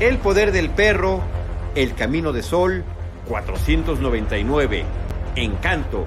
El 0.00 0.16
poder 0.16 0.50
del 0.50 0.70
perro, 0.70 1.22
El 1.74 1.94
camino 1.94 2.32
de 2.32 2.42
sol, 2.42 2.84
499, 3.28 4.84
Encanto 5.36 6.06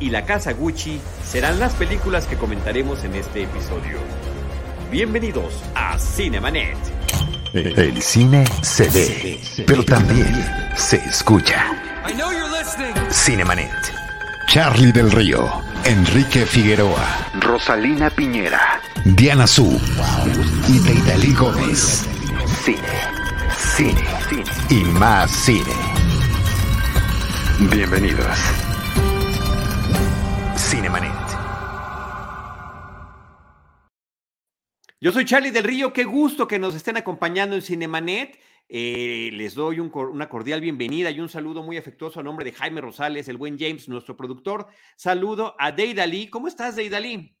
y 0.00 0.08
La 0.08 0.24
casa 0.24 0.54
Gucci 0.54 0.98
serán 1.22 1.60
las 1.60 1.74
películas 1.74 2.26
que 2.26 2.36
comentaremos 2.36 3.04
en 3.04 3.14
este 3.16 3.42
episodio. 3.42 3.98
Bienvenidos 4.90 5.62
a 5.74 5.98
Cinemanet. 5.98 6.76
El 7.52 8.00
cine 8.00 8.46
se 8.62 8.88
ve, 8.88 9.38
pero 9.66 9.84
también 9.84 10.26
se 10.74 10.96
escucha. 10.96 11.66
Cinemanet. 13.10 13.70
Charlie 14.48 14.92
del 14.92 15.10
Río, 15.10 15.50
Enrique 15.84 16.46
Figueroa, 16.46 17.28
Rosalina 17.40 18.08
Piñera, 18.08 18.80
Diana 19.04 19.46
Su 19.46 19.78
y 20.68 20.78
Deidali 20.78 21.34
Gómez. 21.34 22.06
Cine, 22.64 22.78
cine, 23.76 24.04
y 24.70 24.84
más 24.84 25.32
cine. 25.32 25.72
Bienvenidos. 27.72 28.38
Cinemanet. 30.56 31.10
Yo 35.00 35.10
soy 35.10 35.24
Charlie 35.24 35.50
del 35.50 35.64
Río, 35.64 35.92
qué 35.92 36.04
gusto 36.04 36.46
que 36.46 36.60
nos 36.60 36.76
estén 36.76 36.98
acompañando 36.98 37.56
en 37.56 37.62
Cinemanet. 37.62 38.38
Eh, 38.68 39.30
les 39.32 39.54
doy 39.56 39.80
una 39.80 40.28
cordial 40.28 40.60
bienvenida 40.60 41.10
y 41.10 41.18
un 41.18 41.28
saludo 41.28 41.64
muy 41.64 41.76
afectuoso 41.76 42.20
a 42.20 42.22
nombre 42.22 42.44
de 42.44 42.52
Jaime 42.52 42.80
Rosales, 42.80 43.26
el 43.26 43.38
buen 43.38 43.58
James, 43.58 43.88
nuestro 43.88 44.16
productor. 44.16 44.68
Saludo 44.96 45.56
a 45.58 45.72
Deidali. 45.72 46.28
¿Cómo 46.28 46.46
estás, 46.46 46.76
Deidali? 46.76 47.36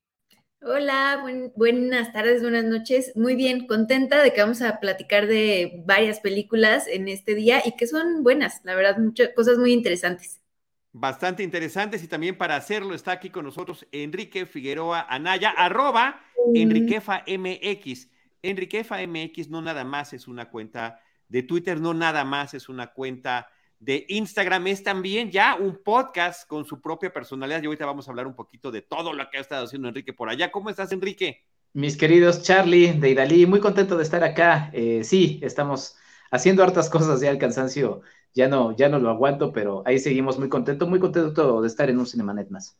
Hola, 0.66 1.22
buenas 1.56 2.10
tardes, 2.14 2.40
buenas 2.40 2.64
noches. 2.64 3.12
Muy 3.16 3.36
bien, 3.36 3.66
contenta 3.66 4.22
de 4.22 4.32
que 4.32 4.40
vamos 4.40 4.62
a 4.62 4.80
platicar 4.80 5.26
de 5.26 5.82
varias 5.84 6.20
películas 6.20 6.86
en 6.88 7.06
este 7.08 7.34
día 7.34 7.60
y 7.66 7.76
que 7.76 7.86
son 7.86 8.22
buenas, 8.22 8.62
la 8.64 8.74
verdad, 8.74 8.96
muchas 8.96 9.28
cosas 9.36 9.58
muy 9.58 9.74
interesantes. 9.74 10.40
Bastante 10.92 11.42
interesantes 11.42 12.02
y 12.02 12.08
también 12.08 12.38
para 12.38 12.56
hacerlo 12.56 12.94
está 12.94 13.12
aquí 13.12 13.28
con 13.28 13.44
nosotros 13.44 13.86
Enrique 13.92 14.46
Figueroa 14.46 15.06
Anaya, 15.06 15.50
arroba 15.50 16.22
Enriquefa 16.54 17.24
MX. 17.26 18.08
MX 18.42 19.50
no 19.50 19.60
nada 19.60 19.84
más 19.84 20.14
es 20.14 20.26
una 20.26 20.48
cuenta 20.48 20.98
de 21.28 21.42
Twitter, 21.42 21.78
no 21.78 21.92
nada 21.92 22.24
más 22.24 22.54
es 22.54 22.70
una 22.70 22.86
cuenta 22.86 23.48
de 23.78 24.06
Instagram, 24.08 24.66
es 24.68 24.82
también 24.82 25.30
ya 25.30 25.56
un 25.56 25.80
podcast 25.82 26.48
con 26.48 26.64
su 26.64 26.80
propia 26.80 27.12
personalidad. 27.12 27.62
Y 27.62 27.66
ahorita 27.66 27.86
vamos 27.86 28.08
a 28.08 28.10
hablar 28.10 28.26
un 28.26 28.34
poquito 28.34 28.70
de 28.70 28.82
todo 28.82 29.12
lo 29.12 29.28
que 29.30 29.38
ha 29.38 29.40
estado 29.40 29.64
haciendo 29.64 29.88
Enrique 29.88 30.12
por 30.12 30.28
allá. 30.28 30.50
¿Cómo 30.50 30.70
estás, 30.70 30.92
Enrique? 30.92 31.44
Mis 31.72 31.96
queridos 31.96 32.42
Charlie, 32.42 32.92
de 32.92 33.10
Idalí, 33.10 33.46
muy 33.46 33.60
contento 33.60 33.96
de 33.96 34.04
estar 34.04 34.22
acá. 34.22 34.70
Eh, 34.72 35.02
sí, 35.04 35.40
estamos 35.42 35.96
haciendo 36.30 36.62
hartas 36.62 36.88
cosas, 36.88 37.20
ya 37.20 37.30
el 37.30 37.38
cansancio 37.38 38.02
ya 38.34 38.48
no, 38.48 38.76
ya 38.76 38.88
no 38.88 38.98
lo 38.98 39.10
aguanto, 39.10 39.52
pero 39.52 39.82
ahí 39.86 39.98
seguimos 39.98 40.38
muy 40.38 40.48
contento, 40.48 40.86
muy 40.86 40.98
contento 40.98 41.62
de 41.62 41.68
estar 41.68 41.88
en 41.88 41.98
un 41.98 42.06
Cinemanet 42.06 42.50
más. 42.50 42.76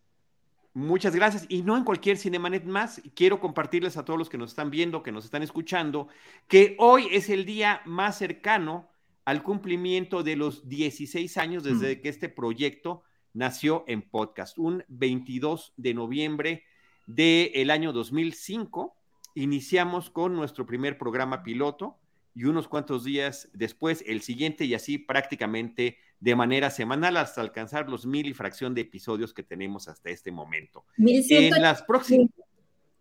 Muchas 0.74 1.14
gracias. 1.14 1.46
Y 1.48 1.62
no 1.62 1.76
en 1.76 1.84
cualquier 1.84 2.16
Cinemanet 2.16 2.64
más, 2.64 3.00
quiero 3.14 3.38
compartirles 3.38 3.96
a 3.96 4.04
todos 4.04 4.18
los 4.18 4.28
que 4.28 4.38
nos 4.38 4.50
están 4.50 4.70
viendo, 4.70 5.04
que 5.04 5.12
nos 5.12 5.24
están 5.24 5.44
escuchando, 5.44 6.08
que 6.48 6.74
hoy 6.80 7.06
es 7.12 7.30
el 7.30 7.44
día 7.44 7.80
más 7.84 8.18
cercano 8.18 8.90
al 9.24 9.42
cumplimiento 9.42 10.22
de 10.22 10.36
los 10.36 10.68
16 10.68 11.36
años 11.38 11.64
desde 11.64 11.96
mm. 11.96 12.00
que 12.00 12.08
este 12.08 12.28
proyecto 12.28 13.02
nació 13.32 13.84
en 13.86 14.02
podcast. 14.02 14.58
Un 14.58 14.84
22 14.88 15.72
de 15.76 15.94
noviembre 15.94 16.64
del 17.06 17.70
año 17.70 17.92
2005, 17.92 18.96
iniciamos 19.34 20.10
con 20.10 20.34
nuestro 20.34 20.66
primer 20.66 20.96
programa 20.98 21.42
piloto 21.42 21.98
y 22.34 22.44
unos 22.44 22.68
cuantos 22.68 23.04
días 23.04 23.48
después 23.52 24.02
el 24.06 24.22
siguiente 24.22 24.64
y 24.64 24.74
así 24.74 24.98
prácticamente 24.98 25.98
de 26.20 26.36
manera 26.36 26.70
semanal 26.70 27.16
hasta 27.16 27.40
alcanzar 27.40 27.88
los 27.88 28.06
mil 28.06 28.26
y 28.26 28.34
fracción 28.34 28.74
de 28.74 28.82
episodios 28.82 29.34
que 29.34 29.42
tenemos 29.42 29.88
hasta 29.88 30.10
este 30.10 30.32
momento. 30.32 30.84
En 30.96 31.50
las 31.62 31.82
próximas... 31.82 32.30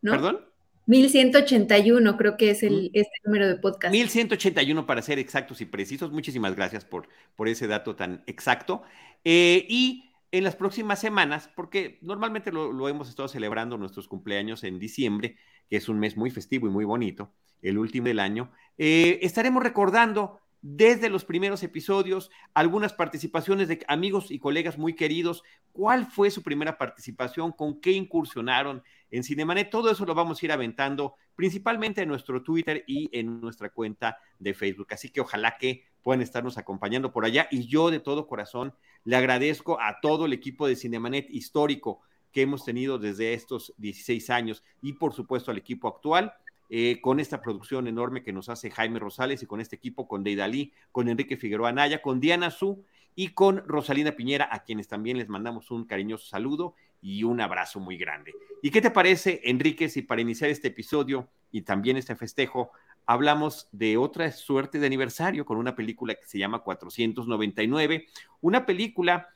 ¿Perdón? 0.01 0.53
1181 0.85 2.17
creo 2.17 2.38
que 2.38 2.51
es 2.51 2.63
el, 2.63 2.91
este 2.94 3.16
número 3.23 3.47
de 3.47 3.55
podcast. 3.55 3.91
1181 3.91 4.85
para 4.85 5.01
ser 5.01 5.19
exactos 5.19 5.61
y 5.61 5.66
precisos. 5.66 6.11
Muchísimas 6.11 6.55
gracias 6.55 6.85
por, 6.85 7.07
por 7.35 7.47
ese 7.47 7.67
dato 7.67 7.95
tan 7.95 8.23
exacto. 8.27 8.83
Eh, 9.23 9.66
y 9.69 10.09
en 10.31 10.44
las 10.44 10.55
próximas 10.55 10.99
semanas, 10.99 11.49
porque 11.55 11.99
normalmente 12.01 12.51
lo, 12.51 12.73
lo, 12.73 12.89
hemos 12.89 13.07
estado 13.07 13.27
celebrando 13.27 13.77
nuestros 13.77 14.07
cumpleaños 14.07 14.63
en 14.63 14.79
diciembre, 14.79 15.38
que 15.69 15.77
es 15.77 15.88
un 15.88 15.99
mes 15.99 16.17
muy 16.17 16.31
festivo 16.31 16.67
y 16.67 16.71
muy 16.71 16.85
bonito, 16.85 17.31
el 17.61 17.77
último 17.77 18.07
del 18.07 18.19
año, 18.19 18.51
eh, 18.77 19.19
estaremos 19.21 19.63
recordando 19.63 20.39
desde 20.63 21.09
los 21.09 21.25
primeros 21.25 21.61
episodios, 21.61 22.31
algunas 22.53 22.94
participaciones 22.94 23.67
de 23.67 23.83
amigos 23.88 24.31
y 24.31 24.39
colegas 24.39 24.77
muy 24.77 24.95
queridos, 24.95 25.44
cuál 25.73 26.07
fue 26.07 26.31
su 26.31 26.41
primera 26.41 26.77
participación, 26.77 27.51
con 27.51 27.81
qué 27.81 27.91
incursionaron 27.91 28.81
en 29.13 29.24
Cinemanet, 29.24 29.69
todo 29.69 29.91
eso 29.91 30.06
lo 30.06 30.16
vamos 30.16 30.41
a 30.41 30.46
ir 30.47 30.51
aventando 30.51 31.13
principalmente 31.35 32.01
en 32.01 32.09
nuestro 32.09 32.41
Twitter 32.41 32.84
y 32.88 33.16
en 33.18 33.40
nuestra 33.40 33.69
cuenta 33.69 34.18
de 34.40 34.56
Facebook. 34.56 34.88
Así 34.90 35.09
que 35.09 35.22
ojalá 35.22 35.56
que 35.59 35.85
puedan 36.01 36.24
estarnos 36.24 36.57
acompañando 36.57 37.12
por 37.13 37.24
allá 37.24 37.47
y 37.51 37.68
yo 37.68 37.91
de 37.91 38.00
todo 38.00 38.25
corazón 38.25 38.74
le 39.03 39.16
agradezco 39.16 39.79
a 39.79 40.00
todo 40.01 40.25
el 40.25 40.34
equipo 40.34 40.68
de 40.68 40.75
Cinemanet 40.75 41.29
histórico 41.29 42.01
que 42.31 42.41
hemos 42.41 42.66
tenido 42.66 42.97
desde 42.97 43.35
estos 43.35 43.75
16 43.78 44.31
años 44.31 44.63
y 44.81 44.94
por 44.94 45.13
supuesto 45.13 45.51
al 45.51 45.59
equipo 45.59 45.88
actual 45.88 46.34
eh, 46.69 47.00
con 47.00 47.19
esta 47.19 47.40
producción 47.40 47.88
enorme 47.88 48.24
que 48.24 48.34
nos 48.34 48.50
hace 48.50 48.72
Jaime 48.72 48.97
Rosales 48.97 49.44
y 49.44 49.45
con 49.45 49.62
este 49.62 49.75
equipo, 49.75 50.07
con 50.07 50.24
Deidali, 50.24 50.74
con 50.91 51.07
Enrique 51.07 51.38
Figueroa 51.38 51.69
Anaya, 51.69 52.01
con 52.01 52.19
Diana 52.19 52.50
Su 52.50 52.84
y 53.13 53.30
con 53.30 53.62
Rosalina 53.68 54.13
Piñera, 54.13 54.50
a 54.51 54.63
quienes 54.63 54.88
también 54.88 55.19
les 55.19 55.30
mandamos 55.30 55.69
un 55.69 55.85
cariñoso 55.85 56.25
saludo 56.25 56.74
y 57.03 57.24
un 57.24 57.41
abrazo 57.41 57.80
muy 57.80 57.97
grande. 57.97 58.34
¿Y 58.62 58.72
qué 58.72 58.81
te 58.81 58.90
parece, 58.90 59.41
Enrique, 59.44 59.90
si 59.90 60.02
para 60.02 60.22
iniciar 60.22 60.50
este 60.50 60.69
episodio 60.69 61.30
y 61.52 61.62
también 61.62 61.97
este 61.97 62.16
festejo, 62.16 62.72
hablamos 63.06 63.68
de 63.74 63.97
otra 63.97 64.31
suerte 64.31 64.80
de 64.80 64.88
aniversario 64.88 65.46
con 65.46 65.58
una 65.58 65.75
película 65.75 66.16
que 66.16 66.25
se 66.25 66.40
llama 66.40 66.59
499, 66.59 68.08
una 68.40 68.66
película 68.66 69.28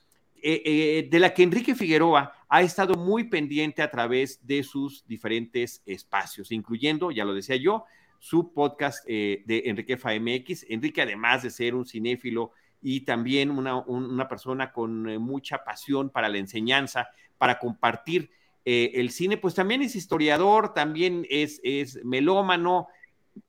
eh, 0.41 0.61
eh, 0.63 1.07
de 1.09 1.19
la 1.19 1.33
que 1.33 1.43
Enrique 1.43 1.75
Figueroa 1.75 2.31
ha 2.47 2.61
estado 2.61 2.93
muy 2.93 3.25
pendiente 3.25 3.81
a 3.81 3.91
través 3.91 4.45
de 4.47 4.63
sus 4.63 5.05
diferentes 5.05 5.81
espacios, 5.85 6.51
incluyendo, 6.51 7.11
ya 7.11 7.25
lo 7.25 7.33
decía 7.33 7.57
yo, 7.57 7.85
su 8.19 8.53
podcast 8.53 9.03
eh, 9.07 9.43
de 9.45 9.63
Enrique 9.65 9.97
FAMX. 9.97 10.65
Enrique, 10.69 11.01
además 11.01 11.43
de 11.43 11.49
ser 11.49 11.75
un 11.75 11.85
cinéfilo 11.85 12.51
y 12.81 13.01
también 13.01 13.49
una, 13.51 14.27
persona 14.29 14.71
con 14.71 15.03
mucha 15.17 15.63
pasión 15.63 16.11
para 16.11 16.29
la 16.29 16.37
enseñanza, 16.37 17.09
para 17.37 17.59
compartir 17.59 18.31
el 18.69 19.11
cine, 19.11 19.37
pues 19.37 19.55
también 19.55 19.81
es 19.81 19.95
historiador, 19.95 20.73
también 20.73 21.25
es, 21.29 21.61
es 21.63 22.03
melómano, 22.03 22.89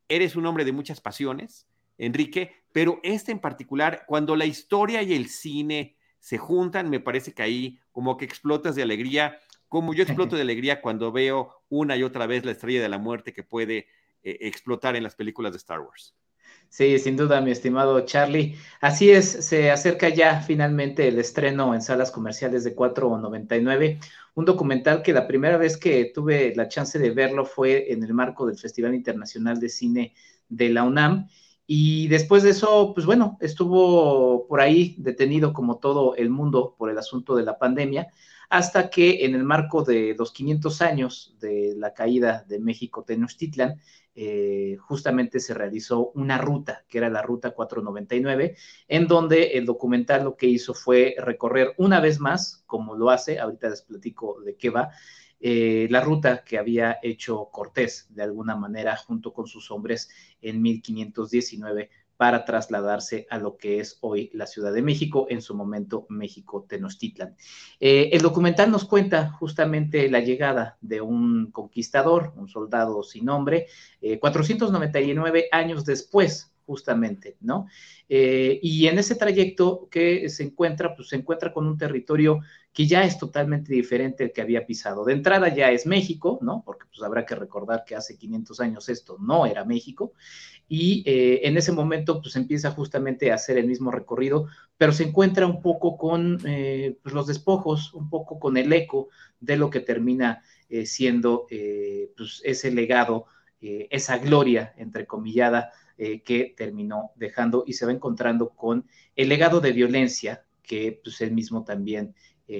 eres 0.09 0.37
un 0.37 0.47
hombre 0.47 0.65
de 0.65 0.71
muchas 0.71 1.01
pasiones, 1.01 1.67
Enrique, 1.99 2.53
pero 2.73 3.01
este 3.03 3.33
en 3.33 3.41
particular, 3.41 4.05
cuando 4.07 4.37
la 4.37 4.47
historia 4.47 5.03
y 5.03 5.15
el 5.15 5.29
cine 5.29 5.97
se 6.21 6.39
juntan, 6.39 6.91
me 6.91 7.01
parece 7.01 7.33
que 7.33 7.43
ahí 7.43 7.81
como 7.93 8.17
que 8.17 8.25
explotas 8.25 8.75
de 8.75 8.83
alegría, 8.83 9.39
como 9.69 9.95
yo 9.95 10.03
exploto 10.03 10.37
de 10.37 10.43
alegría 10.43 10.81
cuando 10.81 11.13
veo 11.13 11.63
una 11.69 11.97
y 11.97 12.03
otra 12.03 12.27
vez 12.27 12.45
la 12.45 12.53
estrella 12.53 12.83
de 12.83 12.89
la 12.89 12.99
muerte 12.99 13.33
que 13.33 13.43
puede 13.43 13.89
eh, 14.23 14.39
explotar 14.41 14.97
en 14.97 15.03
las 15.03 15.15
películas 15.15 15.53
de 15.53 15.59
Star 15.59 15.81
Wars. 15.81 16.15
Sí, 16.71 16.99
sin 16.99 17.17
duda, 17.17 17.41
mi 17.41 17.51
estimado 17.51 18.01
Charlie. 18.03 18.57
Así 18.81 19.11
es, 19.11 19.27
se 19.27 19.71
acerca 19.71 20.11
ya 20.11 20.41
finalmente 20.43 21.09
el 21.09 21.19
estreno 21.19 21.75
en 21.75 21.83
salas 21.83 22.11
comerciales 22.11 22.63
de 22.63 22.77
4.99, 22.77 23.99
un 24.35 24.45
documental 24.45 25.03
que 25.03 25.13
la 25.13 25.27
primera 25.27 25.57
vez 25.57 25.77
que 25.77 26.13
tuve 26.15 26.55
la 26.55 26.69
chance 26.69 26.99
de 26.99 27.11
verlo 27.11 27.47
fue 27.47 27.93
en 27.93 28.05
el 28.05 28.13
marco 28.13 28.47
del 28.47 28.59
Festival 28.59 28.95
Internacional 28.95 29.59
de 29.59 29.69
Cine 29.69 30.15
de 30.49 30.69
la 30.69 30.85
UNAM 30.85 31.29
y 31.71 32.09
después 32.09 32.43
de 32.43 32.51
eso, 32.51 32.93
pues 32.95 33.05
bueno, 33.05 33.37
estuvo 33.41 34.47
por 34.49 34.63
ahí 34.63 34.95
detenido 34.97 35.53
como 35.53 35.77
todo 35.77 36.17
el 36.17 36.31
mundo 36.31 36.75
por 36.79 36.89
el 36.89 36.97
asunto 36.97 37.37
de 37.37 37.43
la 37.43 37.59
pandemia, 37.59 38.09
hasta 38.49 38.89
que 38.89 39.27
en 39.27 39.35
el 39.35 39.45
marco 39.45 39.85
de 39.85 40.15
los 40.19 40.33
500 40.33 40.81
años 40.81 41.37
de 41.41 41.75
la 41.77 41.93
caída 41.93 42.43
de 42.49 42.59
México 42.59 43.05
Tenochtitlan, 43.05 43.83
eh, 44.21 44.77
justamente 44.81 45.39
se 45.39 45.55
realizó 45.55 46.11
una 46.17 46.39
ruta, 46.39 46.85
que 46.89 46.99
era 46.99 47.09
la 47.09 47.23
ruta 47.23 47.53
499, 47.53 48.57
en 48.89 49.07
donde 49.07 49.53
el 49.53 49.65
documental 49.65 50.25
lo 50.25 50.35
que 50.35 50.49
hizo 50.49 50.75
fue 50.75 51.15
recorrer 51.19 51.73
una 51.77 52.01
vez 52.01 52.19
más, 52.19 52.65
como 52.67 52.97
lo 52.97 53.11
hace, 53.11 53.39
ahorita 53.39 53.69
les 53.69 53.83
platico 53.83 54.41
de 54.41 54.57
qué 54.57 54.71
va, 54.71 54.91
eh, 55.39 55.87
la 55.91 56.01
ruta 56.01 56.43
que 56.43 56.59
había 56.59 56.99
hecho 57.01 57.49
Cortés 57.53 58.09
de 58.11 58.25
alguna 58.25 58.57
manera 58.57 58.97
junto 58.97 59.33
con 59.33 59.47
sus 59.47 59.71
hombres 59.71 60.11
en 60.43 60.63
1519 60.63 61.89
para 62.19 62.45
trasladarse 62.45 63.29
a 63.31 63.39
lo 63.39 63.57
que 63.57 63.79
es 63.79 63.97
hoy 64.01 64.29
la 64.35 64.47
Ciudad 64.47 64.73
de 64.73 64.83
México, 64.83 65.29
en 65.31 65.41
su 65.41 65.55
momento 65.55 66.05
México 66.11 66.67
Tenochtitlan. 66.69 67.37
Eh, 67.79 68.11
el 68.13 68.21
documental 68.21 68.73
nos 68.73 68.85
cuenta 68.85 69.31
justamente 69.31 70.11
la 70.11 70.19
llegada 70.19 70.77
de 70.81 71.01
un 71.01 71.53
conquistador, 71.53 72.35
un 72.37 72.49
soldado 72.49 73.05
sin 73.05 73.25
nombre, 73.25 73.69
499 74.21 75.39
eh, 75.39 75.49
años 75.53 75.85
después 75.85 76.53
justamente, 76.69 77.39
¿no? 77.41 77.67
Eh, 78.11 78.61
y 78.63 78.89
en 78.89 78.99
ese 78.99 79.15
trayecto 79.15 79.89
que 79.91 80.29
se 80.29 80.43
encuentra, 80.43 80.95
pues 80.95 81.09
se 81.09 81.17
encuentra 81.17 81.51
con 81.51 81.67
un 81.67 81.79
territorio 81.79 82.41
que 82.75 82.87
ya 82.87 83.05
es 83.05 83.19
totalmente 83.19 83.73
diferente 83.73 84.25
al 84.25 84.33
que 84.33 84.43
había 84.43 84.67
pisado. 84.67 85.07
De 85.07 85.15
entrada 85.15 85.49
ya 85.49 85.71
es 85.71 85.87
México, 85.87 86.39
¿no? 86.43 86.63
Porque 86.67 86.85
pues 86.91 87.03
habrá 87.03 87.25
que 87.25 87.35
recordar 87.35 87.85
que 87.87 87.97
hace 87.97 88.19
500 88.19 88.61
años 88.61 88.89
esto 88.91 89.17
no 89.19 89.47
era 89.47 89.65
México. 89.65 90.13
Y 90.69 91.03
eh, 91.07 91.41
en 91.45 91.57
ese 91.57 91.73
momento 91.73 92.21
pues 92.21 92.37
empieza 92.37 92.71
justamente 92.71 93.33
a 93.33 93.37
hacer 93.37 93.57
el 93.57 93.67
mismo 93.67 93.91
recorrido, 93.91 94.49
pero 94.77 94.93
se 94.93 95.05
encuentra 95.05 95.47
un 95.47 95.63
poco 95.63 95.97
con 95.97 96.39
eh, 96.47 96.99
pues, 97.03 97.15
los 97.15 97.27
despojos, 97.27 97.95
un 97.95 98.11
poco 98.11 98.39
con 98.39 98.59
el 98.59 98.71
eco 98.73 99.09
de 99.41 99.57
lo 99.57 99.71
que 99.71 99.81
termina 99.81 100.43
eh, 100.69 100.85
siendo 100.85 101.47
pues, 102.17 102.43
ese 102.45 102.71
legado, 102.71 103.27
esa 103.61 104.19
gloria, 104.19 104.75
entrecomillada, 104.77 105.73
que 105.97 106.55
terminó 106.57 107.11
dejando 107.17 107.65
y 107.67 107.73
se 107.73 107.85
va 107.85 107.91
encontrando 107.91 108.51
con 108.51 108.87
el 109.17 109.29
legado 109.29 109.61
de 109.61 109.73
violencia 109.73 110.45
que 110.63 111.01
pues 111.03 111.21
él 111.23 111.33
mismo 111.33 111.65
también 111.65 112.15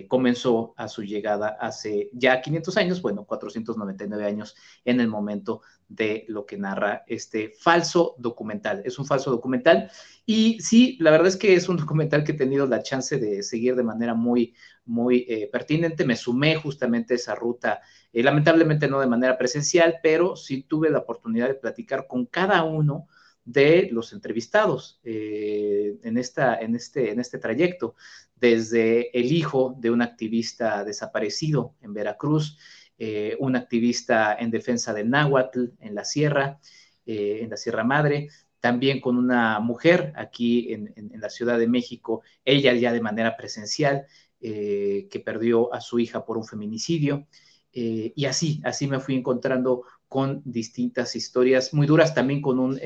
comenzó 0.09 0.75
a 0.77 0.89
su 0.89 1.05
llegada 1.05 1.57
hace 1.61 2.11
ya 2.13 2.41
500 2.41 2.77
años, 2.79 3.01
bueno, 3.01 3.25
499 3.27 4.27
años 4.27 4.57
en 4.85 4.99
el 4.99 5.07
momento 5.07 5.63
de 5.89 6.27
lo 6.29 6.45
que 6.45 6.59
narra 6.59 7.05
este 7.07 7.51
falso 7.59 8.15
documental. 8.19 8.83
Es 8.85 8.99
un 8.99 9.07
falso 9.07 9.31
documental 9.31 9.91
y 10.27 10.61
sí, 10.61 10.99
la 11.01 11.11
verdad 11.11 11.29
es 11.29 11.37
que 11.37 11.55
es 11.55 11.69
un 11.69 11.77
documental 11.79 12.25
que 12.25 12.33
he 12.33 12.37
tenido 12.37 12.67
la 12.67 12.83
chance 12.83 13.19
de 13.19 13.43
seguir 13.43 13.75
de 13.75 13.83
manera 13.83 14.15
muy, 14.15 14.55
muy 14.85 15.25
eh, 15.29 15.49
pertinente. 15.51 16.05
Me 16.05 16.17
sumé 16.17 16.57
justamente 16.57 17.15
a 17.15 17.17
esa 17.17 17.35
ruta, 17.35 17.81
eh, 18.13 18.23
lamentablemente 18.23 18.89
no 18.89 19.01
de 19.01 19.07
manera 19.07 19.39
presencial, 19.39 19.97
pero 20.03 20.37
sí 20.37 20.63
tuve 20.63 20.91
la 20.91 20.99
oportunidad 20.99 21.49
de 21.49 21.55
platicar 21.55 22.07
con 22.07 22.27
cada 22.27 22.65
uno 22.65 23.09
de 23.45 23.89
los 23.91 24.13
entrevistados 24.13 25.01
en, 25.03 26.19
esta, 26.19 26.61
en, 26.61 26.77
este, 26.77 27.13
en 27.13 27.19
este 27.19 27.39
trayecto 27.39 27.95
desde 28.41 29.19
el 29.19 29.33
hijo 29.33 29.75
de 29.79 29.91
un 29.91 30.03
activista 30.03 30.85
desaparecido 30.85 31.75
en 31.81 31.93
Veracruz, 31.93 32.59
eh, 32.99 33.37
un 33.39 33.55
activista 33.55 34.35
en 34.35 34.51
defensa 34.51 34.93
del 34.93 35.09
náhuatl 35.09 35.67
en 35.79 35.95
la 35.95 36.05
sierra, 36.05 36.59
eh, 37.07 37.39
en 37.43 37.51
la 37.51 37.57
Sierra 37.57 37.85
Madre, 37.85 38.29
también 38.59 39.01
con 39.01 39.17
una 39.17 39.61
mujer 39.61 40.13
aquí 40.17 40.73
en, 40.73 40.93
la 41.21 41.31
Ciudad 41.31 41.61
de 41.61 41.69
México, 41.69 42.23
ella 42.45 42.75
ya 42.75 42.93
de 42.93 43.01
manera 43.01 43.37
presencial, 43.37 44.07
eh, 44.41 45.07
que 45.11 45.21
perdió 45.21 45.73
a 45.73 45.81
su 45.81 46.01
hija 46.01 46.25
por 46.25 46.37
un 46.37 46.45
feminicidio. 46.45 47.27
y 47.73 48.25
así, 48.25 48.61
así 48.65 48.89
me 48.89 48.99
fui 48.99 49.15
encontrando 49.15 49.85
con 50.09 50.43
distintas 50.45 51.15
historias 51.15 51.73
muy 51.73 51.87
duras, 51.87 52.15
también 52.15 52.41
con 52.43 52.59
un, 52.59 52.81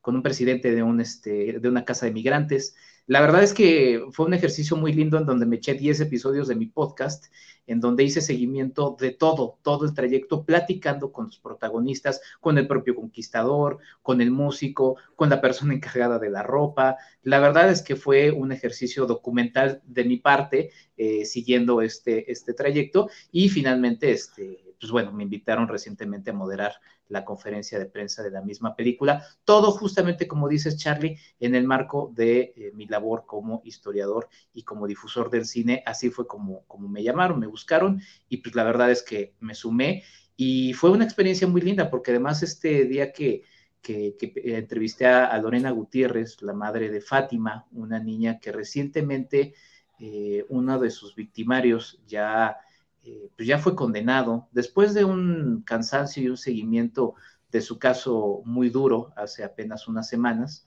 con 0.00 0.16
un 0.16 0.22
presidente 0.22 0.74
de, 0.74 0.82
un, 0.82 1.00
este, 1.00 1.58
de 1.60 1.68
una 1.68 1.84
casa 1.84 2.06
de 2.06 2.12
migrantes, 2.12 2.74
la 3.06 3.20
verdad 3.20 3.42
es 3.44 3.54
que 3.54 4.04
fue 4.10 4.26
un 4.26 4.34
ejercicio 4.34 4.76
muy 4.76 4.92
lindo 4.92 5.16
en 5.16 5.26
donde 5.26 5.46
me 5.46 5.56
eché 5.56 5.74
10 5.74 6.00
episodios 6.00 6.48
de 6.48 6.56
mi 6.56 6.66
podcast, 6.66 7.26
en 7.66 7.80
donde 7.80 8.02
hice 8.02 8.20
seguimiento 8.20 8.96
de 8.98 9.12
todo, 9.12 9.58
todo 9.62 9.84
el 9.84 9.94
trayecto, 9.94 10.44
platicando 10.44 11.12
con 11.12 11.26
los 11.26 11.38
protagonistas, 11.38 12.20
con 12.40 12.58
el 12.58 12.66
propio 12.66 12.96
conquistador, 12.96 13.78
con 14.02 14.20
el 14.20 14.30
músico, 14.32 14.96
con 15.14 15.30
la 15.30 15.40
persona 15.40 15.74
encargada 15.74 16.18
de 16.18 16.30
la 16.30 16.42
ropa. 16.42 16.96
La 17.22 17.38
verdad 17.38 17.70
es 17.70 17.82
que 17.82 17.94
fue 17.94 18.32
un 18.32 18.50
ejercicio 18.50 19.06
documental 19.06 19.82
de 19.84 20.04
mi 20.04 20.16
parte, 20.16 20.70
eh, 20.96 21.24
siguiendo 21.24 21.82
este, 21.82 22.30
este 22.30 22.54
trayecto 22.54 23.08
y 23.30 23.48
finalmente, 23.48 24.10
este, 24.10 24.74
pues 24.80 24.90
bueno, 24.90 25.12
me 25.12 25.22
invitaron 25.22 25.68
recientemente 25.68 26.30
a 26.30 26.34
moderar 26.34 26.74
la 27.08 27.24
conferencia 27.24 27.78
de 27.78 27.86
prensa 27.86 28.22
de 28.22 28.30
la 28.30 28.42
misma 28.42 28.74
película. 28.74 29.24
Todo 29.44 29.70
justamente, 29.70 30.26
como 30.26 30.48
dices, 30.48 30.76
Charlie, 30.76 31.18
en 31.40 31.54
el 31.54 31.64
marco 31.64 32.12
de 32.14 32.52
eh, 32.56 32.72
mi 32.74 32.86
labor 32.86 33.24
como 33.26 33.60
historiador 33.64 34.28
y 34.52 34.62
como 34.62 34.86
difusor 34.86 35.30
del 35.30 35.46
cine. 35.46 35.82
Así 35.86 36.10
fue 36.10 36.26
como, 36.26 36.64
como 36.66 36.88
me 36.88 37.02
llamaron, 37.02 37.38
me 37.38 37.46
buscaron 37.46 38.00
y 38.28 38.38
pues 38.38 38.54
la 38.54 38.64
verdad 38.64 38.90
es 38.90 39.02
que 39.02 39.34
me 39.40 39.54
sumé 39.54 40.02
y 40.36 40.74
fue 40.74 40.90
una 40.90 41.04
experiencia 41.04 41.46
muy 41.46 41.62
linda 41.62 41.90
porque 41.90 42.10
además 42.10 42.42
este 42.42 42.84
día 42.84 43.12
que, 43.12 43.42
que, 43.80 44.16
entrevisté 44.44 45.06
a, 45.06 45.36
Lorena 45.38 45.70
Gutiérrez, 45.70 46.42
la 46.42 46.52
madre 46.52 46.90
de 46.90 47.00
Fátima, 47.00 47.66
una 47.72 47.98
niña 48.00 48.38
que 48.38 48.52
recientemente 48.52 49.54
eh, 49.98 50.44
uno 50.48 50.78
de 50.78 50.90
sus 50.90 51.14
victimarios 51.14 52.00
ya 52.06 52.58
eh, 53.06 53.30
pues 53.36 53.46
ya 53.46 53.58
fue 53.58 53.76
condenado 53.76 54.48
después 54.50 54.92
de 54.92 55.04
un 55.04 55.62
cansancio 55.64 56.22
y 56.22 56.28
un 56.28 56.36
seguimiento 56.36 57.14
de 57.52 57.60
su 57.60 57.78
caso 57.78 58.42
muy 58.44 58.68
duro 58.68 59.12
hace 59.16 59.44
apenas 59.44 59.86
unas 59.86 60.08
semanas. 60.08 60.66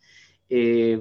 Eh, 0.49 0.99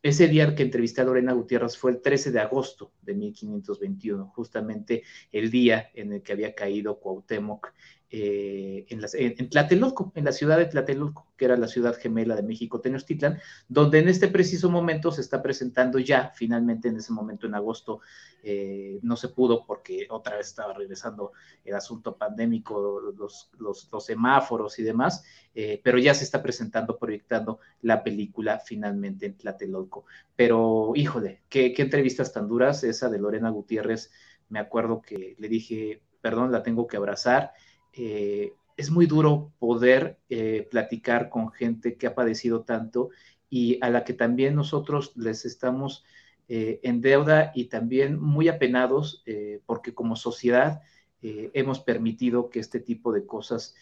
ese 0.00 0.28
día 0.28 0.54
que 0.54 0.62
entrevisté 0.62 1.00
a 1.00 1.04
Lorena 1.04 1.32
Gutiérrez 1.32 1.76
fue 1.76 1.90
el 1.90 2.00
13 2.00 2.30
de 2.30 2.38
agosto 2.38 2.92
de 3.02 3.14
1521, 3.14 4.28
justamente 4.28 5.02
el 5.32 5.50
día 5.50 5.90
en 5.94 6.12
el 6.12 6.22
que 6.22 6.32
había 6.32 6.54
caído 6.54 7.00
Cuauhtémoc 7.00 7.72
eh, 8.10 8.86
en, 8.88 9.02
en, 9.12 9.50
Tlatelolco, 9.50 10.12
en 10.14 10.24
la 10.24 10.32
ciudad 10.32 10.56
de 10.56 10.64
Tlatelolco, 10.64 11.26
que 11.36 11.44
era 11.44 11.58
la 11.58 11.68
ciudad 11.68 11.94
gemela 11.94 12.36
de 12.36 12.42
México, 12.42 12.80
Tenochtitlan, 12.80 13.38
donde 13.68 13.98
en 13.98 14.08
este 14.08 14.28
preciso 14.28 14.70
momento 14.70 15.12
se 15.12 15.20
está 15.20 15.42
presentando 15.42 15.98
ya, 15.98 16.32
finalmente 16.34 16.88
en 16.88 16.96
ese 16.96 17.12
momento 17.12 17.46
en 17.46 17.54
agosto, 17.54 18.00
eh, 18.42 18.98
no 19.02 19.16
se 19.16 19.28
pudo 19.28 19.66
porque 19.66 20.06
otra 20.08 20.36
vez 20.36 20.46
estaba 20.46 20.72
regresando 20.72 21.32
el 21.66 21.74
asunto 21.74 22.16
pandémico, 22.16 22.98
los, 23.14 23.50
los, 23.58 23.88
semáforos 24.04 24.78
y 24.78 24.84
demás, 24.84 25.22
eh, 25.54 25.78
pero 25.84 25.98
ya 25.98 26.14
se 26.14 26.24
está 26.24 26.42
presentando, 26.42 26.96
proyectando 26.96 27.60
la 27.82 28.02
película 28.02 28.58
finalmente 28.58 29.26
en 29.26 29.36
Tlatelolco. 29.36 30.06
Pero, 30.34 30.92
híjole, 30.94 31.42
qué, 31.50 31.74
qué 31.74 31.82
entrevistas 31.82 32.32
tan 32.32 32.48
duras, 32.48 32.84
esa 32.84 33.10
de 33.10 33.18
Lorena 33.18 33.50
Gutiérrez, 33.50 34.10
me 34.48 34.60
acuerdo 34.60 35.02
que 35.02 35.36
le 35.38 35.48
dije, 35.48 36.00
perdón, 36.22 36.52
la 36.52 36.62
tengo 36.62 36.86
que 36.86 36.96
abrazar 36.96 37.52
eh, 37.92 38.54
es 38.76 38.90
muy 38.90 39.06
duro 39.06 39.52
poder 39.58 40.18
eh, 40.28 40.68
platicar 40.70 41.30
con 41.30 41.50
gente 41.50 41.96
que 41.96 42.06
ha 42.06 42.14
padecido 42.14 42.62
tanto 42.62 43.10
y 43.50 43.78
a 43.80 43.90
la 43.90 44.04
que 44.04 44.12
también 44.12 44.54
nosotros 44.54 45.12
les 45.16 45.44
estamos 45.44 46.04
eh, 46.48 46.80
en 46.82 47.00
deuda 47.00 47.50
y 47.54 47.64
también 47.64 48.20
muy 48.20 48.48
apenados 48.48 49.24
porque 49.66 49.94
como 49.94 50.16
sociedad 50.16 50.80
hemos 51.20 51.80
permitido 51.80 52.48
que 52.48 52.60
este 52.60 52.78
tipo 52.78 53.12
de 53.12 53.26
cosas 53.26 53.74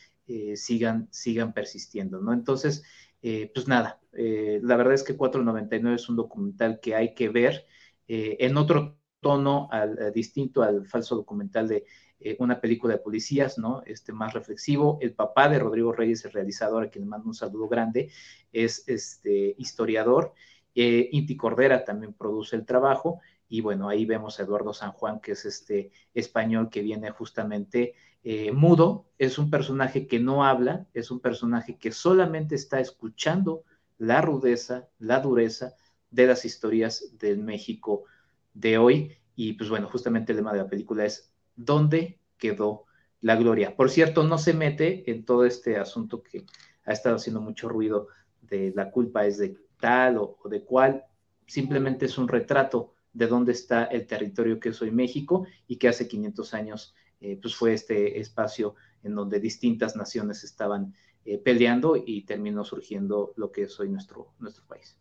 sigan, 0.55 1.07
sigan 1.11 1.53
persistiendo, 1.53 2.21
¿no? 2.21 2.33
Entonces, 2.33 2.83
pues 3.21 3.69
nada, 3.69 4.01
la 4.13 4.77
verdad 4.77 4.95
es 4.95 5.03
que 5.03 5.17
499 5.17 5.97
es 5.97 6.09
un 6.09 6.17
documental 6.17 6.81
que 6.81 6.95
hay 6.95 7.15
que 7.15 7.29
ver 7.29 7.67
en 8.09 8.57
otro 8.57 8.99
tono 9.21 9.69
distinto 10.15 10.63
al 10.63 10.87
falso 10.87 11.15
documental 11.15 11.69
de 11.69 11.85
eh, 12.19 12.37
una 12.39 12.61
película 12.61 12.95
de 12.95 13.01
policías, 13.01 13.59
¿no? 13.59 13.83
Este 13.87 14.13
más 14.13 14.33
reflexivo. 14.33 14.99
El 15.01 15.13
papá 15.13 15.49
de 15.49 15.59
Rodrigo 15.59 15.93
Reyes, 15.93 16.25
el 16.25 16.33
realizador, 16.33 16.85
a 16.85 16.91
quien 16.91 17.05
le 17.05 17.11
mando 17.11 17.29
un 17.29 17.35
saludo 17.35 17.69
grande, 17.69 18.11
es 18.53 18.85
este 18.87 19.55
historiador. 19.59 20.33
Eh, 20.75 21.09
Inti 21.13 21.37
Cordera 21.37 21.85
también 21.85 22.15
produce 22.15 22.57
el 22.57 22.65
trabajo. 22.65 23.21
Y 23.49 23.61
bueno, 23.61 23.89
ahí 23.89 24.07
vemos 24.07 24.39
a 24.39 24.43
Eduardo 24.43 24.73
San 24.73 24.93
Juan, 24.93 25.21
que 25.21 25.33
es 25.33 25.45
este 25.45 25.91
español 26.15 26.69
que 26.71 26.83
viene 26.83 27.11
justamente 27.11 27.95
eh, 28.25 28.51
mudo. 28.51 29.07
Es 29.19 29.39
un 29.39 29.51
personaje 29.51 30.07
que 30.07 30.19
no 30.19 30.45
habla, 30.45 30.87
es 30.95 31.11
un 31.11 31.21
personaje 31.21 31.79
que 31.79 31.93
solamente 31.93 32.55
está 32.55 32.81
escuchando 32.81 33.65
la 33.99 34.21
rudeza, 34.21 34.89
la 34.99 35.21
dureza 35.21 35.75
de 36.11 36.27
las 36.27 36.45
historias 36.45 37.17
del 37.19 37.39
México 37.39 38.05
de 38.53 38.79
hoy. 38.79 39.13
Y 39.35 39.53
pues 39.53 39.71
bueno, 39.71 39.89
justamente 39.89 40.33
el 40.33 40.39
tema 40.39 40.53
de 40.53 40.59
la 40.59 40.69
película 40.69 41.05
es 41.05 41.33
dónde 41.57 42.21
quedó 42.39 42.87
la 43.21 43.37
gloria. 43.37 43.77
Por 43.77 43.91
cierto, 43.91 44.23
no 44.23 44.39
se 44.39 44.55
mete 44.55 45.11
en 45.11 45.25
todo 45.25 45.45
este 45.45 45.79
asunto 45.79 46.23
que 46.23 46.45
ha 46.85 46.93
estado 46.93 47.17
haciendo 47.17 47.41
mucho 47.41 47.69
ruido 47.69 48.09
de 48.43 48.73
la 48.75 48.91
culpa 48.91 49.27
es 49.27 49.39
de 49.39 49.57
tal 49.81 50.19
o, 50.19 50.39
de 50.49 50.63
cual, 50.63 51.05
simplemente 51.47 52.07
es 52.07 52.19
un 52.19 52.29
retrato 52.29 52.95
de 53.13 53.27
dónde 53.27 53.53
está 53.53 53.85
el 53.85 54.07
territorio 54.07 54.61
que 54.61 54.71
es 54.71 54.83
hoy 54.83 54.91
México 54.91 55.47
y 55.67 55.77
que 55.77 55.89
hace 55.89 56.07
500 56.07 56.55
años 56.55 56.95
eh, 57.21 57.39
pues 57.41 57.55
fue 57.55 57.73
este 57.73 58.21
espacio 58.21 58.75
en 59.03 59.15
donde 59.15 59.41
distintas 59.41 59.97
naciones 59.97 60.45
estaban 60.45 60.95
eh, 61.25 61.39
peleando 61.39 61.97
y 61.97 62.23
terminó 62.23 62.65
surgiendo 62.65 63.33
lo 63.37 63.51
que 63.51 63.63
es 63.63 63.81
hoy 63.81 63.89
nuestro, 63.89 64.35
nuestro 64.39 64.67
país. 64.67 64.99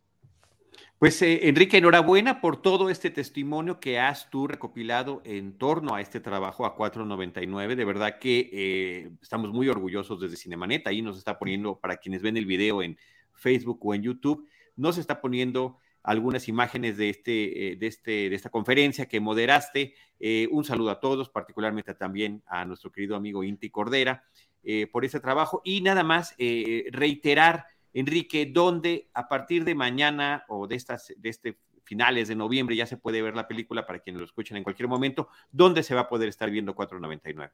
Pues 0.97 1.21
eh, 1.21 1.49
Enrique, 1.49 1.77
enhorabuena 1.77 2.39
por 2.39 2.61
todo 2.61 2.89
este 2.89 3.09
testimonio 3.09 3.81
que 3.81 3.99
has 3.99 4.29
tú 4.29 4.47
recopilado 4.47 5.21
en 5.25 5.57
torno 5.57 5.93
a 5.93 5.99
este 5.99 6.21
trabajo 6.21 6.65
a 6.65 6.73
499. 6.77 7.75
De 7.75 7.83
verdad 7.83 8.17
que 8.17 8.49
eh, 8.53 9.11
estamos 9.21 9.51
muy 9.51 9.67
orgullosos 9.67 10.21
desde 10.21 10.37
Cinemanet. 10.37 10.87
Ahí 10.87 11.01
nos 11.01 11.17
está 11.17 11.37
poniendo, 11.37 11.77
para 11.81 11.97
quienes 11.97 12.21
ven 12.21 12.37
el 12.37 12.45
video 12.45 12.81
en 12.81 12.97
Facebook 13.33 13.79
o 13.85 13.93
en 13.93 14.03
YouTube, 14.03 14.47
nos 14.77 14.97
está 14.97 15.19
poniendo 15.19 15.79
algunas 16.01 16.47
imágenes 16.47 16.95
de, 16.95 17.09
este, 17.09 17.73
eh, 17.73 17.75
de, 17.75 17.87
este, 17.87 18.29
de 18.29 18.35
esta 18.35 18.49
conferencia 18.49 19.05
que 19.05 19.19
moderaste. 19.19 19.95
un 20.49 20.63
saludo 20.63 20.91
a 20.91 21.01
todos, 21.01 21.29
particularmente 21.29 21.93
también 21.93 22.41
a 22.47 22.63
nuestro 22.63 22.89
querido 22.89 23.17
amigo 23.17 23.43
Inti 23.43 23.69
Cordera 23.69 24.23
por 24.93 25.03
ese 25.03 25.19
trabajo. 25.19 25.61
Y 25.65 25.81
nada 25.81 26.05
más 26.05 26.35
reiterar 26.89 27.65
Enrique, 27.95 28.45
donde 28.45 29.09
a 29.13 29.27
partir 29.29 29.63
de 29.63 29.73
mañana 29.73 30.43
o 30.49 30.67
de 30.67 30.75
estas, 30.75 31.13
de 31.17 31.29
este 31.29 31.57
finales 31.85 32.27
de 32.27 32.35
noviembre 32.35 32.75
ya 32.75 32.85
se 32.85 32.97
puede 32.97 33.21
ver 33.21 33.35
la 33.35 33.47
película 33.47 33.85
para 33.85 33.99
quienes 33.99 34.19
lo 34.19 34.25
escuchen 34.25 34.57
en 34.57 34.63
cualquier 34.63 34.89
momento, 34.89 35.29
¿dónde 35.51 35.81
se 35.81 35.95
va 35.95 36.01
a 36.01 36.09
poder 36.09 36.27
estar 36.27 36.49
viendo 36.49 36.75
499? 36.75 37.53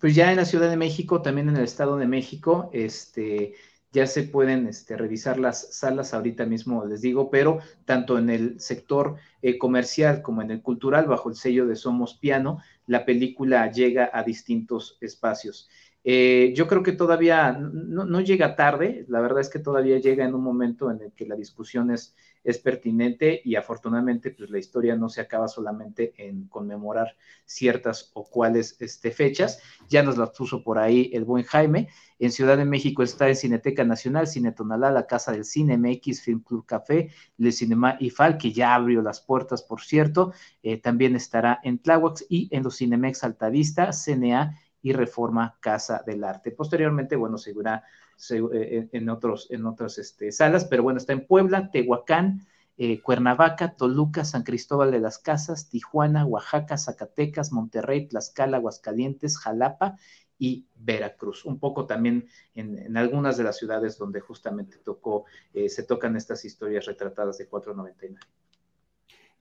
Pues 0.00 0.14
ya 0.14 0.30
en 0.30 0.36
la 0.36 0.44
Ciudad 0.44 0.70
de 0.70 0.76
México, 0.76 1.20
también 1.22 1.48
en 1.48 1.56
el 1.56 1.64
Estado 1.64 1.96
de 1.96 2.06
México, 2.06 2.70
este, 2.72 3.54
ya 3.92 4.06
se 4.06 4.24
pueden 4.24 4.66
este, 4.66 4.96
revisar 4.96 5.38
las 5.38 5.74
salas 5.76 6.12
ahorita 6.14 6.44
mismo, 6.44 6.84
les 6.84 7.02
digo, 7.02 7.30
pero 7.30 7.58
tanto 7.84 8.18
en 8.18 8.30
el 8.30 8.60
sector 8.60 9.16
eh, 9.42 9.58
comercial 9.58 10.22
como 10.22 10.42
en 10.42 10.50
el 10.50 10.62
cultural, 10.62 11.06
bajo 11.06 11.28
el 11.28 11.36
sello 11.36 11.66
de 11.66 11.76
Somos 11.76 12.14
Piano, 12.14 12.58
la 12.86 13.04
película 13.04 13.70
llega 13.70 14.10
a 14.12 14.22
distintos 14.22 14.98
espacios. 15.00 15.68
Eh, 16.08 16.52
yo 16.54 16.68
creo 16.68 16.84
que 16.84 16.92
todavía 16.92 17.50
no, 17.50 18.20
llega 18.20 18.54
tarde, 18.54 19.04
la 19.08 19.20
verdad 19.20 19.40
es 19.40 19.48
que 19.48 19.58
todavía 19.58 19.98
llega 19.98 20.24
en 20.24 20.36
un 20.36 20.40
momento 20.44 20.88
en 20.88 21.02
el 21.02 21.10
que 21.10 21.26
la 21.26 21.34
discusión 21.34 21.90
es, 21.90 22.14
es 22.44 22.58
pertinente 22.58 23.42
y 23.44 23.56
afortunadamente 23.56 24.30
pues 24.30 24.48
la 24.48 24.60
historia 24.60 24.94
no 24.94 25.08
se 25.08 25.20
acaba 25.20 25.48
solamente 25.48 26.14
en 26.16 26.46
conmemorar 26.46 27.16
ciertas 27.44 28.12
o 28.14 28.22
cuales 28.22 28.76
este, 28.78 29.10
fechas, 29.10 29.60
ya 29.88 30.04
nos 30.04 30.16
las 30.16 30.30
puso 30.30 30.62
por 30.62 30.78
ahí 30.78 31.10
el 31.12 31.24
buen 31.24 31.42
Jaime, 31.42 31.88
en 32.20 32.30
Ciudad 32.30 32.56
de 32.56 32.64
México 32.64 33.02
está 33.02 33.28
en 33.28 33.34
Cineteca 33.34 33.82
Nacional, 33.82 34.28
Cine 34.28 34.52
Tonalá, 34.52 34.92
la 34.92 35.08
Casa 35.08 35.32
del 35.32 35.44
Cine 35.44 35.76
MX, 35.76 36.22
Film 36.22 36.40
Club 36.40 36.64
Café, 36.64 37.10
Le 37.36 37.50
Cinema 37.50 37.96
IFAL, 37.98 38.38
que 38.38 38.52
ya 38.52 38.76
abrió 38.76 39.02
las 39.02 39.20
puertas, 39.20 39.62
por 39.62 39.82
cierto, 39.82 40.32
eh, 40.62 40.78
también 40.78 41.16
estará 41.16 41.58
en 41.64 41.78
Tláhuac 41.78 42.22
y 42.28 42.48
en 42.52 42.62
los 42.62 42.76
Cinemex 42.76 43.24
Altavista, 43.24 43.90
CNA 43.92 44.56
y 44.86 44.92
Reforma 44.92 45.58
Casa 45.58 46.04
del 46.06 46.22
Arte. 46.22 46.52
Posteriormente, 46.52 47.16
bueno, 47.16 47.38
seguirá 47.38 47.82
eh, 48.30 48.88
en, 48.92 49.08
otros, 49.10 49.48
en 49.50 49.66
otras 49.66 49.98
este, 49.98 50.30
salas, 50.30 50.64
pero 50.64 50.84
bueno, 50.84 50.98
está 50.98 51.12
en 51.12 51.26
Puebla, 51.26 51.72
Tehuacán, 51.72 52.46
eh, 52.76 53.00
Cuernavaca, 53.00 53.74
Toluca, 53.74 54.24
San 54.24 54.44
Cristóbal 54.44 54.92
de 54.92 55.00
las 55.00 55.18
Casas, 55.18 55.68
Tijuana, 55.68 56.24
Oaxaca, 56.24 56.78
Zacatecas, 56.78 57.50
Monterrey, 57.50 58.06
Tlaxcala, 58.06 58.58
Aguascalientes, 58.58 59.38
Jalapa 59.38 59.96
y 60.38 60.66
Veracruz. 60.76 61.44
Un 61.44 61.58
poco 61.58 61.86
también 61.86 62.28
en, 62.54 62.96
algunas 62.96 63.36
de 63.36 63.42
las 63.42 63.58
ciudades 63.58 63.98
donde 63.98 64.20
justamente 64.20 64.78
tocó, 64.78 65.24
eh, 65.52 65.68
se 65.68 65.82
tocan 65.82 66.14
estas 66.14 66.44
historias 66.44 66.86
retratadas 66.86 67.38
de 67.38 67.48
499. 67.48 68.20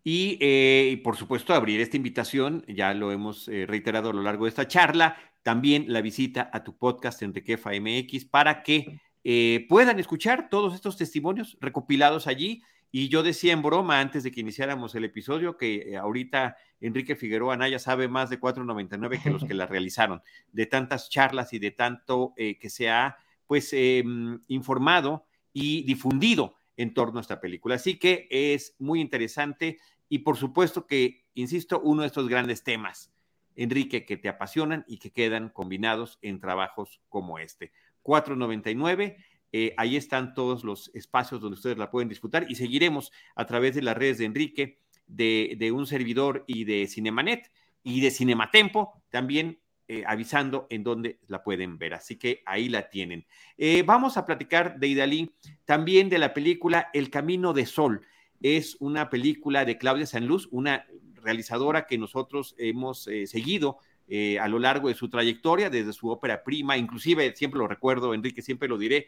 Y, 0.08 0.98
por 0.98 1.16
supuesto, 1.16 1.54
abrir 1.54 1.82
esta 1.82 1.98
invitación, 1.98 2.64
ya 2.68 2.94
lo 2.94 3.12
hemos 3.12 3.48
reiterado 3.48 4.12
a 4.12 4.14
lo 4.14 4.22
largo 4.22 4.46
de 4.46 4.50
esta 4.50 4.68
charla, 4.68 5.18
también 5.46 5.86
la 5.90 6.02
visita 6.02 6.50
a 6.52 6.64
tu 6.64 6.76
podcast 6.76 7.22
Enriquefa 7.22 7.70
MX 7.80 8.26
para 8.26 8.64
que 8.64 9.00
eh, 9.24 9.68
puedan 9.70 10.00
escuchar 10.00 10.50
todos 10.50 10.74
estos 10.74 10.98
testimonios 10.98 11.56
recopilados 11.62 12.26
allí. 12.26 12.64
Y 12.92 13.10
yo 13.10 13.22
decía 13.22 13.54
en 13.54 13.62
broma 13.62 14.00
antes 14.00 14.24
de 14.24 14.32
que 14.32 14.42
iniciáramos 14.42 14.96
el 14.96 15.04
episodio 15.04 15.56
que 15.56 15.92
eh, 15.92 15.98
ahorita 15.98 16.58
Enrique 16.82 17.16
Figueroa 17.16 17.54
Anaya 17.54 17.78
sabe 17.78 18.08
más 18.08 18.32
de 18.32 18.40
499 18.40 19.20
que 19.22 19.30
los 19.30 19.46
que 19.46 19.54
la 19.54 19.68
realizaron, 19.68 20.24
de 20.52 20.66
tantas 20.66 21.12
charlas 21.12 21.54
y 21.54 21.60
de 21.60 21.70
tanto 21.70 22.34
eh, 22.38 22.58
que 22.58 22.72
se 22.72 22.90
ha 22.90 23.18
pues 23.46 23.70
em, 23.74 24.40
informado 24.48 25.28
y 25.54 25.84
difundido 25.84 26.56
en 26.76 26.96
torno 26.96 27.20
a 27.20 27.22
esta 27.22 27.40
película. 27.40 27.76
Así 27.76 28.00
que 28.00 28.28
es 28.32 28.76
muy 28.80 29.00
interesante 29.00 29.78
y 30.10 30.20
por 30.20 30.38
supuesto 30.38 30.88
que, 30.88 31.28
insisto, 31.36 31.82
uno 31.82 32.02
de 32.02 32.08
estos 32.08 32.28
grandes 32.28 32.64
temas 32.64 33.12
Enrique, 33.56 34.06
que 34.06 34.18
te 34.18 34.30
apasionan 34.30 34.86
y 34.88 34.98
que 34.98 35.12
quedan 35.12 35.50
combinados 35.50 36.20
en 36.22 36.40
trabajos 36.40 37.02
como 37.10 37.40
este. 37.40 37.72
499. 38.04 39.18
Eh, 39.52 39.74
ahí 39.78 39.96
están 39.96 40.34
todos 40.34 40.64
los 40.64 40.92
espacios 40.94 41.40
donde 41.42 41.56
ustedes 41.56 41.78
la 41.78 41.90
pueden 41.90 42.10
disfrutar 42.10 42.46
y 42.50 42.56
seguiremos 42.56 43.12
a 43.36 43.46
través 43.46 43.74
de 43.74 43.82
las 43.82 43.96
redes 43.96 44.18
de 44.18 44.26
Enrique, 44.26 44.80
de, 45.08 45.72
un 45.74 45.88
servidor 45.88 46.44
y 46.48 46.66
de 46.66 46.88
Cinemanet 46.88 47.52
y 47.84 48.02
de 48.02 48.12
Cinematempo, 48.12 49.02
también 49.10 49.60
eh, 49.88 50.04
avisando 50.08 50.68
en 50.70 50.84
dónde 50.84 51.20
la 51.28 51.44
pueden 51.44 51.78
ver. 51.78 51.94
Así 51.94 52.18
que 52.18 52.42
ahí 52.46 52.70
la 52.70 52.90
tienen. 52.90 53.26
Eh, 53.58 53.84
vamos 53.84 54.18
a 54.18 54.26
platicar 54.26 54.80
de 54.80 54.88
Idalí, 54.88 55.34
también 55.64 56.10
de 56.10 56.18
la 56.18 56.34
película 56.34 56.90
El 56.94 57.10
Camino 57.10 57.54
de 57.54 57.66
Sol. 57.66 58.02
Es 58.42 58.76
una 58.80 59.10
película 59.10 59.64
de 59.64 59.78
Claudia 59.78 60.06
Sanluz, 60.06 60.50
una 60.52 60.86
realizadora 61.26 61.88
que 61.88 61.98
nosotros 61.98 62.56
hemos 62.58 63.08
eh, 63.08 63.28
seguido 63.28 63.80
eh, 64.08 64.40
a 64.40 64.48
lo 64.48 64.60
largo 64.60 64.88
de 64.88 64.96
su 64.96 65.10
trayectoria, 65.10 65.70
desde 65.70 65.92
su 65.92 66.10
ópera 66.10 66.44
prima, 66.44 66.78
inclusive, 66.78 67.36
siempre 67.36 67.58
lo 67.58 67.68
recuerdo, 67.68 68.14
Enrique, 68.14 68.42
siempre 68.42 68.70
lo 68.70 68.78
diré, 68.78 69.08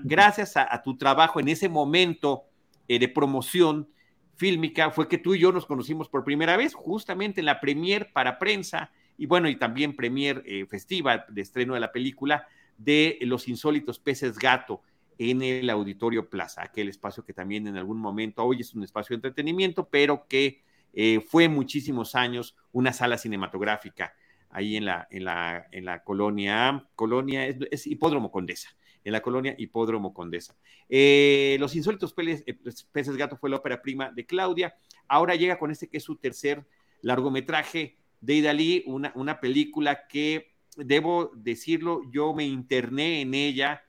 gracias 0.00 0.56
a, 0.56 0.82
tu 0.82 0.96
trabajo 0.96 1.40
en 1.40 1.48
ese 1.48 1.68
momento 1.68 2.42
eh, 2.88 2.98
de 2.98 3.08
promoción 3.08 3.88
fílmica, 4.36 4.90
fue 4.90 5.08
que 5.08 5.18
tú 5.18 5.34
y 5.34 5.38
yo 5.38 5.52
nos 5.52 5.66
conocimos 5.66 6.08
por 6.08 6.24
primera 6.24 6.56
vez, 6.56 6.74
justamente 6.74 7.40
en 7.40 7.46
la 7.46 7.60
premier 7.60 8.12
para 8.12 8.38
prensa, 8.38 8.90
y 9.16 9.26
bueno, 9.26 9.48
y 9.48 9.56
también 9.56 9.94
premier 9.94 10.44
festiva 10.68 11.24
de 11.28 11.40
estreno 11.40 11.74
de 11.74 11.80
la 11.80 11.92
película 11.92 12.48
de 12.76 13.16
Los 13.20 13.46
Insólitos 13.46 14.00
Peces 14.00 14.36
Gato 14.36 14.82
en 15.18 15.42
el 15.42 15.70
Auditorio 15.70 16.28
Plaza, 16.28 16.62
aquel 16.62 16.88
espacio 16.88 17.24
que 17.24 17.32
también 17.32 17.66
en 17.66 17.76
algún 17.76 17.98
momento 17.98 18.44
hoy 18.44 18.60
es 18.60 18.74
un 18.74 18.82
espacio 18.82 19.14
de 19.14 19.18
entretenimiento, 19.18 19.88
pero 19.88 20.26
que 20.28 20.62
eh, 20.94 21.20
fue 21.20 21.48
muchísimos 21.48 22.14
años 22.14 22.56
una 22.72 22.92
sala 22.92 23.18
cinematográfica 23.18 24.14
ahí 24.50 24.76
en 24.76 24.84
la, 24.84 25.08
en 25.10 25.24
la, 25.24 25.66
en 25.72 25.84
la 25.84 26.04
colonia, 26.04 26.86
colonia, 26.94 27.46
es, 27.46 27.86
Hipódromo 27.86 28.30
Condesa, 28.30 28.68
en 29.02 29.12
la 29.12 29.20
colonia 29.20 29.54
Hipódromo 29.58 30.14
Condesa. 30.14 30.56
Eh, 30.88 31.56
Los 31.58 31.74
insólitos 31.74 32.14
eh, 32.16 32.56
peces, 32.92 33.16
gato 33.16 33.36
fue 33.36 33.50
la 33.50 33.56
ópera 33.56 33.82
prima 33.82 34.12
de 34.12 34.24
Claudia, 34.24 34.76
ahora 35.08 35.34
llega 35.34 35.58
con 35.58 35.72
este 35.72 35.88
que 35.88 35.96
es 35.96 36.04
su 36.04 36.16
tercer 36.16 36.64
largometraje 37.02 37.96
de 38.20 38.34
Idalí, 38.34 38.84
una, 38.86 39.12
una 39.16 39.40
película 39.40 40.06
que, 40.06 40.54
debo 40.76 41.30
decirlo, 41.34 42.02
yo 42.10 42.34
me 42.34 42.44
interné 42.44 43.20
en 43.20 43.34
ella 43.34 43.82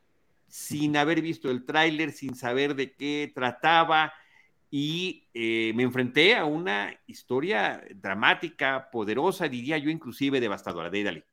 sin 0.48 0.96
haber 0.98 1.22
visto 1.22 1.50
el 1.50 1.66
tráiler, 1.66 2.12
sin 2.12 2.36
saber 2.36 2.76
de 2.76 2.94
qué 2.94 3.32
trataba, 3.34 4.14
y 4.70 5.28
eh, 5.34 5.72
me 5.76 5.84
enfrenté 5.84 6.36
a 6.36 6.46
una 6.46 6.94
historia 7.08 7.84
dramática, 7.96 8.90
poderosa, 8.92 9.48
diría 9.48 9.78
yo, 9.78 9.90
inclusive 9.90 10.40
devastadora. 10.40 10.90
De 10.90 11.04
Dali. 11.04 11.24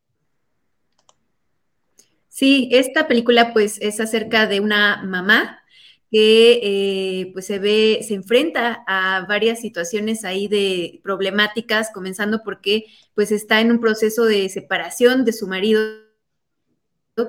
Sí, 2.29 2.69
esta 2.73 3.09
película 3.09 3.53
pues 3.53 3.79
es 3.81 4.01
acerca 4.01 4.47
de 4.47 4.61
una 4.61 5.03
mamá 5.05 5.63
que 6.11 6.61
eh, 6.63 7.31
pues 7.33 7.47
se 7.47 7.59
ve, 7.59 8.01
se 8.07 8.15
enfrenta 8.15 8.85
a 8.87 9.25
varias 9.27 9.61
situaciones 9.61 10.25
ahí 10.25 10.47
de 10.47 11.01
problemáticas, 11.03 11.91
comenzando 11.91 12.43
porque 12.45 12.85
pues 13.15 13.33
está 13.33 13.61
en 13.61 13.71
un 13.71 13.81
proceso 13.81 14.25
de 14.27 14.49
separación 14.51 15.25
de 15.25 15.33
su 15.33 15.47
marido, 15.47 15.81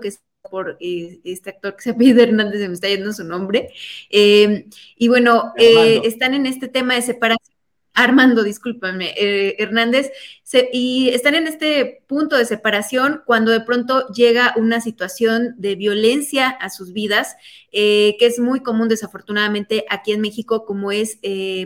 que 0.02 0.10
es 0.10 0.22
por 0.50 0.78
eh, 0.80 1.20
este 1.24 1.52
actor 1.52 1.76
que 1.76 1.82
se 1.82 1.94
pide 1.96 2.24
Hernández, 2.24 2.60
se 2.60 2.68
me 2.68 2.74
está 2.74 2.88
yendo 2.88 3.14
su 3.14 3.24
nombre. 3.24 3.70
Eh, 4.10 4.68
y 4.98 5.08
bueno, 5.08 5.54
eh, 5.58 6.02
están 6.04 6.34
en 6.34 6.46
este 6.46 6.68
tema 6.68 6.96
de 6.96 7.02
separación. 7.02 7.54
Armando, 7.96 8.42
discúlpame, 8.42 9.14
Hernández, 9.60 10.12
y 10.72 11.10
están 11.10 11.36
en 11.36 11.46
este 11.46 12.02
punto 12.08 12.36
de 12.36 12.46
separación 12.46 13.22
cuando 13.24 13.52
de 13.52 13.62
pronto 13.62 14.08
llega 14.08 14.56
una 14.58 14.82
situación 14.82 15.54
de 15.60 15.76
violencia 15.76 16.50
a 16.50 16.72
sus 16.72 16.92
vidas, 16.92 17.36
que 17.72 18.18
es 18.20 18.40
muy 18.40 18.62
común 18.62 18.90
desafortunadamente 18.90 19.86
aquí 19.92 20.12
en 20.12 20.22
México, 20.22 20.66
como 20.66 20.92
es 20.92 21.20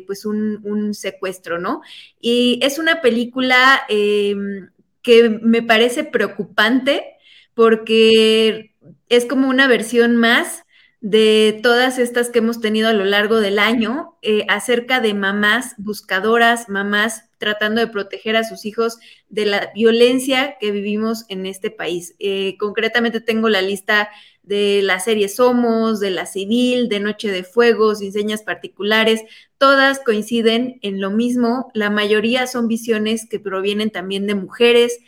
pues 0.06 0.26
un, 0.26 0.60
un, 0.66 0.94
secuestro, 0.94 1.60
¿no? 1.60 1.82
Y 2.20 2.60
es 2.62 2.78
una 2.78 3.00
película 3.00 3.84
em, 3.88 4.68
que 5.02 5.30
me 5.30 5.62
parece 5.62 6.04
preocupante 6.04 7.17
porque 7.58 8.76
es 9.10 9.26
como 9.26 9.50
una 9.50 9.68
versión 9.68 10.16
más 10.16 10.64
de 11.02 11.60
todas 11.64 11.98
estas 11.98 12.30
que 12.30 12.38
hemos 12.38 12.62
tenido 12.62 12.88
a 12.88 12.94
lo 12.94 13.04
largo 13.04 13.40
del 13.40 13.58
año 13.58 14.16
eh, 14.22 14.46
acerca 14.48 15.00
de 15.00 15.16
mamás 15.16 15.74
buscadoras, 15.80 16.70
mamás 16.70 17.24
tratando 17.40 17.82
de 17.82 17.88
proteger 17.88 18.36
a 18.36 18.44
sus 18.44 18.64
hijos 18.66 19.00
de 19.30 19.48
la 19.48 19.72
violencia 19.74 20.58
que 20.60 20.70
vivimos 20.70 21.26
en 21.30 21.48
este 21.48 21.72
país. 21.72 22.14
Eh, 22.20 22.58
concretamente 22.60 23.22
tengo 23.22 23.50
la 23.50 23.64
lista 23.64 24.10
de 24.44 24.82
la 24.84 25.00
serie 25.00 25.28
Somos, 25.28 26.00
de 26.00 26.12
la 26.12 26.28
Civil, 26.28 26.90
de 26.90 27.00
Noche 27.00 27.32
de 27.32 27.44
Fuego, 27.44 27.96
sin 27.96 28.14
señas 28.14 28.44
particulares, 28.44 29.24
todas 29.58 30.00
coinciden 30.00 30.78
en 30.84 31.02
lo 31.02 31.10
mismo, 31.10 31.72
la 31.74 31.90
mayoría 31.90 32.46
son 32.46 32.68
visiones 32.68 33.28
que 33.28 33.40
provienen 33.40 33.90
también 33.90 34.28
de 34.28 34.36
mujeres, 34.36 35.00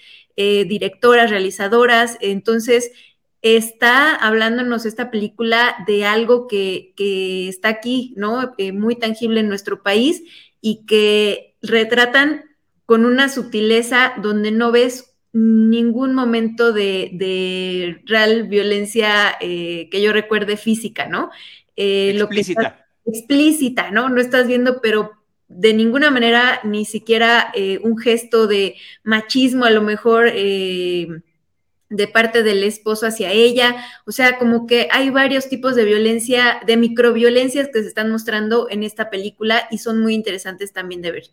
eh, 0.42 0.64
directoras, 0.64 1.30
realizadoras, 1.30 2.18
entonces 2.22 2.94
está 3.42 4.16
hablándonos 4.16 4.86
esta 4.86 5.12
película 5.12 5.76
de 5.86 6.06
algo 6.06 6.48
que, 6.48 6.94
está 7.50 7.68
aquí, 7.68 8.14
¿no? 8.16 8.54
Eh, 8.58 8.72
muy 8.72 8.96
tangible 8.96 9.42
en 9.42 9.50
nuestro 9.50 9.84
país 9.84 10.24
y 10.62 10.86
que 10.86 11.58
retratan 11.62 12.46
con 12.86 13.06
una 13.06 13.28
sutileza 13.28 14.14
donde 14.22 14.52
no 14.52 14.72
ves 14.72 15.14
ningún 15.34 16.16
momento 16.16 16.72
de, 16.72 18.02
real 18.06 18.48
violencia 18.48 19.36
eh, 19.42 19.90
que 19.92 20.02
yo 20.02 20.14
recuerde 20.14 20.56
física, 20.56 21.06
¿no? 21.06 21.32
explícita. 21.76 22.88
explícita, 23.06 23.92
¿no? 23.92 24.08
No 24.08 24.22
estás 24.22 24.48
viendo, 24.48 24.80
pero 24.80 25.19
de 25.50 25.74
ninguna 25.74 26.12
manera 26.12 26.62
ni 26.64 26.86
siquiera 26.86 27.52
un 27.84 27.98
gesto 27.98 28.48
de 28.48 28.76
machismo, 29.04 29.66
a 29.66 29.72
lo 29.72 29.82
mejor 29.82 30.32
de 31.90 32.08
parte 32.08 32.44
del 32.44 32.64
esposo 32.64 33.08
hacia 33.08 33.32
ella. 33.32 33.76
O 34.06 34.12
sea, 34.12 34.38
como 34.38 34.68
que 34.68 34.88
hay 34.92 35.10
varios 35.10 35.50
tipos 35.50 35.76
de 35.76 35.86
violencia, 35.86 36.62
de 36.66 36.78
microviolencias 36.78 37.70
que 37.74 37.82
se 37.82 37.88
están 37.88 38.12
mostrando 38.12 38.70
en 38.70 38.84
esta 38.84 39.10
película 39.10 39.68
y 39.72 39.80
son 39.80 40.02
muy 40.02 40.14
interesantes 40.14 40.72
también 40.72 41.02
de 41.02 41.12
ver. 41.12 41.24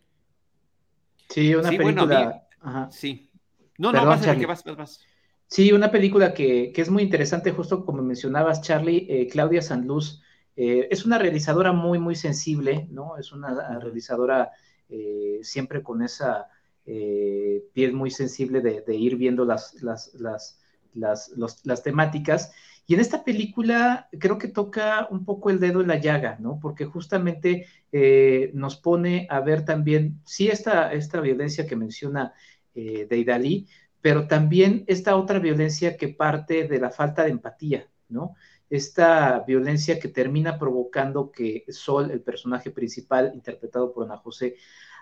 Sí, 1.29 1.55
una 1.55 1.71
película. 1.71 2.43
Sí. 2.91 3.31
No, 3.79 3.93
no, 3.93 4.07
vas, 4.07 4.27
que 4.27 4.47
vas, 4.47 4.65
vas, 4.65 5.01
Sí, 5.49 5.73
una 5.73 5.91
película 5.91 6.35
que, 6.35 6.73
es 6.75 6.91
muy 6.91 7.03
interesante, 7.03 7.53
justo 7.53 7.85
como 7.85 8.03
mencionabas, 8.03 8.63
Charlie, 8.63 9.07
eh, 9.09 9.29
Claudia 9.29 9.63
Sanluz. 9.63 10.23
Eh, 10.57 10.89
es 10.91 11.05
una 11.05 11.19
realizadora 11.19 11.73
muy, 11.73 11.99
muy 11.99 12.17
sensible, 12.17 12.89
¿no? 12.91 13.19
Es 13.19 13.33
una 13.33 13.79
realizadora 13.79 14.51
eh, 14.89 15.41
siempre 15.43 15.83
con 15.83 16.03
esa 16.03 16.49
eh, 16.85 17.65
piel 17.73 17.93
muy 17.93 18.11
sensible 18.11 18.61
de, 18.61 18.97
ir 18.97 19.17
viendo 19.17 19.45
las, 19.45 19.75
las, 19.83 20.13
las, 20.15 20.59
las, 21.35 21.83
temáticas. 21.83 22.53
Y 22.87 22.95
en 22.95 23.01
esta 23.01 23.25
película 23.25 24.09
creo 24.19 24.39
que 24.39 24.49
toca 24.49 25.09
un 25.11 25.25
poco 25.25 25.51
el 25.51 25.59
dedo 25.61 25.81
en 25.81 25.89
la 25.89 26.01
llaga, 26.01 26.39
¿no? 26.41 26.59
Porque 26.61 26.85
justamente 26.85 27.67
nos 28.53 28.77
pone 28.77 29.27
a 29.31 29.41
ver 29.41 29.65
también, 29.65 30.21
sí, 30.25 30.49
esta, 30.49 30.93
esta 30.93 31.21
violencia 31.21 31.67
que 31.67 31.75
menciona 31.75 32.35
eh, 32.77 33.07
Deidali, 33.09 33.67
pero 34.03 34.29
también 34.29 34.85
esta 34.87 35.17
otra 35.17 35.39
violencia 35.39 35.97
que 35.97 36.09
parte 36.09 36.69
de 36.69 36.79
la 36.79 36.91
falta 36.91 37.25
de 37.25 37.31
empatía, 37.31 37.89
¿no? 38.11 38.35
Esta 38.69 39.41
violencia 39.47 39.99
que 40.01 40.09
termina 40.09 40.59
provocando 40.59 41.31
que 41.31 41.65
Sol, 41.69 42.11
el 42.11 42.23
personaje 42.23 42.71
principal, 42.71 43.33
interpretado 43.35 43.93
por 43.93 44.05
Ana 44.05 44.17
José 44.17 44.57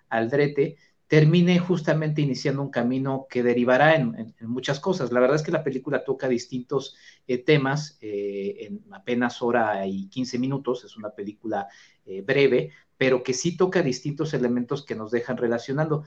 Aldrete, 0.08 0.76
termine 1.06 1.58
justamente 1.58 2.22
iniciando 2.22 2.62
un 2.62 2.70
camino 2.70 3.26
que 3.28 3.42
derivará 3.42 3.94
en, 3.94 4.34
muchas 4.40 4.80
cosas. 4.80 5.12
La 5.12 5.20
verdad 5.20 5.36
es 5.36 5.42
que 5.42 5.52
la 5.52 5.62
película 5.62 6.04
toca 6.04 6.28
distintos 6.28 6.96
eh, 7.26 7.38
temas 7.38 7.98
eh, 8.00 8.56
en 8.60 8.84
apenas 8.92 9.42
hora 9.42 9.86
y 9.86 10.08
15 10.08 10.38
minutos, 10.38 10.84
es 10.84 10.96
una 10.96 11.10
película 11.10 11.68
eh, 12.06 12.22
breve, 12.22 12.72
pero 12.96 13.22
que 13.22 13.34
sí 13.34 13.56
toca 13.56 13.82
distintos 13.82 14.34
elementos 14.34 14.84
que 14.84 14.94
nos 14.94 15.10
dejan 15.10 15.36
relacionando. 15.36 16.04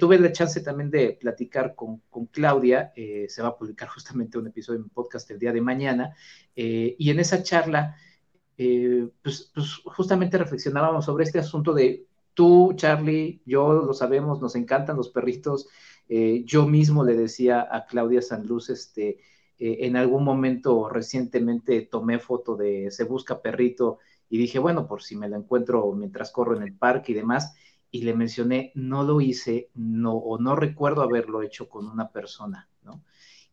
tuve 0.00 0.18
la 0.18 0.32
chance 0.32 0.60
también 0.60 0.90
de 0.90 1.16
platicar 1.20 1.74
con, 1.74 2.02
Claudia, 2.30 2.92
se 2.94 3.42
va 3.42 3.48
a 3.48 3.56
publicar 3.56 3.88
justamente 3.94 4.38
un 4.38 4.46
episodio 4.48 4.78
en 4.78 4.84
mi 4.84 4.90
podcast 4.90 5.30
el 5.30 5.38
día 5.38 5.52
de 5.52 5.60
mañana, 5.60 6.14
y 6.54 7.10
en 7.10 7.20
esa 7.20 7.42
charla, 7.42 7.96
pues, 8.56 9.50
pues 9.54 9.80
justamente 9.84 10.38
reflexionábamos 10.38 11.04
sobre 11.04 11.24
este 11.24 11.38
asunto 11.38 11.72
de 11.72 12.06
Tú, 12.34 12.72
Charlie, 12.74 13.40
yo 13.46 13.72
lo 13.72 13.94
sabemos, 13.94 14.42
nos 14.42 14.56
encantan 14.56 14.96
los 14.96 15.08
perritos. 15.08 15.68
Eh, 16.08 16.42
yo 16.44 16.66
mismo 16.66 17.04
le 17.04 17.14
decía 17.14 17.66
a 17.70 17.86
Claudia 17.86 18.20
Sanluz, 18.20 18.70
este, 18.70 19.20
eh, 19.58 19.78
en 19.80 19.96
algún 19.96 20.24
momento 20.24 20.88
recientemente 20.88 21.82
tomé 21.82 22.18
foto 22.18 22.56
de 22.56 22.90
Se 22.90 23.04
Busca 23.04 23.40
Perrito 23.40 23.98
y 24.28 24.38
dije, 24.38 24.58
bueno, 24.58 24.86
por 24.86 25.02
si 25.02 25.16
me 25.16 25.28
lo 25.28 25.36
encuentro 25.36 25.92
mientras 25.92 26.30
corro 26.30 26.56
en 26.56 26.62
el 26.62 26.74
parque 26.74 27.12
y 27.12 27.14
demás, 27.14 27.54
y 27.90 28.02
le 28.02 28.14
mencioné, 28.14 28.72
no 28.74 29.04
lo 29.04 29.20
hice, 29.20 29.70
no, 29.74 30.14
o 30.14 30.38
no 30.38 30.56
recuerdo 30.56 31.02
haberlo 31.02 31.42
hecho 31.42 31.68
con 31.68 31.86
una 31.86 32.10
persona, 32.10 32.68
¿no? 32.82 33.02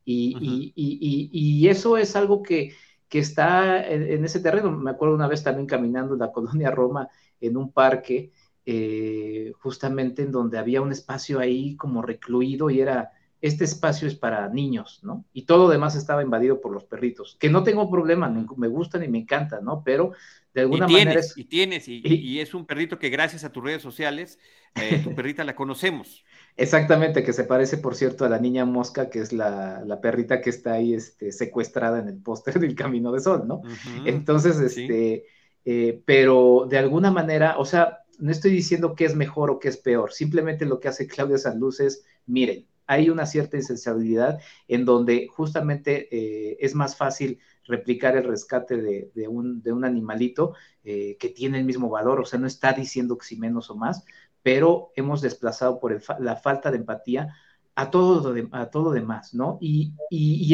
Y, 0.03 1.67
eso 1.67 1.97
es 1.97 2.15
algo 2.15 2.41
que, 2.41 2.73
está 3.09 3.87
en, 3.87 4.03
en, 4.03 4.25
ese 4.25 4.39
terreno. 4.39 4.71
Me 4.71 4.91
acuerdo 4.91 5.15
una 5.15 5.27
vez 5.27 5.43
también 5.43 5.67
caminando 5.67 6.13
en 6.15 6.19
la 6.21 6.31
colonia 6.31 6.71
Roma 6.71 7.07
en 7.39 7.57
un 7.57 7.71
parque 7.71 8.31
eh, 8.63 9.53
justamente 9.59 10.21
en 10.21 10.31
donde 10.31 10.59
había 10.59 10.81
un 10.81 10.91
espacio 10.91 11.39
ahí 11.39 11.75
como 11.75 12.03
recluido 12.03 12.69
y 12.69 12.79
era, 12.79 13.11
este 13.41 13.63
espacio 13.63 14.07
es 14.07 14.15
para 14.15 14.47
niños, 14.49 14.99
¿no? 15.03 15.25
Y 15.33 15.43
todo 15.43 15.65
lo 15.65 15.69
demás 15.69 15.95
estaba 15.95 16.21
invadido 16.21 16.61
por 16.61 16.71
los 16.71 16.83
perritos, 16.83 17.37
que 17.39 17.49
no 17.49 17.63
tengo 17.63 17.89
problema, 17.89 18.29
me, 18.29 18.67
gustan 18.67 19.03
y 19.03 19.07
me 19.07 19.17
encantan, 19.17 19.65
¿no? 19.65 19.83
Pero 19.83 20.11
de 20.53 20.61
alguna 20.61 20.87
manera... 20.87 21.19
Es... 21.19 21.35
Y 21.35 21.45
tienes, 21.45 21.87
y, 21.87 22.39
es 22.39 22.53
un 22.53 22.67
perrito 22.67 22.99
que 22.99 23.09
gracias 23.09 23.43
a 23.43 23.51
tus 23.51 23.63
redes 23.63 23.81
sociales, 23.81 24.37
eh, 24.75 25.01
tu 25.03 25.15
perrita 25.15 25.43
la 25.43 25.55
conocemos. 25.55 26.23
Exactamente, 26.55 27.23
que 27.23 27.33
se 27.33 27.43
parece, 27.43 27.77
por 27.77 27.95
cierto, 27.95 28.25
a 28.25 28.29
la 28.29 28.37
niña 28.37 28.65
mosca, 28.65 29.09
que 29.09 29.19
es 29.19 29.33
la, 29.33 29.99
perrita 30.03 30.39
que 30.39 30.51
está 30.51 30.73
ahí 30.73 30.93
este, 30.93 31.31
secuestrada 31.31 31.99
en 31.99 32.09
el 32.09 32.21
póster 32.21 32.59
del 32.59 32.75
Camino 32.75 33.11
de 33.11 33.21
Sol, 33.21 33.47
¿no? 33.47 33.63
Entonces, 34.05 34.59
este, 34.59 35.25
eh, 35.65 36.01
pero 36.05 36.67
de 36.69 36.77
alguna 36.77 37.09
manera, 37.09 37.57
o 37.57 37.65
sea, 37.65 37.99
no 38.19 38.31
estoy 38.31 38.51
diciendo 38.51 38.93
que 38.93 39.05
es 39.05 39.15
mejor 39.15 39.49
o 39.49 39.57
que 39.57 39.69
es 39.69 39.77
peor, 39.77 40.13
simplemente 40.13 40.65
lo 40.65 40.79
que 40.79 40.89
hace 40.89 41.07
Claudia 41.07 41.39
Sanluz 41.39 41.79
es, 41.79 42.05
miren, 42.27 42.67
hay 42.87 43.09
una 43.09 43.25
cierta 43.25 43.57
insensibilidad 43.57 44.39
en 44.67 44.85
donde 44.85 45.27
justamente 45.27 46.07
eh, 46.11 46.57
es 46.59 46.75
más 46.75 46.95
fácil 46.95 47.39
replicar 47.63 48.17
el 48.17 48.23
rescate 48.23 48.77
de, 48.77 49.27
un, 49.27 49.61
de 49.61 49.71
un, 49.71 49.85
animalito 49.85 50.55
eh, 50.83 51.15
que 51.19 51.29
tiene 51.29 51.59
el 51.59 51.65
mismo 51.65 51.89
valor, 51.89 52.19
o 52.19 52.25
sea, 52.25 52.39
no 52.39 52.47
está 52.47 52.73
diciendo 52.73 53.17
que 53.17 53.25
si 53.25 53.37
menos 53.37 53.69
o 53.69 53.75
más, 53.75 54.03
pero 54.43 54.91
hemos 54.95 55.21
desplazado 55.21 55.79
por 55.79 56.01
la 56.19 56.35
falta 56.35 56.71
de 56.71 56.77
empatía 56.77 57.33
a 57.75 57.89
todo, 57.89 58.35
a 58.51 58.69
todo 58.69 58.91
demás, 58.91 59.33
¿no? 59.33 59.57
Y, 59.61 59.93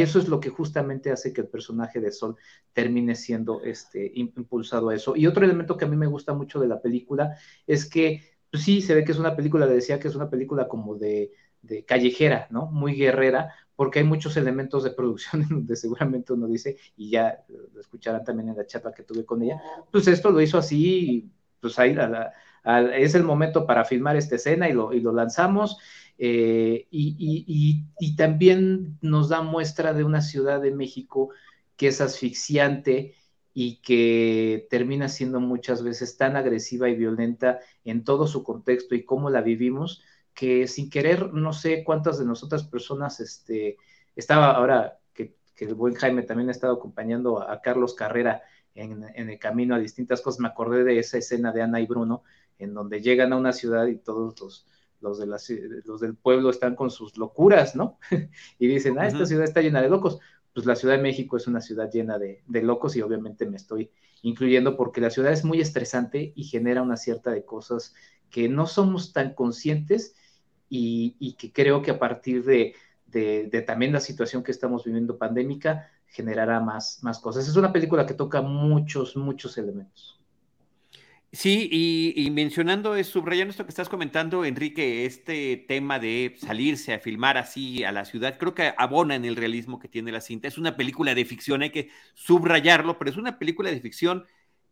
eso 0.02 0.20
es 0.20 0.28
lo 0.28 0.40
que 0.40 0.50
justamente 0.50 1.12
hace 1.12 1.34
que 1.34 1.42
el 1.42 1.48
personaje 1.48 2.00
de 2.00 2.12
Sol 2.12 2.36
termine 2.74 3.16
siendo 3.16 3.62
este, 3.64 4.12
impulsado 4.16 4.90
a 4.90 4.96
eso. 4.96 5.16
Y 5.16 5.26
otro 5.26 5.44
elemento 5.44 5.76
que 5.76 5.86
a 5.86 5.88
mí 5.88 5.98
me 5.98 6.08
gusta 6.08 6.34
mucho 6.34 6.60
de 6.60 6.68
la 6.68 6.80
película 6.82 7.36
es 7.66 7.90
que, 7.90 8.22
pues 8.52 8.64
sí, 8.64 8.82
se 8.82 8.94
ve 8.94 9.04
que 9.04 9.12
es 9.12 9.18
una 9.18 9.36
película, 9.36 9.66
le 9.66 9.74
decía 9.74 10.00
que 10.00 10.08
es 10.08 10.16
una 10.16 10.30
película 10.30 10.68
como 10.68 10.96
de, 10.96 11.32
callejera, 11.86 12.48
¿no? 12.50 12.68
Muy 12.68 12.96
guerrera, 12.96 13.54
porque 13.76 14.00
hay 14.00 14.06
muchos 14.06 14.38
elementos 14.38 14.84
de 14.84 14.92
producción 14.92 15.42
en 15.44 15.50
donde 15.50 15.76
seguramente 15.76 16.34
uno 16.34 16.48
dice, 16.48 16.78
y 16.96 17.10
ya 17.10 17.44
lo 17.48 17.80
escucharán 17.80 18.24
también 18.24 18.50
en 18.50 18.58
la 18.58 18.66
charla 18.66 18.94
que 18.94 19.04
tuve 19.04 19.26
con 19.26 19.42
ella, 19.42 19.62
pues 19.92 20.08
esto 20.08 20.32
lo 20.32 20.42
hizo 20.42 20.58
así, 20.58 21.32
pues 21.60 21.78
ahí 21.80 21.96
es 22.96 23.16
el 23.16 23.24
momento 23.24 23.66
para 23.66 23.86
filmar 23.86 24.16
esta 24.18 24.36
escena 24.36 24.70
y 24.70 24.74
lo, 24.74 24.94
y 24.94 25.00
lo 25.00 25.14
lanzamos 25.14 25.78
eh, 26.18 26.88
y, 26.90 28.16
también 28.16 28.98
nos 29.02 29.30
da 29.30 29.42
muestra 29.42 29.94
de 29.94 30.04
una 30.04 30.22
ciudad 30.22 30.62
de 30.62 30.72
México 30.72 31.30
que 31.76 31.88
es 31.90 32.02
asfixiante 32.02 33.14
y 33.54 33.82
que 33.82 34.68
termina 34.70 35.08
siendo 35.10 35.40
muchas 35.40 35.84
veces 35.84 36.18
tan 36.18 36.36
agresiva 36.36 36.90
y 36.90 36.96
violenta 36.96 37.60
en 37.84 38.04
todo 38.04 38.28
su 38.28 38.44
contexto 38.44 38.96
y 38.96 39.06
cómo 39.06 39.30
la 39.30 39.42
vivimos, 39.42 40.02
que 40.38 40.68
sin 40.68 40.90
querer, 40.92 41.34
no 41.34 41.52
sé 41.52 41.84
cuántas 41.84 42.20
de 42.20 42.26
nosotras 42.26 42.64
personas, 42.64 43.20
este, 43.20 43.78
estaba 44.16 44.52
ahora 44.52 45.00
que, 45.14 45.36
el 45.58 45.74
buen 45.74 45.96
Jaime 45.96 46.22
también 46.22 46.50
ha 46.50 46.52
estado 46.52 46.74
acompañando 46.74 47.42
a, 47.42 47.60
Carlos 47.62 47.96
Carrera 47.96 48.44
en, 48.76 49.04
en, 49.16 49.32
el 49.32 49.40
camino 49.40 49.74
a 49.74 49.80
distintas 49.80 50.22
cosas, 50.22 50.40
me 50.40 50.48
acordé 50.48 50.84
de 50.84 51.00
esa 51.00 51.18
escena 51.18 51.52
de 51.52 51.64
Ana 51.64 51.82
y 51.82 51.88
Bruno, 51.88 52.24
en 52.60 52.76
donde 52.76 53.02
llegan 53.02 53.34
a 53.34 53.38
una 53.38 53.52
ciudad 53.52 53.88
y 53.88 53.98
todos 53.98 54.40
los 54.40 54.68
los, 55.02 55.20
de 55.20 55.28
los 55.86 56.02
del 56.02 56.16
pueblo 56.16 56.50
están 56.50 56.76
con 56.76 56.90
sus 56.90 57.18
locuras, 57.18 57.76
¿no? 57.76 58.00
y 58.60 58.68
dicen, 58.68 58.98
ah, 59.00 59.08
esta 59.08 59.26
ciudad 59.26 59.44
está 59.44 59.62
llena 59.62 59.82
de 59.82 59.90
locos. 59.90 60.20
Pues 60.54 60.66
la 60.66 60.76
Ciudad 60.76 60.96
de 60.96 61.04
México 61.04 61.38
es 61.38 61.46
una 61.46 61.62
ciudad 61.62 61.92
llena 61.92 62.18
de, 62.18 62.42
locos 62.64 62.96
y 62.96 63.02
obviamente 63.02 63.46
me 63.46 63.58
estoy 63.58 63.92
incluyendo 64.24 64.76
porque 64.76 65.02
la 65.02 65.12
ciudad 65.12 65.32
es 65.32 65.46
muy 65.46 65.62
estresante 65.62 66.34
y 66.36 66.46
genera 66.46 66.82
una 66.82 66.98
cierta 66.98 67.30
de 67.30 67.46
cosas 67.46 67.94
que 68.32 68.50
no 68.50 68.66
somos 68.66 69.14
tan 69.14 69.36
conscientes 69.36 70.16
y, 70.70 71.36
que 71.38 71.52
creo 71.52 71.82
que 71.82 71.92
a 71.92 72.00
partir 72.00 72.44
de, 72.44 72.76
de, 73.06 73.62
también 73.66 73.94
la 73.94 74.00
situación 74.00 74.44
que 74.44 74.52
estamos 74.52 74.84
viviendo 74.84 75.18
pandémica 75.18 75.90
generará 76.08 76.60
más, 76.60 77.00
más 77.04 77.20
cosas. 77.20 77.48
Es 77.48 77.56
una 77.56 77.74
película 77.74 78.06
que 78.06 78.14
toca 78.14 78.42
muchos, 78.42 79.16
muchos 79.16 79.58
elementos. 79.58 80.18
Sí, 81.34 81.70
y, 82.16 82.32
mencionando, 82.32 82.96
es, 82.96 83.08
subrayando 83.08 83.52
esto 83.52 83.66
que 83.66 83.70
estás 83.70 83.90
comentando, 83.90 84.46
Enrique, 84.46 85.06
este 85.06 85.58
tema 85.68 86.00
de 86.00 86.36
salirse 86.40 86.94
a 86.94 87.00
filmar 87.00 87.38
así 87.38 87.84
a 87.84 87.92
la 87.92 88.06
ciudad, 88.06 88.38
creo 88.40 88.56
que 88.56 88.74
abona 88.78 89.16
en 89.16 89.26
el 89.26 89.36
realismo 89.36 89.78
que 89.78 89.90
tiene 89.90 90.12
la 90.12 90.22
cinta. 90.22 90.48
Es 90.48 90.58
una 90.58 90.78
película 90.78 91.14
de 91.14 91.26
ficción, 91.26 91.64
hay 91.64 91.72
que 91.72 91.90
subrayarlo, 92.14 92.98
pero 92.98 93.12
es 93.12 93.18
una 93.18 93.38
película 93.38 93.70
de 93.70 93.82
ficción 93.82 94.26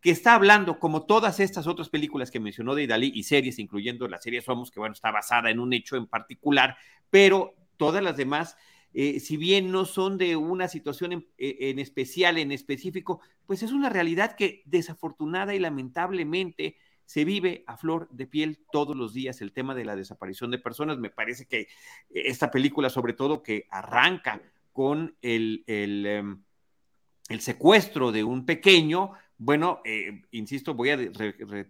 que 0.06 0.12
está 0.12 0.36
hablando, 0.36 0.78
como 0.78 1.08
todas 1.08 1.40
estas 1.40 1.66
otras 1.66 1.90
películas 1.90 2.30
que 2.30 2.40
mencionó 2.40 2.76
de 2.76 2.86
Dalí 2.86 3.12
y 3.16 3.24
series, 3.24 3.58
incluyendo 3.58 4.08
la 4.08 4.22
serie 4.22 4.40
Somos, 4.40 4.70
que 4.70 4.80
bueno, 4.80 4.94
está 4.94 5.10
basada 5.10 5.50
en 5.50 5.60
un 5.60 5.74
hecho 5.74 5.96
en 5.96 6.06
particular, 6.06 6.78
pero 7.10 7.56
todas 7.76 8.04
las 8.04 8.16
demás 8.16 8.56
eh, 8.94 9.20
si 9.20 9.36
bien 9.36 9.72
no 9.72 9.86
son 9.86 10.20
de 10.20 10.36
una 10.36 10.68
situación 10.68 11.12
en, 11.12 11.28
eh, 11.40 11.58
en, 11.72 11.80
especial, 11.80 12.38
en 12.38 12.52
específico, 12.52 13.20
pues 13.48 13.64
es 13.64 13.72
una 13.72 13.90
realidad 13.90 14.36
que 14.36 14.62
desafortunada 14.66 15.56
y 15.56 15.60
lamentablemente 15.60 16.78
se 17.06 17.26
vive 17.26 17.64
a 17.66 17.76
flor 17.76 18.08
de 18.12 18.28
piel 18.28 18.60
todos 18.72 18.96
los 18.96 19.12
días 19.12 19.42
el 19.42 19.54
tema 19.54 19.74
de 19.74 19.86
la 19.86 19.96
desaparición 19.96 20.52
de 20.52 20.60
personas. 20.60 21.00
Me 21.00 21.10
parece 21.10 21.48
que 21.48 21.68
esta 22.12 22.52
película, 22.52 22.92
sobre 22.92 23.14
todo, 23.14 23.42
que 23.42 23.66
arranca 23.72 24.40
con 24.72 25.18
el, 25.24 25.64
el, 25.66 26.06
em, 26.06 26.44
secuestro 27.40 28.12
de 28.12 28.24
un 28.24 28.46
pequeño, 28.46 29.14
bueno, 29.38 29.82
eh, 29.86 30.22
insisto, 30.32 30.74
voy 30.74 30.90
a 30.92 30.98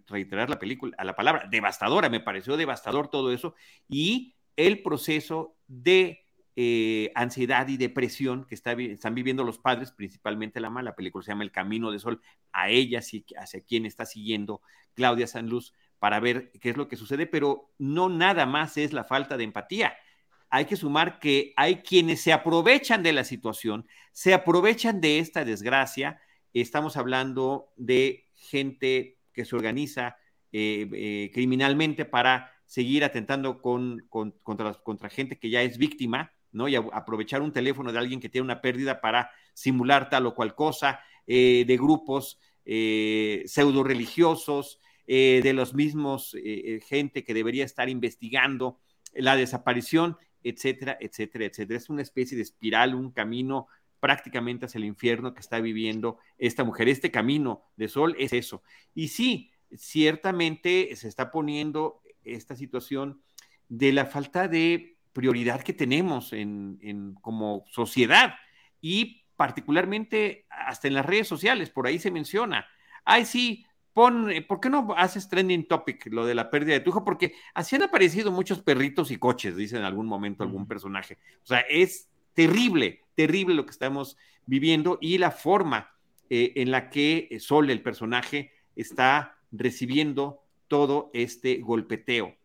reiterar 0.08 0.50
la 0.50 0.58
película, 0.58 0.94
a 0.98 1.04
la 1.04 1.16
palabra, 1.16 1.48
devastadora, 1.50 2.08
me 2.08 2.20
pareció 2.20 2.56
devastador 2.56 3.08
todo 3.08 3.32
eso, 3.32 3.54
y 3.88 4.34
el 4.56 4.82
proceso 4.82 5.56
de 5.66 6.24
eh, 6.58 7.12
ansiedad 7.14 7.68
y 7.68 7.76
depresión 7.76 8.46
que 8.46 8.54
están 8.54 9.14
viviendo 9.14 9.44
los 9.44 9.58
padres, 9.58 9.92
principalmente 9.92 10.60
la 10.60 10.70
mala 10.70 10.94
película 10.94 11.22
se 11.22 11.32
llama 11.32 11.44
El 11.44 11.52
Camino 11.52 11.90
de 11.90 11.98
Sol, 11.98 12.22
a 12.52 12.70
ella, 12.70 13.00
hacia 13.00 13.60
quien 13.60 13.84
está 13.84 14.06
siguiendo 14.06 14.62
Claudia 14.94 15.26
Sanluz 15.26 15.74
para 15.98 16.20
ver 16.20 16.52
qué 16.60 16.70
es 16.70 16.76
lo 16.76 16.88
que 16.88 16.96
sucede, 16.96 17.26
pero 17.26 17.70
no 17.78 18.08
nada 18.08 18.46
más 18.46 18.76
es 18.76 18.92
la 18.92 19.04
falta 19.04 19.36
de 19.36 19.44
empatía. 19.44 19.96
Hay 20.48 20.64
que 20.66 20.76
sumar 20.76 21.18
que 21.18 21.52
hay 21.56 21.82
quienes 21.82 22.22
se 22.22 22.32
aprovechan 22.32 23.02
de 23.02 23.12
la 23.12 23.24
situación, 23.24 23.86
se 24.12 24.32
aprovechan 24.32 25.00
de 25.00 25.18
esta 25.18 25.44
desgracia. 25.44 26.20
Estamos 26.60 26.96
hablando 26.96 27.70
de 27.76 28.30
gente 28.32 29.18
que 29.34 29.44
se 29.44 29.54
organiza 29.54 30.16
eh, 30.52 30.88
eh, 30.90 31.30
criminalmente 31.34 32.06
para 32.06 32.50
seguir 32.64 33.04
atentando 33.04 33.60
con, 33.60 34.06
contra, 34.08 34.72
contra 34.72 35.10
gente 35.10 35.38
que 35.38 35.50
ya 35.50 35.60
es 35.60 35.76
víctima 35.76 36.32
¿no? 36.52 36.66
Y 36.66 36.76
aprovechar 36.76 37.42
un 37.42 37.52
teléfono 37.52 37.92
de 37.92 37.98
alguien 37.98 38.20
que 38.20 38.30
tiene 38.30 38.46
una 38.46 38.62
pérdida 38.62 39.02
para 39.02 39.30
simular 39.52 40.08
tal 40.08 40.24
o 40.24 40.34
cual 40.34 40.54
cosa, 40.54 41.00
eh, 41.26 41.64
de 41.66 41.76
grupos 41.76 42.40
pseudo 42.64 43.84
religiosos, 43.84 44.80
de 45.06 45.52
los 45.52 45.74
mismos 45.74 46.34
gente 46.88 47.22
que 47.22 47.34
debería 47.34 47.64
estar 47.64 47.88
investigando 47.88 48.80
la 49.14 49.36
desaparición, 49.36 50.16
etcétera, 50.42 50.96
etcétera, 50.98 51.44
etcétera. 51.44 51.78
Es 51.78 51.90
una 51.90 52.02
especie 52.02 52.36
de 52.36 52.42
espiral, 52.42 52.94
un 52.94 53.12
camino 53.12 53.68
prácticamente 54.06 54.66
hacia 54.66 54.78
el 54.78 54.84
infierno 54.84 55.34
que 55.34 55.40
está 55.40 55.58
viviendo 55.58 56.20
esta 56.38 56.62
mujer. 56.62 56.88
Este 56.88 57.10
camino 57.10 57.64
de 57.76 57.88
sol 57.88 58.14
es 58.20 58.32
eso. 58.32 58.62
Y 58.94 59.08
sí, 59.08 59.50
ciertamente 59.76 60.94
se 60.94 61.08
está 61.08 61.32
poniendo 61.32 62.02
esta 62.22 62.54
situación 62.54 63.20
de 63.68 63.90
la 63.90 64.06
falta 64.06 64.46
de 64.46 64.96
prioridad 65.12 65.60
que 65.60 65.72
tenemos 65.72 66.32
en, 66.32 67.16
como 67.20 67.64
sociedad 67.68 68.36
y 68.80 69.24
particularmente 69.34 70.46
hasta 70.50 70.86
en 70.86 70.94
las 70.94 71.04
redes 71.04 71.26
sociales, 71.26 71.70
por 71.70 71.88
ahí 71.88 71.98
se 71.98 72.12
menciona. 72.12 72.64
Ay, 73.04 73.24
sí, 73.24 73.66
pon, 73.92 74.30
eh, 74.30 74.40
¿por 74.40 74.60
qué 74.60 74.70
no 74.70 74.86
haces 74.96 75.28
trending 75.28 75.66
topic 75.66 76.06
lo 76.12 76.24
de 76.24 76.36
la 76.36 76.48
pérdida 76.48 76.74
de 76.74 76.80
tu 76.80 76.90
hijo? 76.90 77.04
Porque 77.04 77.34
así 77.54 77.74
han 77.74 77.82
aparecido 77.82 78.30
muchos 78.30 78.62
perritos 78.62 79.10
y 79.10 79.16
coches, 79.16 79.56
dice 79.56 79.76
en 79.76 79.82
algún 79.82 80.06
momento 80.06 80.44
algún 80.44 80.68
personaje. 80.68 81.18
O 81.42 81.46
sea, 81.46 81.58
es 81.68 82.08
terrible, 82.36 83.02
terrible 83.16 83.54
lo 83.54 83.64
que 83.64 83.72
estamos 83.72 84.16
viviendo 84.44 84.98
y 85.00 85.18
la 85.18 85.32
forma 85.32 85.90
eh, 86.30 86.52
en 86.56 86.70
la 86.70 86.90
que 86.90 87.36
Sol, 87.40 87.70
el 87.70 87.82
personaje, 87.82 88.52
está 88.76 89.38
recibiendo 89.50 90.42
todo 90.68 91.10
este 91.14 91.56
golpeteo 91.56 92.36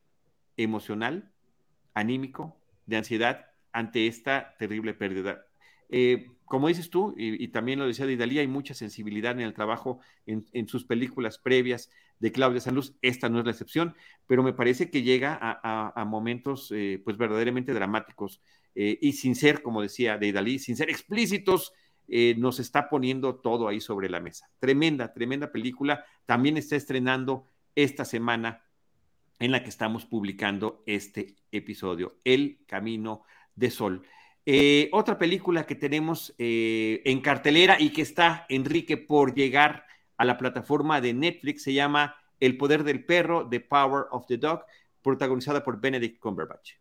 emocional, 0.57 1.31
anímico, 1.93 2.57
de 2.85 2.97
ansiedad 2.97 3.47
ante 3.73 4.07
esta 4.07 4.55
terrible 4.57 4.93
pérdida. 4.93 5.45
Eh, 5.91 6.31
como 6.45 6.67
dices 6.67 6.89
tú, 6.89 7.13
y, 7.15 7.47
también 7.49 7.79
lo 7.79 7.87
decía 7.87 8.05
Didalí, 8.05 8.39
hay 8.39 8.47
mucha 8.47 8.73
sensibilidad 8.73 9.31
en 9.31 9.39
el 9.39 9.53
trabajo 9.53 9.99
en, 10.25 10.67
sus 10.67 10.83
películas 10.83 11.37
previas 11.37 11.89
de 12.19 12.33
Claudia 12.33 12.59
Sanluz. 12.59 12.93
Esta 13.01 13.29
no 13.29 13.39
es 13.39 13.45
la 13.45 13.51
excepción, 13.51 13.95
pero 14.27 14.43
me 14.43 14.51
parece 14.51 14.89
que 14.89 15.01
llega 15.01 15.37
a, 15.41 16.05
momentos 16.05 16.69
eh, 16.75 17.01
pues 17.05 17.15
verdaderamente 17.15 17.73
dramáticos 17.73 18.41
eh, 18.75 18.97
y 19.01 19.13
sin 19.13 19.35
ser, 19.35 19.61
como 19.61 19.81
decía 19.81 20.17
Didalí, 20.17 20.59
sin 20.59 20.75
ser 20.75 20.89
explícitos, 20.89 21.73
nos 22.35 22.59
está 22.59 22.89
poniendo 22.89 23.35
todo 23.35 23.69
ahí 23.69 23.79
sobre 23.79 24.09
la 24.09 24.19
mesa. 24.19 24.49
Tremenda, 24.59 25.13
tremenda 25.13 25.53
película. 25.53 26.03
También 26.25 26.57
está 26.57 26.75
estrenando 26.75 27.45
esta 27.75 28.03
semana 28.03 28.65
en 29.39 29.51
la 29.51 29.63
que 29.63 29.69
estamos 29.69 30.05
publicando 30.05 30.83
este 30.85 31.37
episodio, 31.53 32.17
El 32.25 32.59
Camino 32.67 33.23
de 33.55 33.71
Sol. 33.71 34.03
Eh, 34.45 34.89
otra 34.91 35.17
película 35.17 35.65
que 35.65 35.75
tenemos 35.75 36.33
eh, 36.37 37.01
en 37.05 37.21
cartelera 37.21 37.79
y 37.79 37.91
que 37.91 38.01
está, 38.01 38.45
Enrique, 38.49 38.97
por 38.97 39.35
llegar 39.35 39.85
a 40.17 40.25
la 40.25 40.37
plataforma 40.37 40.99
de 41.01 41.13
Netflix, 41.13 41.63
se 41.63 41.73
llama 41.73 42.15
El 42.39 42.57
Poder 42.57 42.83
del 42.83 43.05
Perro, 43.05 43.47
The 43.47 43.59
Power 43.59 44.05
of 44.11 44.25
the 44.27 44.37
Dog, 44.37 44.65
protagonizada 45.01 45.63
por 45.63 45.79
Benedict 45.79 46.19
Cumberbatch. 46.19 46.73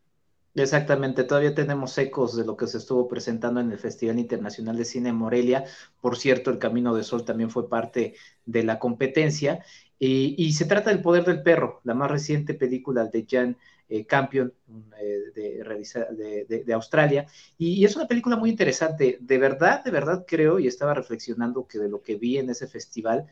Exactamente, 0.55 1.23
todavía 1.23 1.55
tenemos 1.55 1.97
ecos 1.97 2.37
de 2.37 2.45
lo 2.45 2.57
que 2.57 2.67
se 2.67 2.79
estuvo 2.79 3.07
presentando 3.07 3.61
en 3.61 3.71
el 3.71 3.79
Festival 3.79 4.19
Internacional 4.19 4.77
de 4.77 4.85
Cine 4.85 5.13
Morelia. 5.13 5.65
Por 6.01 6.17
cierto, 6.17 6.51
El 6.51 6.59
Camino 6.59 6.93
de 6.95 7.05
Sol 7.05 7.25
también 7.25 7.51
fue 7.51 7.69
parte 7.69 8.15
de 8.47 8.65
la 8.65 8.79
competencia. 8.81 9.65
Y, 10.03 10.53
se 10.55 10.65
trata 10.65 10.91
del 10.91 11.03
poder 11.03 11.25
del 11.25 11.43
perro, 11.43 11.81
la 11.85 11.95
más 11.95 12.11
reciente 12.11 12.55
película 12.55 13.05
de 13.05 13.27
Jan 13.29 13.59
eh, 13.91 14.07
Campion 14.07 14.55
eh, 15.01 15.19
de, 15.35 16.65
de, 16.65 16.73
Australia. 16.73 17.27
Y, 17.59 17.85
es 17.85 17.97
una 17.97 18.07
película 18.07 18.37
muy 18.37 18.49
interesante. 18.49 19.19
De 19.21 19.37
verdad, 19.37 19.83
de 19.85 19.91
verdad 19.91 20.25
creo, 20.27 20.61
y 20.61 20.69
estaba 20.69 20.95
reflexionando 20.95 21.67
que 21.67 21.79
de 21.79 21.89
lo 21.89 22.01
que 22.01 22.15
vi 22.15 22.39
en 22.39 22.51
ese 22.51 22.69
festival, 22.69 23.27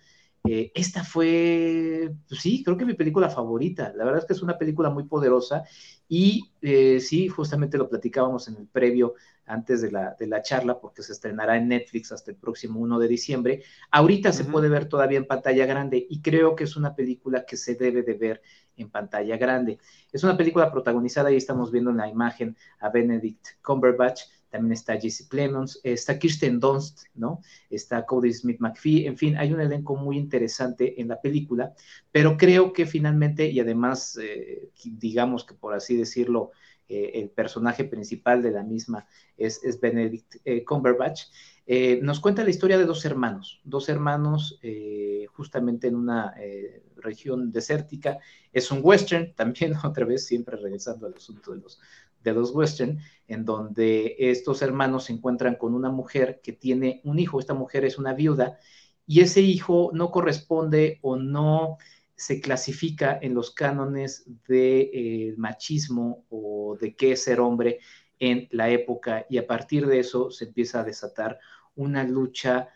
eh, 0.51 0.73
esta 0.75 1.05
fue, 1.05 2.15
pues 2.29 2.41
sí, 2.41 2.63
creo 2.65 2.77
que 2.77 2.85
mi 2.85 2.95
película 2.95 3.29
favorita. 3.29 3.93
La 3.95 4.05
verdad 4.05 4.21
es 4.21 4.27
que 4.27 4.33
es 4.33 4.43
una 4.43 4.59
película 4.59 4.91
muy 4.91 5.05
poderosa 5.05 5.65
y 6.09 6.51
sí, 6.61 7.29
justamente 7.29 7.79
lo 7.79 7.89
platicábamos 7.89 8.49
en 8.49 8.57
el 8.57 8.67
previo 8.67 9.15
antes 9.49 9.81
de 9.83 9.91
la, 9.91 10.15
de 10.19 10.27
la, 10.27 10.43
charla, 10.43 10.79
porque 10.79 11.03
se 11.03 11.13
estrenará 11.13 11.57
en 11.57 11.69
Netflix 11.69 12.13
hasta 12.13 12.31
el 12.31 12.37
próximo 12.37 12.81
1 12.81 12.99
de 12.99 13.09
diciembre. 13.09 13.63
Ahorita 13.91 14.33
se 14.33 14.45
puede 14.45 14.69
ver 14.69 14.87
todavía 14.87 15.19
en 15.19 15.27
pantalla 15.27 15.67
grande 15.67 16.07
y 16.09 16.21
creo 16.21 16.55
que 16.55 16.65
es 16.65 16.77
una 16.77 16.95
película 16.95 17.45
que 17.47 17.57
se 17.57 17.75
debe 17.75 18.03
de 18.03 18.15
ver 18.15 18.43
en 18.77 18.91
pantalla 18.91 19.37
grande. 19.37 19.79
Es 20.13 20.25
una 20.25 20.37
película 20.37 20.71
protagonizada, 20.71 21.31
y 21.33 21.37
estamos 21.37 21.71
viendo 21.71 21.91
en 21.91 21.97
la 21.97 22.09
imagen 22.09 22.57
a 22.79 22.91
Benedict 22.91 23.47
Cumberbatch, 23.63 24.23
también 24.51 24.73
está 24.73 24.99
Jesse 24.99 25.27
Plemons, 25.29 25.81
está 25.83 26.19
Kirsten 26.19 26.61
Dunst, 26.61 27.07
¿no? 27.15 27.41
Está 27.71 28.07
Cody 28.07 28.33
Smith 28.33 28.61
McPhee, 28.61 29.07
en 29.07 29.17
fin, 29.17 29.37
hay 29.37 29.53
un 29.53 29.61
elenco 29.61 29.97
muy 29.97 30.17
interesante 30.17 31.01
en 31.01 31.09
la 31.09 31.21
película, 31.21 31.75
pero 32.11 32.37
creo 32.37 32.73
que 32.73 32.87
finalmente, 32.87 33.51
y 33.51 33.61
además, 33.61 34.19
eh, 34.23 34.71
digamos 34.85 35.45
que 35.45 35.55
por 35.55 35.75
así 35.75 35.97
decirlo, 35.97 36.53
eh, 36.91 37.21
el 37.21 37.29
personaje 37.29 37.85
principal 37.85 38.43
de 38.43 38.51
la 38.51 38.63
misma 38.63 39.07
es, 39.37 39.61
Benedict 39.79 40.37
eh, 40.43 40.65
Cumberbatch, 40.65 41.25
eh, 41.67 42.01
nos 42.03 42.19
cuenta 42.19 42.43
la 42.43 42.49
historia 42.49 42.79
de 42.79 42.87
dos 42.87 43.05
hermanos, 43.05 43.61
dos 43.63 43.91
hermanos 43.91 44.59
justamente 45.35 45.87
en 45.87 45.97
una 45.97 46.35
región 46.97 47.53
desértica. 47.53 48.19
Es 48.55 48.71
un 48.71 48.81
western, 48.83 49.35
también 49.35 49.75
otra 49.85 50.07
vez 50.07 50.25
siempre 50.25 50.57
regresando 50.57 51.07
al 51.07 51.15
asunto 51.15 51.53
de 51.53 51.61
los, 51.61 51.79
de 52.33 52.41
los 52.41 52.55
western, 52.55 52.99
en 53.27 53.45
donde 53.45 54.17
estos 54.19 54.63
hermanos 54.63 55.05
se 55.05 55.13
encuentran 55.13 55.57
con 55.57 55.75
una 55.75 55.91
mujer 55.91 56.41
que 56.43 56.53
tiene 56.53 57.01
un 57.05 57.19
hijo, 57.19 57.41
esta 57.41 57.55
mujer 57.55 57.85
es 57.85 57.99
una 57.99 58.15
viuda, 58.15 58.59
y 59.07 59.21
ese 59.21 59.41
hijo 59.41 59.91
no 59.95 60.11
corresponde 60.11 60.99
o 61.03 61.17
no 61.17 61.79
se 62.15 62.41
clasifica 62.41 63.19
en 63.23 63.33
los 63.33 63.53
cánones 63.53 64.25
de 64.49 64.91
eh, 64.93 65.35
machismo 65.37 66.25
o 66.31 66.77
de 66.81 66.97
qué 66.97 67.13
es 67.13 67.23
ser 67.23 67.41
hombre 67.41 67.79
en 68.19 68.49
la 68.51 68.71
época. 68.71 69.25
Y 69.31 69.39
a 69.39 69.47
partir 69.47 69.87
de 69.87 70.01
eso 70.01 70.31
se 70.31 70.47
empieza 70.47 70.81
a 70.81 70.85
desatar 70.85 71.39
una 71.77 72.03
lucha 72.05 72.69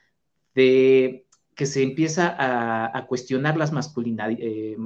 de 0.54 1.26
que 1.54 1.66
se 1.66 1.82
empieza 1.82 2.34
a, 2.38 3.06
cuestionar 3.06 3.56
las 3.56 3.72
eh, 4.38 4.76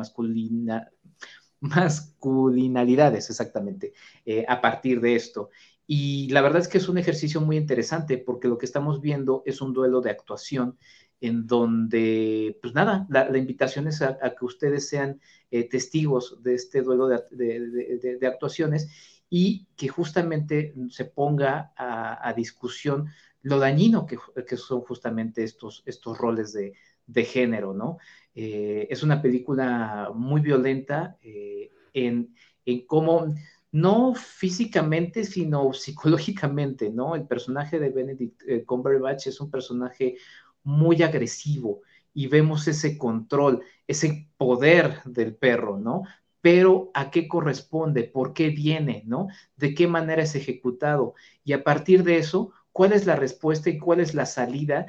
masculinidades, 1.60 3.30
exactamente, 3.30 3.92
eh, 4.24 4.44
a 4.48 4.60
partir 4.60 5.00
de 5.00 5.16
esto. 5.16 5.50
Y 5.86 6.28
la 6.30 6.42
verdad 6.42 6.60
es 6.60 6.68
que 6.68 6.78
es 6.78 6.88
un 6.88 6.98
ejercicio 6.98 7.40
muy 7.40 7.56
interesante 7.56 8.18
porque 8.18 8.48
lo 8.48 8.58
que 8.58 8.66
estamos 8.66 9.00
viendo 9.00 9.42
es 9.46 9.60
un 9.60 9.72
duelo 9.72 10.00
de 10.00 10.10
actuación 10.10 10.76
en 11.20 11.46
donde, 11.46 12.58
pues 12.60 12.74
nada, 12.74 13.06
la, 13.08 13.36
invitación 13.38 13.88
es 13.88 14.02
a, 14.02 14.18
que 14.18 14.44
ustedes 14.44 14.88
sean 14.88 15.20
eh, 15.50 15.68
testigos 15.68 16.42
de 16.42 16.54
este 16.54 16.82
duelo 16.82 17.08
de, 17.08 18.18
actuaciones 18.26 19.22
y 19.30 19.66
que 19.76 19.88
justamente 19.88 20.74
se 20.90 21.04
ponga 21.06 21.72
a, 21.76 22.32
discusión 22.34 23.08
lo 23.42 23.58
dañino 23.58 24.06
que, 24.06 24.56
son 24.56 24.80
justamente 24.80 25.44
estos, 25.44 25.82
estos 25.86 26.18
roles 26.18 26.52
de, 26.52 27.24
género, 27.24 27.72
¿no? 27.72 27.98
Eh, 28.36 28.86
es 28.90 29.02
una 29.02 29.20
película 29.22 30.10
muy 30.14 30.42
violenta 30.42 31.16
eh, 31.22 31.72
en, 31.94 32.34
en 32.66 32.86
cómo 32.86 33.34
no 33.72 34.14
físicamente, 34.14 35.24
sino 35.24 35.72
psicológicamente, 35.72 36.90
¿no? 36.90 37.14
El 37.14 37.26
personaje 37.26 37.78
de 37.78 37.90
Benedict 37.90 38.42
Cumberbatch 38.66 39.26
es 39.28 39.40
un 39.40 39.50
personaje 39.50 40.16
muy 40.62 41.02
agresivo 41.02 41.80
y 42.12 42.26
vemos 42.28 42.68
ese 42.68 42.98
control, 42.98 43.62
ese 43.86 44.30
poder 44.36 45.02
del 45.04 45.34
perro, 45.36 45.78
¿no? 45.78 46.02
Pero 46.40 46.90
¿a 46.94 47.10
qué 47.10 47.28
corresponde? 47.28 48.04
¿Por 48.04 48.32
qué 48.32 48.50
viene? 48.50 49.02
¿No? 49.06 49.28
¿De 49.56 49.74
qué 49.74 49.86
manera 49.86 50.22
es 50.22 50.34
ejecutado? 50.34 51.14
Y 51.44 51.52
a 51.52 51.64
partir 51.64 52.04
de 52.04 52.18
eso, 52.18 52.52
¿cuál 52.72 52.92
es 52.92 53.06
la 53.06 53.16
respuesta 53.16 53.68
y 53.70 53.78
cuál 53.78 54.00
es 54.00 54.14
la 54.14 54.26
salida 54.26 54.86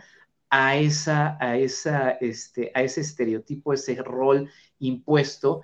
a, 0.49 0.77
esa, 0.77 1.38
a, 1.39 1.57
esa, 1.57 2.12
este, 2.12 2.71
a 2.73 2.83
ese 2.83 3.01
estereotipo, 3.01 3.73
ese 3.73 3.95
rol 3.95 4.49
impuesto 4.79 5.63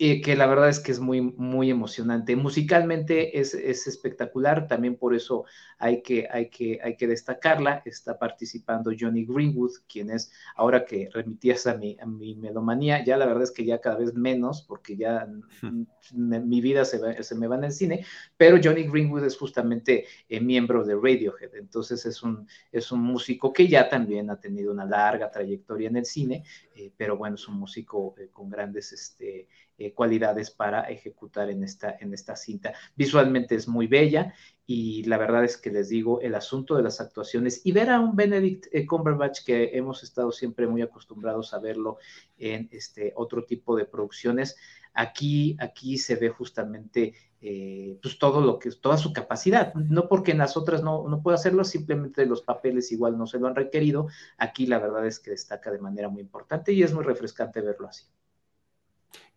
eh, 0.00 0.20
que 0.20 0.36
la 0.36 0.46
verdad 0.46 0.68
es 0.68 0.78
que 0.78 0.92
es 0.92 1.00
muy, 1.00 1.20
muy 1.20 1.70
emocionante. 1.70 2.36
Musicalmente 2.36 3.40
es, 3.40 3.52
espectacular, 3.54 4.68
también 4.68 4.94
por 4.94 5.12
eso 5.12 5.44
hay 5.76 6.02
que, 6.02 6.28
hay, 6.30 6.50
que, 6.50 6.78
hay 6.80 6.96
que 6.96 7.08
destacarla. 7.08 7.82
Está 7.84 8.16
participando 8.16 8.92
Johnny 8.96 9.24
Greenwood, 9.24 9.72
quien 9.88 10.10
es, 10.10 10.30
ahora 10.54 10.84
que 10.84 11.08
remitías 11.12 11.66
a 11.66 11.74
mi, 11.74 11.96
a 12.00 12.06
mi 12.06 12.36
melomanía, 12.36 13.04
ya 13.04 13.16
la 13.16 13.26
verdad 13.26 13.42
es 13.42 13.50
que 13.50 13.64
ya 13.64 13.80
cada 13.80 13.96
vez 13.96 14.14
menos, 14.14 14.62
porque 14.62 14.96
ya 14.96 15.28
mi 16.14 16.60
vida 16.60 16.84
se, 16.84 17.20
se, 17.24 17.34
me 17.34 17.48
va 17.48 17.56
en 17.56 17.64
el 17.64 17.72
cine, 17.72 18.04
pero 18.36 18.60
Johnny 18.62 18.84
Greenwood 18.84 19.24
es 19.24 19.36
justamente 19.36 20.06
eh, 20.28 20.40
miembro 20.40 20.84
de 20.84 20.94
Radiohead, 20.94 21.56
entonces 21.56 22.06
es 22.06 22.22
un, 22.22 22.46
es 22.70 22.92
un 22.92 23.00
músico 23.00 23.52
que 23.52 23.66
ya 23.66 23.88
también 23.88 24.30
ha 24.30 24.38
tenido 24.38 24.70
una 24.70 24.84
larga 24.84 25.28
trayectoria 25.28 25.88
en 25.88 25.96
el 25.96 26.04
cine, 26.04 26.44
eh, 26.76 26.92
pero 26.96 27.16
bueno, 27.16 27.34
es 27.34 27.48
un 27.48 27.58
músico 27.58 28.14
con 28.32 28.48
grandes... 28.48 28.92
Este, 28.92 29.48
eh, 29.88 29.92
cualidades 29.94 30.50
para 30.50 30.82
ejecutar 30.82 31.50
en 31.50 31.64
esta, 31.64 31.96
en 32.00 32.12
esta 32.12 32.36
cinta. 32.36 32.72
Visualmente 32.94 33.54
es 33.54 33.68
muy 33.68 33.86
bella 33.86 34.34
y 34.66 35.02
la 35.04 35.16
verdad 35.16 35.44
es 35.44 35.56
que 35.56 35.70
les 35.70 35.88
digo, 35.88 36.20
el 36.20 36.34
asunto 36.34 36.76
de 36.76 36.82
las 36.82 37.00
actuaciones 37.00 37.62
y 37.64 37.72
ver 37.72 37.90
a 37.90 38.00
un 38.00 38.14
Benedict 38.14 38.66
eh, 38.72 38.86
Cumberbatch 38.86 39.44
que 39.44 39.70
hemos 39.72 40.02
estado 40.02 40.30
siempre 40.30 40.66
muy 40.66 40.82
acostumbrados 40.82 41.54
a 41.54 41.58
verlo 41.58 41.96
en 42.36 42.68
este 42.70 43.12
otro 43.16 43.44
tipo 43.44 43.76
de 43.76 43.86
producciones, 43.86 44.56
aquí, 44.92 45.56
aquí 45.58 45.96
se 45.96 46.16
ve 46.16 46.28
justamente 46.28 47.14
eh, 47.40 47.98
pues 48.02 48.18
todo 48.18 48.40
lo 48.40 48.58
que 48.58 48.70
toda 48.72 48.98
su 48.98 49.12
capacidad, 49.12 49.72
no 49.74 50.08
porque 50.08 50.32
en 50.32 50.38
las 50.38 50.56
otras 50.56 50.82
no, 50.82 51.08
no 51.08 51.22
pueda 51.22 51.36
hacerlo, 51.36 51.64
simplemente 51.64 52.26
los 52.26 52.42
papeles 52.42 52.92
igual 52.92 53.16
no 53.16 53.26
se 53.26 53.38
lo 53.38 53.46
han 53.46 53.54
requerido, 53.54 54.08
aquí 54.36 54.66
la 54.66 54.78
verdad 54.80 55.06
es 55.06 55.20
que 55.20 55.30
destaca 55.30 55.70
de 55.70 55.78
manera 55.78 56.08
muy 56.08 56.22
importante 56.22 56.72
y 56.72 56.82
es 56.82 56.92
muy 56.92 57.04
refrescante 57.04 57.60
verlo 57.60 57.88
así. 57.88 58.06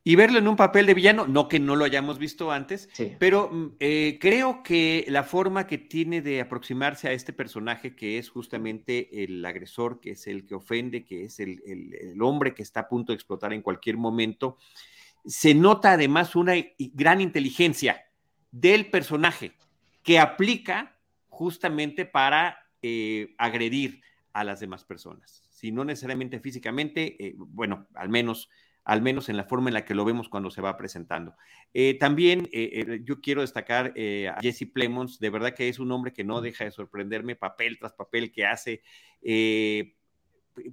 Y 0.03 0.15
verlo 0.15 0.39
en 0.39 0.47
un 0.47 0.55
papel 0.55 0.87
de 0.87 0.95
villano, 0.95 1.27
no 1.27 1.47
que 1.47 1.59
no 1.59 1.75
lo 1.75 1.85
hayamos 1.85 2.17
visto 2.17 2.51
antes, 2.51 2.89
pero 3.19 3.49
mm, 3.51 3.75
eh, 3.79 4.17
creo 4.19 4.63
que 4.63 5.05
la 5.09 5.23
forma 5.23 5.67
que 5.67 5.77
tiene 5.77 6.21
de 6.21 6.41
aproximarse 6.41 7.07
a 7.07 7.11
este 7.11 7.33
personaje, 7.33 7.95
que 7.95 8.17
es 8.17 8.29
justamente 8.29 9.23
el 9.23 9.45
agresor, 9.45 9.99
que 9.99 10.11
es 10.11 10.25
el 10.25 10.47
que 10.47 10.55
ofende, 10.55 11.05
que 11.05 11.25
es 11.25 11.39
el, 11.39 11.61
el 11.65 12.21
hombre 12.21 12.55
que 12.55 12.63
está 12.63 12.81
a 12.81 12.89
punto 12.89 13.11
de 13.11 13.15
explotar 13.15 13.53
en 13.53 13.61
cualquier 13.61 13.97
momento, 13.97 14.57
se 15.25 15.53
nota 15.53 15.93
además 15.93 16.35
una 16.35 16.53
gran 16.77 17.21
inteligencia 17.21 18.05
del 18.51 18.89
personaje 18.89 19.53
que 20.03 20.19
aplica 20.19 20.97
justamente 21.29 22.05
para 22.05 22.57
eh, 22.81 23.33
agredir 23.37 24.01
a 24.33 24.43
las 24.43 24.59
demás 24.59 24.83
personas. 24.83 25.43
Si 25.49 25.71
no 25.71 25.85
necesariamente 25.85 26.39
físicamente, 26.39 27.27
eh, 27.27 27.35
bueno, 27.37 27.87
al 27.93 28.09
menos 28.09 28.49
al 28.83 29.01
menos 29.01 29.29
en 29.29 29.37
la 29.37 29.43
forma 29.43 29.69
en 29.69 29.75
la 29.75 29.85
que 29.85 29.95
lo 29.95 30.05
vemos 30.05 30.29
cuando 30.29 30.49
se 30.49 30.61
va 30.61 30.77
presentando. 30.77 31.35
Eh, 31.73 31.97
también 31.99 32.49
eh, 32.51 32.69
eh, 32.73 33.01
yo 33.03 33.21
quiero 33.21 33.41
destacar 33.41 33.93
a 34.29 34.41
Jesse 34.41 34.65
Plemons, 34.71 35.19
de 35.19 35.29
verdad 35.29 35.53
que 35.53 35.69
es 35.69 35.79
un 35.79 35.91
hombre 35.91 36.13
que 36.13 36.23
no 36.23 36.41
deja 36.41 36.65
de 36.65 36.71
sorprenderme, 36.71 37.35
papel 37.35 37.77
tras 37.79 37.93
papel 37.93 38.31
que 38.31 38.45
hace, 38.45 38.81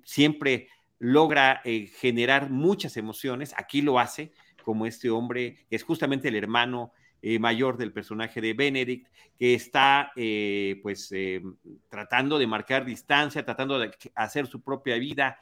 siempre 0.04 0.68
logra 0.98 1.62
generar 2.00 2.50
muchas 2.50 2.96
emociones, 2.96 3.54
aquí 3.56 3.82
lo 3.82 3.98
hace, 3.98 4.32
como 4.64 4.86
este 4.86 5.10
hombre, 5.10 5.66
que 5.68 5.76
es 5.76 5.82
justamente 5.82 6.28
el 6.28 6.34
hermano 6.34 6.92
mayor 7.40 7.76
del 7.76 7.92
personaje 7.92 8.40
de 8.40 8.54
Benedict, 8.54 9.08
que 9.38 9.54
está 9.54 10.12
pues 10.82 11.12
tratando 11.88 12.38
de 12.38 12.46
marcar 12.46 12.84
distancia, 12.84 13.44
tratando 13.44 13.78
de 13.78 13.90
hacer 14.14 14.46
su 14.46 14.62
propia 14.62 14.96
vida 14.96 15.38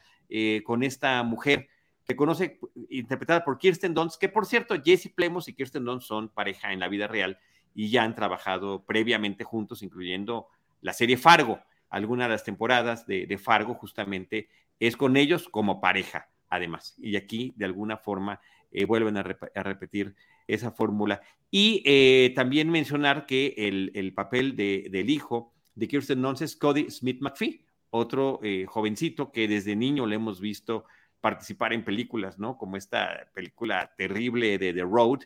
con 0.64 0.83
esta 0.83 1.22
mujer 1.22 1.68
que 2.07 2.14
conoce, 2.14 2.61
interpretada 2.88 3.45
por 3.45 3.59
Kirsten 3.59 3.92
Dunst, 3.92 4.21
que 4.21 4.29
por 4.29 4.47
cierto, 4.47 4.77
Jesse 4.83 5.12
Plemons 5.14 5.49
y 5.49 5.55
Kirsten 5.55 5.85
Dunst 5.85 6.07
son 6.07 6.29
pareja 6.29 6.73
en 6.73 6.81
la 6.81 6.88
vida 6.88 7.09
real 7.09 7.38
y 7.75 7.90
ya 7.90 8.05
han 8.05 8.14
trabajado 8.14 8.85
previamente 8.85 9.45
juntos, 9.45 9.83
incluyendo 9.83 10.47
la 10.81 10.92
serie 10.92 11.16
Fargo. 11.16 11.61
Alguna 11.90 12.25
de 12.25 12.31
las 12.31 12.45
temporadas 12.45 13.07
de, 13.07 13.38
Fargo 13.38 13.75
justamente 13.75 14.49
es 14.79 14.97
con 14.97 15.16
ellos 15.16 15.49
como 15.49 15.81
pareja, 15.81 16.31
además. 16.49 16.95
Y 16.99 17.16
aquí, 17.16 17.53
de 17.57 17.64
alguna 17.64 17.97
forma, 17.97 18.40
eh, 18.71 18.85
vuelven 18.85 19.16
a, 19.16 19.23
repetir 19.23 20.14
esa 20.47 20.71
fórmula. 20.71 21.21
Y 21.51 21.83
eh, 21.85 22.33
también 22.35 22.71
mencionar 22.71 23.27
que 23.27 23.55
el, 23.57 24.12
papel 24.14 24.57
del 24.57 25.11
hijo 25.11 25.53
de 25.75 25.88
Kirsten 25.88 26.23
Dunst 26.23 26.42
es 26.42 26.57
Cody 26.57 26.90
Smith 26.90 27.21
McPhee, 27.21 27.64
otro 27.90 28.40
eh, 28.42 28.64
jovencito 28.66 29.33
que 29.33 29.49
desde 29.49 29.77
niño 29.77 30.07
le 30.07 30.16
hemos 30.16 30.40
visto 30.40 30.85
participar 31.27 31.73
en 31.73 31.85
películas, 31.85 32.39
¿no? 32.39 32.57
Como 32.57 32.77
esta 32.77 33.29
película 33.35 33.93
terrible 33.99 34.59
de 34.59 34.73
The 34.73 34.83
Road. 34.83 35.23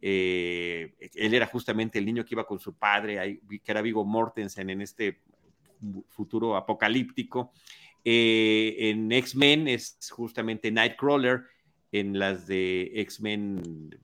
Eh, 0.00 0.96
él 1.14 1.32
era 1.32 1.46
justamente 1.46 2.00
el 2.00 2.06
niño 2.06 2.24
que 2.24 2.34
iba 2.34 2.44
con 2.44 2.58
su 2.58 2.76
padre, 2.76 3.40
que 3.48 3.70
era 3.70 3.80
Vigo 3.80 4.04
Mortensen 4.04 4.68
en 4.70 4.80
este 4.80 5.20
futuro 6.08 6.56
apocalíptico. 6.56 7.52
Eh, 8.04 8.74
en 8.80 9.12
X-Men 9.12 9.68
es 9.68 9.96
justamente 10.10 10.72
Nightcrawler, 10.72 11.44
en 11.92 12.18
las 12.18 12.48
de 12.48 12.90
X-Men 13.02 13.96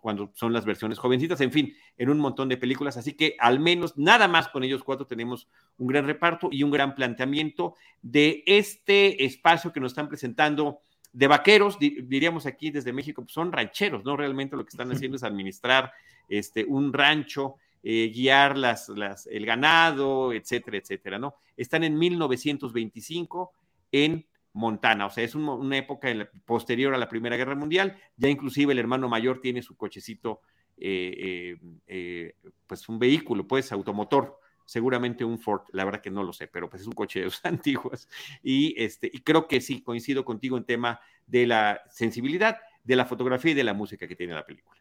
cuando 0.00 0.30
son 0.34 0.52
las 0.52 0.64
versiones 0.64 0.98
jovencitas, 0.98 1.40
en 1.40 1.52
fin, 1.52 1.74
en 1.96 2.10
un 2.10 2.18
montón 2.18 2.48
de 2.48 2.56
películas. 2.56 2.96
Así 2.96 3.14
que 3.14 3.36
al 3.38 3.60
menos 3.60 3.96
nada 3.96 4.28
más 4.28 4.48
con 4.48 4.64
ellos 4.64 4.82
cuatro 4.82 5.06
tenemos 5.06 5.48
un 5.78 5.86
gran 5.86 6.06
reparto 6.06 6.48
y 6.50 6.62
un 6.62 6.70
gran 6.70 6.94
planteamiento 6.94 7.74
de 8.02 8.42
este 8.46 9.24
espacio 9.24 9.72
que 9.72 9.80
nos 9.80 9.92
están 9.92 10.08
presentando 10.08 10.80
de 11.12 11.26
vaqueros, 11.26 11.78
diríamos 11.78 12.46
aquí 12.46 12.70
desde 12.70 12.92
México, 12.92 13.22
pues 13.22 13.32
son 13.32 13.50
rancheros, 13.50 14.04
¿no? 14.04 14.16
Realmente 14.16 14.56
lo 14.56 14.64
que 14.64 14.70
están 14.70 14.92
haciendo 14.92 15.16
es 15.16 15.24
administrar 15.24 15.92
este, 16.28 16.64
un 16.64 16.92
rancho, 16.92 17.56
eh, 17.82 18.12
guiar 18.14 18.56
las, 18.56 18.88
las, 18.90 19.26
el 19.26 19.44
ganado, 19.44 20.32
etcétera, 20.32 20.78
etcétera, 20.78 21.18
¿no? 21.18 21.34
Están 21.56 21.82
en 21.82 21.98
1925 21.98 23.52
en 23.90 24.24
Montana, 24.52 25.06
o 25.06 25.10
sea, 25.10 25.24
es 25.24 25.34
una 25.34 25.76
época 25.76 26.08
posterior 26.44 26.94
a 26.94 26.98
la 26.98 27.08
Primera 27.08 27.36
Guerra 27.36 27.54
Mundial, 27.54 27.96
ya 28.16 28.28
inclusive 28.28 28.72
el 28.72 28.78
hermano 28.78 29.08
mayor 29.08 29.40
tiene 29.40 29.62
su 29.62 29.76
cochecito, 29.76 30.40
eh, 30.76 31.14
eh, 31.18 31.56
eh, 31.86 32.34
pues 32.66 32.88
un 32.88 32.98
vehículo, 32.98 33.46
pues 33.46 33.70
automotor, 33.70 34.40
seguramente 34.64 35.24
un 35.24 35.38
Ford, 35.38 35.62
la 35.72 35.84
verdad 35.84 36.00
que 36.00 36.10
no 36.10 36.24
lo 36.24 36.32
sé, 36.32 36.48
pero 36.48 36.68
pues 36.68 36.82
es 36.82 36.88
un 36.88 36.94
coche 36.94 37.20
de 37.20 37.26
los 37.26 37.40
antiguos, 37.44 38.08
y, 38.42 38.74
este, 38.82 39.08
y 39.12 39.20
creo 39.20 39.46
que 39.46 39.60
sí, 39.60 39.82
coincido 39.82 40.24
contigo 40.24 40.56
en 40.56 40.64
tema 40.64 41.00
de 41.26 41.46
la 41.46 41.82
sensibilidad, 41.88 42.58
de 42.82 42.96
la 42.96 43.06
fotografía 43.06 43.52
y 43.52 43.54
de 43.54 43.64
la 43.64 43.74
música 43.74 44.08
que 44.08 44.16
tiene 44.16 44.34
la 44.34 44.44
película. 44.44 44.80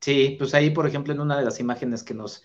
Sí, 0.00 0.36
pues 0.38 0.54
ahí, 0.54 0.70
por 0.70 0.86
ejemplo, 0.86 1.12
en 1.12 1.20
una 1.20 1.36
de 1.36 1.44
las 1.44 1.58
imágenes 1.58 2.04
que 2.04 2.14
nos 2.14 2.44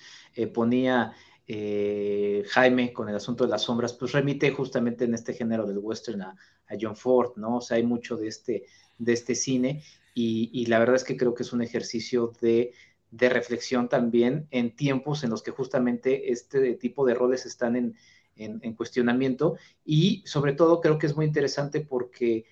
ponía 0.54 1.14
eh, 1.48 2.44
Jaime 2.50 2.94
con 2.94 3.10
el 3.10 3.16
asunto 3.16 3.44
de 3.44 3.50
las 3.50 3.64
sombras, 3.64 3.94
pues 3.94 4.14
remite 4.14 4.52
justamente 4.52 5.06
en 5.06 5.14
este 5.14 5.34
género 5.34 5.66
del 5.66 5.80
western 5.80 6.22
a, 6.22 6.38
John 6.80 6.96
Ford, 6.96 7.34
¿no? 7.36 7.58
O 7.58 7.62
sea, 7.62 7.78
hay 7.78 7.84
mucho 7.84 8.18
de 8.18 8.28
este, 8.28 8.66
de 8.98 9.14
este 9.14 9.36
cine 9.36 9.84
y, 10.16 10.66
la 10.66 10.80
verdad 10.80 10.96
es 10.96 11.04
que 11.04 11.18
creo 11.18 11.36
que 11.36 11.44
es 11.44 11.54
un 11.54 11.62
ejercicio 11.62 12.34
de, 12.42 12.74
reflexión 13.12 13.90
también 13.90 14.48
en 14.50 14.76
tiempos 14.76 15.24
en 15.24 15.30
los 15.30 15.44
que 15.44 15.52
justamente 15.52 16.32
este 16.32 16.74
tipo 16.76 17.06
de 17.06 17.14
roles 17.14 17.46
están 17.46 17.76
en, 17.76 18.74
cuestionamiento 18.76 19.58
y 19.86 20.24
sobre 20.26 20.54
todo 20.54 20.82
creo 20.82 20.98
que 20.98 21.06
es 21.06 21.16
muy 21.16 21.26
interesante 21.26 21.82
porque 21.82 22.46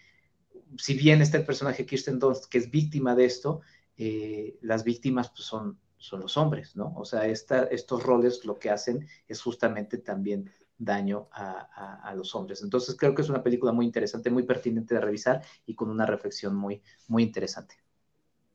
si 0.77 0.93
bien 0.93 1.23
está 1.23 1.39
el 1.39 1.45
personaje 1.45 1.87
Kirsten 1.87 2.19
Dunst 2.19 2.45
que 2.45 2.59
es 2.59 2.69
víctima 2.69 3.15
de 3.15 3.25
esto, 3.25 3.61
eh, 3.97 4.59
las 4.61 4.83
víctimas 4.83 5.29
pues 5.29 5.45
son 5.45 5.79
son 6.01 6.21
los 6.21 6.35
hombres, 6.35 6.75
¿no? 6.75 6.93
O 6.95 7.05
sea, 7.05 7.25
estos 7.27 8.03
roles 8.03 8.43
lo 8.43 8.57
que 8.57 8.71
hacen 8.71 9.07
es 9.27 9.41
justamente 9.41 9.99
también 9.99 10.51
daño 10.77 11.29
a, 11.31 12.11
los 12.15 12.33
hombres. 12.35 12.63
Entonces 12.63 12.97
creo 12.97 13.13
que 13.13 13.21
es 13.21 13.29
una 13.29 13.43
película 13.43 13.71
muy 13.71 13.85
interesante, 13.85 14.29
muy 14.29 14.43
pertinente 14.43 14.95
de 14.95 15.01
revisar 15.01 15.41
y 15.65 15.75
con 15.75 15.89
una 15.89 16.05
reflexión 16.05 16.55
muy, 16.55 16.81
muy 17.07 17.23
interesante. 17.23 17.75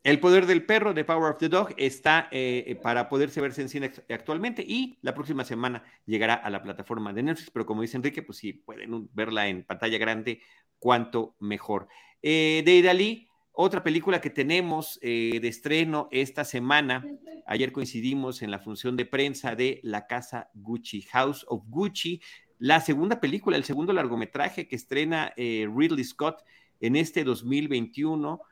El 0.02 0.20
poder 0.20 0.46
del 0.46 0.66
perro, 0.66 0.92
The 0.92 1.04
Power 1.04 1.32
of 1.32 1.38
the 1.38 1.48
Dog, 1.48 1.74
está 1.76 2.28
eh, 2.30 2.78
para 2.82 3.08
poderse 3.08 3.40
verse 3.40 3.62
en 3.62 3.68
cine 3.68 3.92
actualmente 4.10 4.62
y 4.66 4.98
la 5.02 5.14
próxima 5.14 5.44
semana 5.44 5.84
llegará 6.04 6.34
a 6.34 6.50
la 6.50 6.62
plataforma 6.62 7.12
de 7.12 7.22
Netflix, 7.22 7.50
pero 7.50 7.64
como 7.64 7.82
dice 7.82 7.96
Enrique, 7.96 8.22
pues 8.22 8.38
sí, 8.38 8.52
pueden 8.52 9.08
verla 9.14 9.48
en 9.48 9.64
pantalla 9.64 9.98
grande, 9.98 10.40
cuanto 10.78 11.36
mejor. 11.40 11.88
Eh, 12.22 12.62
de 12.64 12.74
Idalí, 12.74 13.28
otra 13.58 13.82
película 13.82 14.20
que 14.20 14.28
tenemos 14.28 14.98
eh, 15.00 15.38
de 15.40 15.48
estreno 15.48 16.08
esta 16.10 16.44
semana, 16.44 17.06
ayer 17.46 17.72
coincidimos 17.72 18.42
en 18.42 18.50
la 18.50 18.58
función 18.58 18.98
de 18.98 19.06
prensa 19.06 19.56
de 19.56 19.80
la 19.82 20.06
casa 20.06 20.50
Gucci, 20.52 21.00
House 21.02 21.46
of 21.48 21.62
Gucci, 21.66 22.20
la 22.58 22.82
segunda 22.82 23.18
película, 23.18 23.56
el 23.56 23.64
segundo 23.64 23.94
largometraje 23.94 24.68
que 24.68 24.76
estrena 24.76 25.32
eh, 25.38 25.66
Ridley 25.74 26.04
Scott 26.04 26.44
en 26.80 26.96
este 26.96 27.24
2021, 27.24 28.42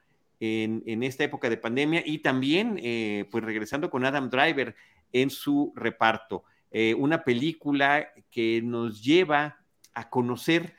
en, 0.40 1.02
esta 1.02 1.24
época 1.24 1.50
de 1.50 1.58
pandemia, 1.58 2.02
y 2.04 2.18
también, 2.18 2.80
eh, 2.82 3.26
pues 3.30 3.44
regresando 3.44 3.90
con 3.90 4.06
Adam 4.06 4.30
Driver 4.30 4.74
en 5.12 5.28
su 5.28 5.72
reparto. 5.76 6.44
Una 6.96 7.22
película 7.22 8.08
que 8.32 8.60
nos 8.60 9.00
lleva 9.00 9.64
a 9.92 10.10
conocer 10.10 10.74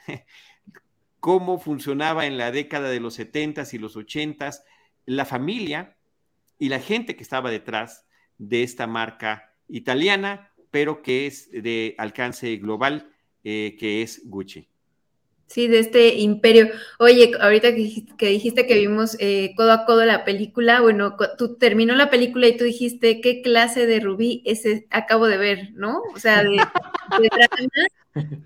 cómo 1.26 1.58
funcionaba 1.58 2.28
en 2.28 2.38
la 2.38 2.52
década 2.52 2.92
de 2.92 3.00
los 3.00 3.18
70s 3.18 3.74
y 3.74 3.80
los 3.80 3.98
80s 3.98 4.62
la 5.08 5.26
familia 5.26 5.98
y 6.60 6.70
la 6.70 6.80
gente 6.80 7.16
que 7.16 7.24
estaba 7.24 7.50
detrás 7.50 8.06
de 8.38 8.62
esta 8.62 8.86
marca 8.86 9.52
italiana, 9.68 10.52
pero 10.70 11.02
que 11.02 11.26
es 11.26 11.50
de 11.50 11.96
alcance 11.98 12.58
global, 12.58 13.10
eh, 13.44 13.76
que 13.80 14.04
es 14.04 14.22
Gucci. 14.26 14.70
Sí, 15.48 15.68
de 15.68 15.80
este 15.80 16.16
imperio. 16.16 16.70
Oye, 17.00 17.32
ahorita 17.40 17.74
que 17.76 18.28
dijiste 18.28 18.66
que 18.66 18.76
vimos 18.76 19.16
eh, 19.20 19.54
codo 19.56 19.72
a 19.72 19.86
codo 19.86 20.04
la 20.04 20.26
película, 20.26 20.82
bueno, 20.82 21.16
tú 21.38 21.56
terminó 21.58 21.96
la 21.96 22.10
película 22.10 22.48
y 22.48 22.58
tú 22.58 22.64
dijiste, 22.64 23.22
¿qué 23.22 23.42
clase 23.42 23.86
de 23.86 24.00
rubí 24.00 24.42
ese 24.46 24.88
acabo 24.90 25.28
de 25.28 25.38
ver, 25.38 25.70
no? 25.74 26.02
O 26.14 26.20
sea, 26.20 26.44
de, 26.44 26.58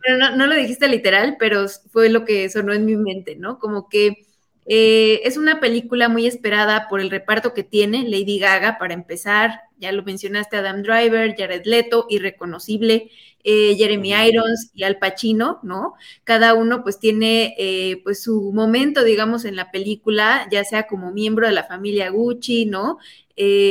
pero 0.01 0.17
no, 0.17 0.35
no, 0.35 0.47
lo 0.47 0.55
dijiste 0.55 0.88
literal, 0.88 1.38
pero 1.39 1.67
fue 1.91 2.09
lo 2.09 2.25
que 2.25 2.49
sonó 2.49 2.73
en 2.73 2.85
mi 2.85 2.95
mente, 2.95 3.35
¿no? 3.35 3.59
Como 3.59 3.88
que 3.88 4.29
eh, 4.71 5.21
es 5.23 5.36
una 5.36 5.60
película 5.60 6.10
muy 6.10 6.27
esperada 6.27 6.88
por 6.89 7.01
el 7.01 7.10
reparto 7.10 7.55
que 7.55 7.63
tiene 7.63 8.03
Lady 8.08 8.38
Gaga, 8.38 8.77
para 8.77 8.93
empezar, 8.93 9.62
ya 9.79 9.91
lo 9.91 10.03
mencionaste, 10.03 10.58
Adam 10.58 10.84
Driver, 10.84 11.34
Jared 11.36 11.63
Leto, 11.65 12.05
irreconocible, 12.08 13.10
eh, 13.43 13.75
Jeremy 13.75 14.13
Irons 14.27 14.69
y 14.75 14.84
Al 14.84 14.99
Pacino, 14.99 15.60
¿no? 15.63 15.95
Cada 16.23 16.53
uno 16.53 16.84
pues 16.84 16.99
tiene 16.99 17.55
eh, 17.58 17.99
pues 18.03 18.21
su 18.21 18.51
momento, 18.53 19.03
digamos, 19.03 19.43
en 19.43 19.55
la 19.55 19.71
película, 19.71 20.47
ya 20.51 20.63
sea 20.63 20.86
como 20.86 21.12
miembro 21.12 21.47
de 21.47 21.53
la 21.53 21.63
familia 21.63 22.10
Gucci, 22.12 22.65
¿no? 22.65 22.99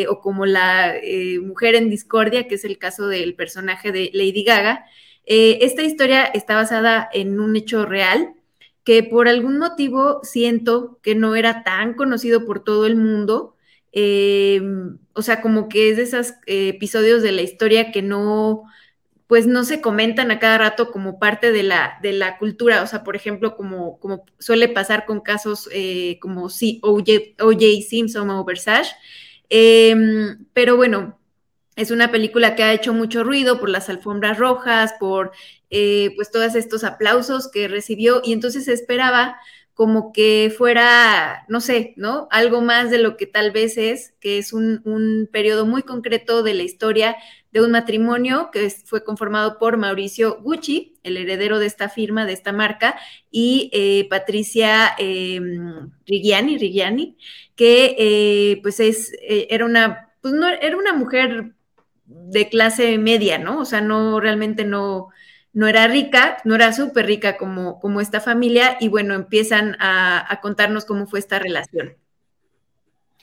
o 0.09 0.21
como 0.23 0.47
la 0.47 0.95
mujer 1.43 1.75
en 1.75 1.91
discordia, 1.91 2.49
que 2.49 2.55
es 2.55 2.65
el 2.65 2.79
caso 2.79 3.07
del 3.07 3.35
personaje 3.35 3.93
de 3.93 4.11
Lady 4.15 4.43
Gaga. 4.43 4.87
esta 5.27 5.83
historia 5.83 6.25
está 6.25 6.55
basada 6.55 7.07
en 7.13 7.39
un 7.39 7.55
hecho 7.55 7.85
real, 7.85 8.33
que 8.89 9.03
por 9.03 9.29
algún 9.29 9.59
motivo 9.59 10.21
siento 10.23 10.99
que 11.03 11.15
no 11.15 11.37
era 11.37 11.63
tan 11.63 11.93
conocido 11.93 12.47
por 12.47 12.65
todo 12.65 12.87
el 12.87 12.97
mundo. 12.97 13.55
Eh, 13.93 14.63
o 15.13 15.21
sea, 15.21 15.43
como 15.43 15.69
que 15.69 15.91
es 15.91 15.99
de 15.99 16.05
esos 16.05 16.31
eh, 16.47 16.71
episodios 16.71 17.23
de 17.23 17.33
la 17.33 17.43
historia 17.43 17.93
que 17.93 18.01
no, 18.01 18.63
pues 19.27 19.47
no 19.47 19.65
se 19.65 19.83
comentan 19.83 20.31
a 20.31 20.39
cada 20.39 20.57
rato 20.57 20.91
como 20.91 21.19
parte 21.19 21.53
de 21.53 21.65
la, 21.65 21.99
de 22.01 22.15
la 22.15 22.39
cultura. 22.39 22.83
O 22.83 22.87
sea, 22.87 23.05
por 23.05 23.15
ejemplo, 23.15 23.59
como, 23.59 24.01
como 24.01 24.25
suele 24.39 24.69
pasar 24.69 25.05
con 25.05 25.21
casos 25.21 25.69
eh, 25.71 26.19
como 26.19 26.47
OJ, 26.47 27.83
Simpson 27.87 28.31
o 28.31 28.43
Versace. 28.47 28.95
Em, 29.51 30.47
pero 30.55 30.77
bueno, 30.77 31.18
es 31.79 31.93
una 31.93 32.11
película 32.11 32.57
que 32.57 32.65
ha 32.65 32.73
hecho 32.73 32.93
mucho 32.93 33.23
ruido 33.23 33.61
por 33.61 33.69
las 33.69 33.89
alfombras 33.89 34.37
rojas, 34.37 34.95
por 34.99 35.31
eh, 35.71 36.11
pues 36.17 36.33
todos 36.33 36.57
estos 36.57 36.83
aplausos 36.83 37.49
que 37.49 37.69
recibió 37.69 38.21
y 38.25 38.33
entonces 38.33 38.65
se 38.65 38.73
esperaba 38.73 39.37
como 39.75 40.13
que 40.13 40.53
fuera, 40.59 41.45
no 41.47 41.61
sé, 41.61 41.95
¿no? 41.97 42.27
Algo 42.33 42.63
más 42.63 42.91
de 42.91 42.99
lo 42.99 43.17
que 43.17 43.27
tal 43.27 43.53
vez 43.53 43.79
es, 43.79 44.13
que 44.19 44.39
es 44.39 44.53
un, 44.53 45.29
periodo 45.31 45.67
muy 45.67 45.83
concreto 45.85 46.43
de 46.43 46.55
la 46.55 46.65
historia 46.65 47.17
de 47.53 47.63
un 47.63 47.71
matrimonio 47.71 48.51
que 48.53 48.69
fue 48.71 49.05
conformado 49.05 49.57
por 49.61 49.77
Mauricio 49.77 50.41
Gucci, 50.43 50.99
el 51.05 51.17
heredero 51.17 51.61
de 51.61 51.67
esta 51.67 51.89
firma, 51.89 52.27
de 52.27 52.33
esta 52.33 52.51
marca, 52.51 52.99
y 53.31 53.71
eh, 53.73 54.09
Patricia 54.11 54.97
eh, 54.99 55.41
Riggiani, 56.09 57.17
que 57.55 57.95
eh, 57.97 58.59
pues 58.63 58.81
es, 58.81 59.13
era 59.23 59.65
una, 59.65 60.13
pues 60.21 60.35
no, 60.35 60.49
era 60.49 60.77
una 60.77 60.93
mujer 60.93 61.55
de 62.09 62.49
clase 62.49 62.99
media, 62.99 63.39
¿no? 63.39 63.61
O 63.61 63.65
sea, 63.65 63.81
no, 63.81 64.19
realmente 64.19 64.65
no, 64.65 65.09
no 65.53 65.67
era 65.67 65.87
rica, 65.87 66.39
no 66.45 66.55
era 66.55 66.73
súper 66.73 67.07
rica 67.07 67.37
como, 67.37 67.79
como 67.81 68.01
esta 68.01 68.21
familia 68.21 68.77
y 68.81 68.89
bueno, 68.89 69.15
empiezan 69.15 69.77
a, 69.79 70.39
contarnos 70.43 70.85
cómo 70.85 71.07
fue 71.07 71.19
esta 71.19 71.39
relación. 71.39 71.97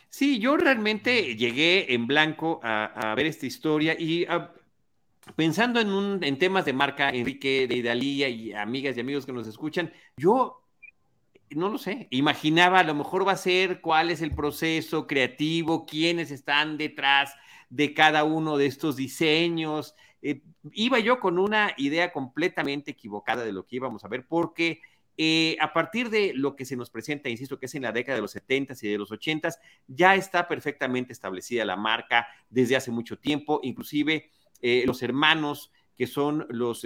Sí, 0.09 0.39
yo 0.39 0.55
realmente 0.55 1.35
llegué 1.35 1.93
en 1.93 2.07
blanco 2.07 2.59
a, 2.63 3.13
ver 3.15 3.25
esta 3.25 3.45
historia 3.45 3.95
y 3.99 4.25
ah, 4.29 4.51
pensando 5.35 5.79
en, 5.79 5.89
un, 5.89 6.23
en 6.23 6.37
temas 6.37 6.65
de 6.65 6.73
marca, 6.73 7.09
Enrique, 7.09 7.67
de 7.67 7.75
Idalía 7.75 8.29
y 8.29 8.53
amigas 8.53 8.95
y 8.95 9.01
amigos 9.01 9.25
que 9.25 9.33
nos 9.33 9.47
escuchan, 9.47 9.91
yo 10.15 10.61
no 11.51 11.69
lo 11.69 11.77
sé, 11.77 12.07
imaginaba 12.11 12.79
a 12.79 12.83
lo 12.83 12.95
mejor 12.95 13.27
va 13.27 13.33
a 13.33 13.37
ser 13.37 13.81
cuál 13.81 14.11
es 14.11 14.21
el 14.21 14.31
proceso 14.31 15.07
creativo, 15.07 15.85
quiénes 15.85 16.31
están 16.31 16.77
detrás 16.77 17.33
de 17.75 17.93
cada 17.93 18.23
uno 18.23 18.57
de 18.57 18.67
estos 18.67 18.95
diseños, 18.95 19.95
eh, 20.21 20.41
iba 20.71 20.97
yo 20.99 21.19
con 21.19 21.37
una 21.37 21.73
idea 21.75 22.13
completamente 22.13 22.91
equivocada 22.91 23.43
de 23.43 23.51
lo 23.51 23.67
que 23.67 23.75
íbamos 23.75 24.05
a 24.05 24.07
ver, 24.07 24.25
porque 24.25 24.79
eh, 25.17 25.57
a 25.59 25.73
partir 25.73 26.09
de 26.09 26.31
lo 26.33 26.55
que 26.55 26.63
se 26.63 26.77
nos 26.77 26.89
presenta, 26.89 27.27
insisto, 27.27 27.59
que 27.59 27.65
es 27.65 27.75
en 27.75 27.81
la 27.81 27.91
década 27.91 28.15
de 28.15 28.21
los 28.21 28.31
70 28.31 28.75
y 28.81 28.87
de 28.87 28.97
los 28.97 29.11
80 29.11 29.49
ya 29.87 30.15
está 30.15 30.47
perfectamente 30.47 31.11
establecida 31.11 31.65
la 31.65 31.75
marca 31.75 32.27
desde 32.49 32.77
hace 32.77 32.91
mucho 32.91 33.19
tiempo, 33.19 33.59
inclusive 33.61 34.29
eh, 34.61 34.83
los 34.87 35.03
hermanos 35.03 35.71
que 35.97 36.07
son 36.07 36.45
los 36.49 36.85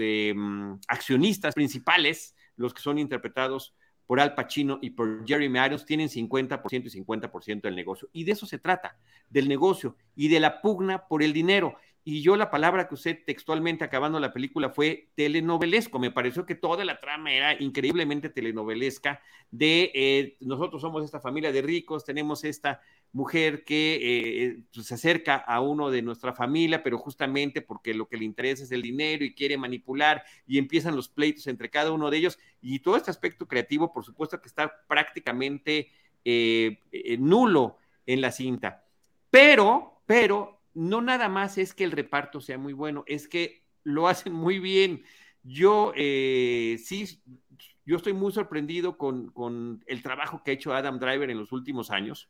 accionistas 0.87 1.53
principales, 1.55 2.35
los 2.55 2.73
que 2.73 2.81
son 2.81 2.97
interpretados 2.97 3.75
por 4.09 4.19
Al 4.19 4.33
Pacino 4.33 4.79
y 4.81 4.89
por 4.89 5.23
Jeremy 5.23 5.59
Irons 5.67 5.85
tienen 5.85 6.09
50% 6.09 6.87
y 6.87 7.03
50% 7.03 7.61
del 7.61 7.75
negocio. 7.75 8.09
Y 8.11 8.23
de 8.23 8.31
eso 8.31 8.47
se 8.47 8.57
trata, 8.57 8.97
del 9.29 9.47
negocio 9.47 9.97
y 10.15 10.29
de 10.29 10.39
la 10.39 10.63
pugna 10.63 11.07
por 11.07 11.21
el 11.21 11.31
dinero 11.31 11.75
y 12.11 12.23
yo 12.23 12.35
la 12.35 12.49
palabra 12.49 12.87
que 12.87 12.95
usé 12.95 13.13
textualmente 13.13 13.83
acabando 13.83 14.19
la 14.19 14.33
película 14.33 14.71
fue 14.71 15.09
telenovelesco. 15.13 15.99
Me 15.99 16.09
pareció 16.09 16.43
que 16.43 16.55
toda 16.55 16.83
la 16.83 16.99
trama 16.99 17.31
era 17.31 17.61
increíblemente 17.61 18.29
telenovelesca 18.29 19.21
de 19.51 19.91
eh, 19.93 20.37
nosotros 20.39 20.81
somos 20.81 21.05
esta 21.05 21.19
familia 21.19 21.51
de 21.51 21.61
ricos, 21.61 22.05
tenemos 22.05 22.43
esta 22.43 22.81
mujer 23.11 23.63
que 23.63 23.99
eh, 24.01 24.63
pues, 24.73 24.87
se 24.87 24.95
acerca 24.95 25.35
a 25.35 25.61
uno 25.61 25.91
de 25.91 26.01
nuestra 26.01 26.33
familia, 26.33 26.81
pero 26.81 26.97
justamente 26.97 27.61
porque 27.61 27.93
lo 27.93 28.07
que 28.07 28.17
le 28.17 28.25
interesa 28.25 28.63
es 28.63 28.71
el 28.71 28.81
dinero 28.81 29.23
y 29.23 29.35
quiere 29.35 29.55
manipular 29.59 30.23
y 30.47 30.57
empiezan 30.57 30.95
los 30.95 31.09
pleitos 31.09 31.45
entre 31.45 31.69
cada 31.69 31.91
uno 31.91 32.09
de 32.09 32.17
ellos 32.17 32.39
y 32.59 32.79
todo 32.79 32.97
este 32.97 33.11
aspecto 33.11 33.47
creativo, 33.47 33.93
por 33.93 34.03
supuesto 34.03 34.41
que 34.41 34.47
está 34.47 34.83
prácticamente 34.87 35.91
eh, 36.25 36.79
nulo 37.19 37.77
en 38.07 38.19
la 38.19 38.31
cinta. 38.31 38.83
Pero, 39.29 40.01
pero 40.07 40.58
no 40.79 41.01
nada 41.01 41.27
más 41.27 41.57
es 41.57 41.73
que 41.73 41.83
el 41.83 41.91
reparto 41.91 42.39
sea 42.39 42.57
muy 42.57 42.71
bueno, 42.71 43.03
es 43.05 43.27
que 43.27 43.65
lo 43.83 44.07
hacen 44.07 44.31
muy 44.31 44.59
bien. 44.59 45.03
Yo 45.43 45.91
eh, 45.97 46.79
sí, 46.81 47.21
yo 47.85 47.97
estoy 47.97 48.13
muy 48.13 48.31
sorprendido 48.31 48.97
con, 48.97 49.83
el 49.87 50.01
trabajo 50.01 50.41
que 50.41 50.51
ha 50.51 50.53
hecho 50.53 50.73
Adam 50.73 50.97
Driver 50.97 51.29
en 51.29 51.37
los 51.37 51.51
últimos 51.51 51.91
años 51.91 52.29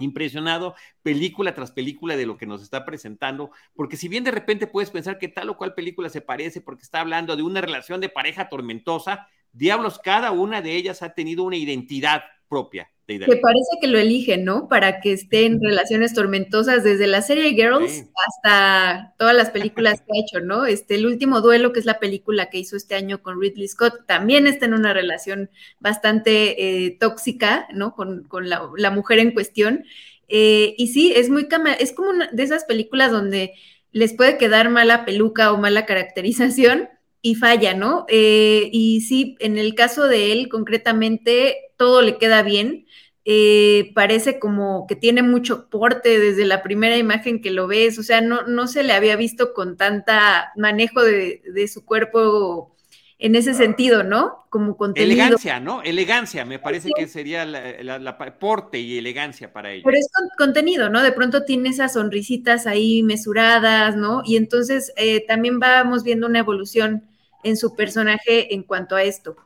impresionado 0.00 0.74
película 1.02 1.54
tras 1.54 1.70
película 1.70 2.16
de 2.16 2.26
lo 2.26 2.36
que 2.36 2.46
nos 2.46 2.62
está 2.62 2.84
presentando, 2.84 3.50
porque 3.74 3.96
si 3.96 4.08
bien 4.08 4.24
de 4.24 4.32
repente 4.32 4.66
puedes 4.66 4.90
pensar 4.90 5.18
que 5.18 5.28
tal 5.28 5.50
o 5.50 5.56
cual 5.56 5.74
película 5.74 6.08
se 6.08 6.20
parece 6.20 6.60
porque 6.60 6.82
está 6.82 7.00
hablando 7.00 7.36
de 7.36 7.44
una 7.44 7.60
relación 7.60 8.00
de 8.00 8.08
pareja 8.08 8.48
tormentosa, 8.48 9.28
diablos, 9.52 10.00
cada 10.00 10.32
una 10.32 10.62
de 10.62 10.76
ellas 10.76 11.02
ha 11.02 11.14
tenido 11.14 11.44
una 11.44 11.56
identidad 11.56 12.22
propia. 12.48 12.90
Que 13.06 13.18
parece 13.18 13.78
que 13.82 13.86
lo 13.86 13.98
eligen, 13.98 14.46
¿no? 14.46 14.66
Para 14.66 15.00
que 15.00 15.12
esté 15.12 15.44
en 15.44 15.60
relaciones 15.62 16.14
tormentosas 16.14 16.84
desde 16.84 17.06
la 17.06 17.20
serie 17.20 17.50
Girls 17.50 18.06
hasta 18.26 19.12
todas 19.18 19.36
las 19.36 19.50
películas 19.50 20.00
que 20.00 20.06
ha 20.06 20.22
hecho, 20.22 20.40
¿no? 20.40 20.64
Este, 20.64 20.94
el 20.94 21.04
último 21.04 21.42
duelo, 21.42 21.74
que 21.74 21.80
es 21.80 21.84
la 21.84 21.98
película 21.98 22.48
que 22.48 22.58
hizo 22.58 22.78
este 22.78 22.94
año 22.94 23.20
con 23.22 23.38
Ridley 23.38 23.68
Scott, 23.68 24.06
también 24.06 24.46
está 24.46 24.64
en 24.64 24.72
una 24.72 24.94
relación 24.94 25.50
bastante 25.80 26.86
eh, 26.86 26.96
tóxica, 26.98 27.68
¿no? 27.74 27.94
Con, 27.94 28.26
la, 28.48 28.90
mujer 28.90 29.18
en 29.18 29.32
cuestión. 29.32 29.84
Eh, 30.28 30.74
y 30.78 30.86
sí, 30.88 31.12
es 31.14 31.28
muy 31.28 31.46
es 31.78 31.92
como 31.92 32.08
una 32.08 32.28
de 32.32 32.42
esas 32.42 32.64
películas 32.64 33.12
donde 33.12 33.52
les 33.92 34.14
puede 34.14 34.38
quedar 34.38 34.70
mala 34.70 35.04
peluca 35.04 35.52
o 35.52 35.58
mala 35.58 35.84
caracterización 35.84 36.88
y 37.24 37.36
falla, 37.36 37.72
¿no? 37.72 38.04
Eh, 38.08 38.68
y 38.70 39.00
sí, 39.00 39.34
en 39.40 39.56
el 39.56 39.74
caso 39.74 40.08
de 40.08 40.30
él 40.30 40.50
concretamente, 40.50 41.56
todo 41.78 42.02
le 42.02 42.18
queda 42.18 42.42
bien. 42.42 42.84
Eh, 43.24 43.92
parece 43.94 44.38
como 44.38 44.86
que 44.86 44.94
tiene 44.94 45.22
mucho 45.22 45.70
porte 45.70 46.20
desde 46.20 46.44
la 46.44 46.62
primera 46.62 46.98
imagen 46.98 47.40
que 47.40 47.50
lo 47.50 47.66
ves, 47.66 47.98
o 47.98 48.02
sea, 48.02 48.20
no, 48.20 48.42
no 48.42 48.66
se 48.66 48.82
le 48.82 48.92
había 48.92 49.16
visto 49.16 49.54
con 49.54 49.78
tanta 49.78 50.52
manejo 50.54 51.02
de, 51.02 51.66
su 51.66 51.86
cuerpo 51.86 52.76
en 53.18 53.36
ese 53.36 53.54
sentido, 53.54 54.02
¿no? 54.02 54.44
Como 54.50 54.76
contenido. 54.76 55.14
Elegancia, 55.14 55.60
¿no? 55.60 55.80
Elegancia, 55.80 56.44
me 56.44 56.58
parece 56.58 56.90
que 56.94 57.08
sería 57.08 57.46
la, 57.46 58.38
porte 58.38 58.80
y 58.80 58.98
elegancia 58.98 59.50
para 59.50 59.72
ellos. 59.72 59.84
Pero 59.86 59.96
es 59.96 60.08
contenido, 60.36 60.90
¿no? 60.90 61.02
De 61.02 61.12
pronto 61.12 61.44
tiene 61.44 61.70
esas 61.70 61.94
sonrisitas 61.94 62.66
ahí 62.66 63.02
mesuradas, 63.02 63.96
¿no? 63.96 64.20
Y 64.26 64.36
entonces 64.36 64.92
eh, 64.98 65.24
también 65.26 65.58
vamos 65.58 66.04
viendo 66.04 66.26
una 66.26 66.40
evolución 66.40 67.04
en 67.44 67.56
su 67.56 67.74
personaje 67.74 68.54
en 68.54 68.62
cuanto 68.62 68.96
a 68.96 69.02
esto. 69.02 69.36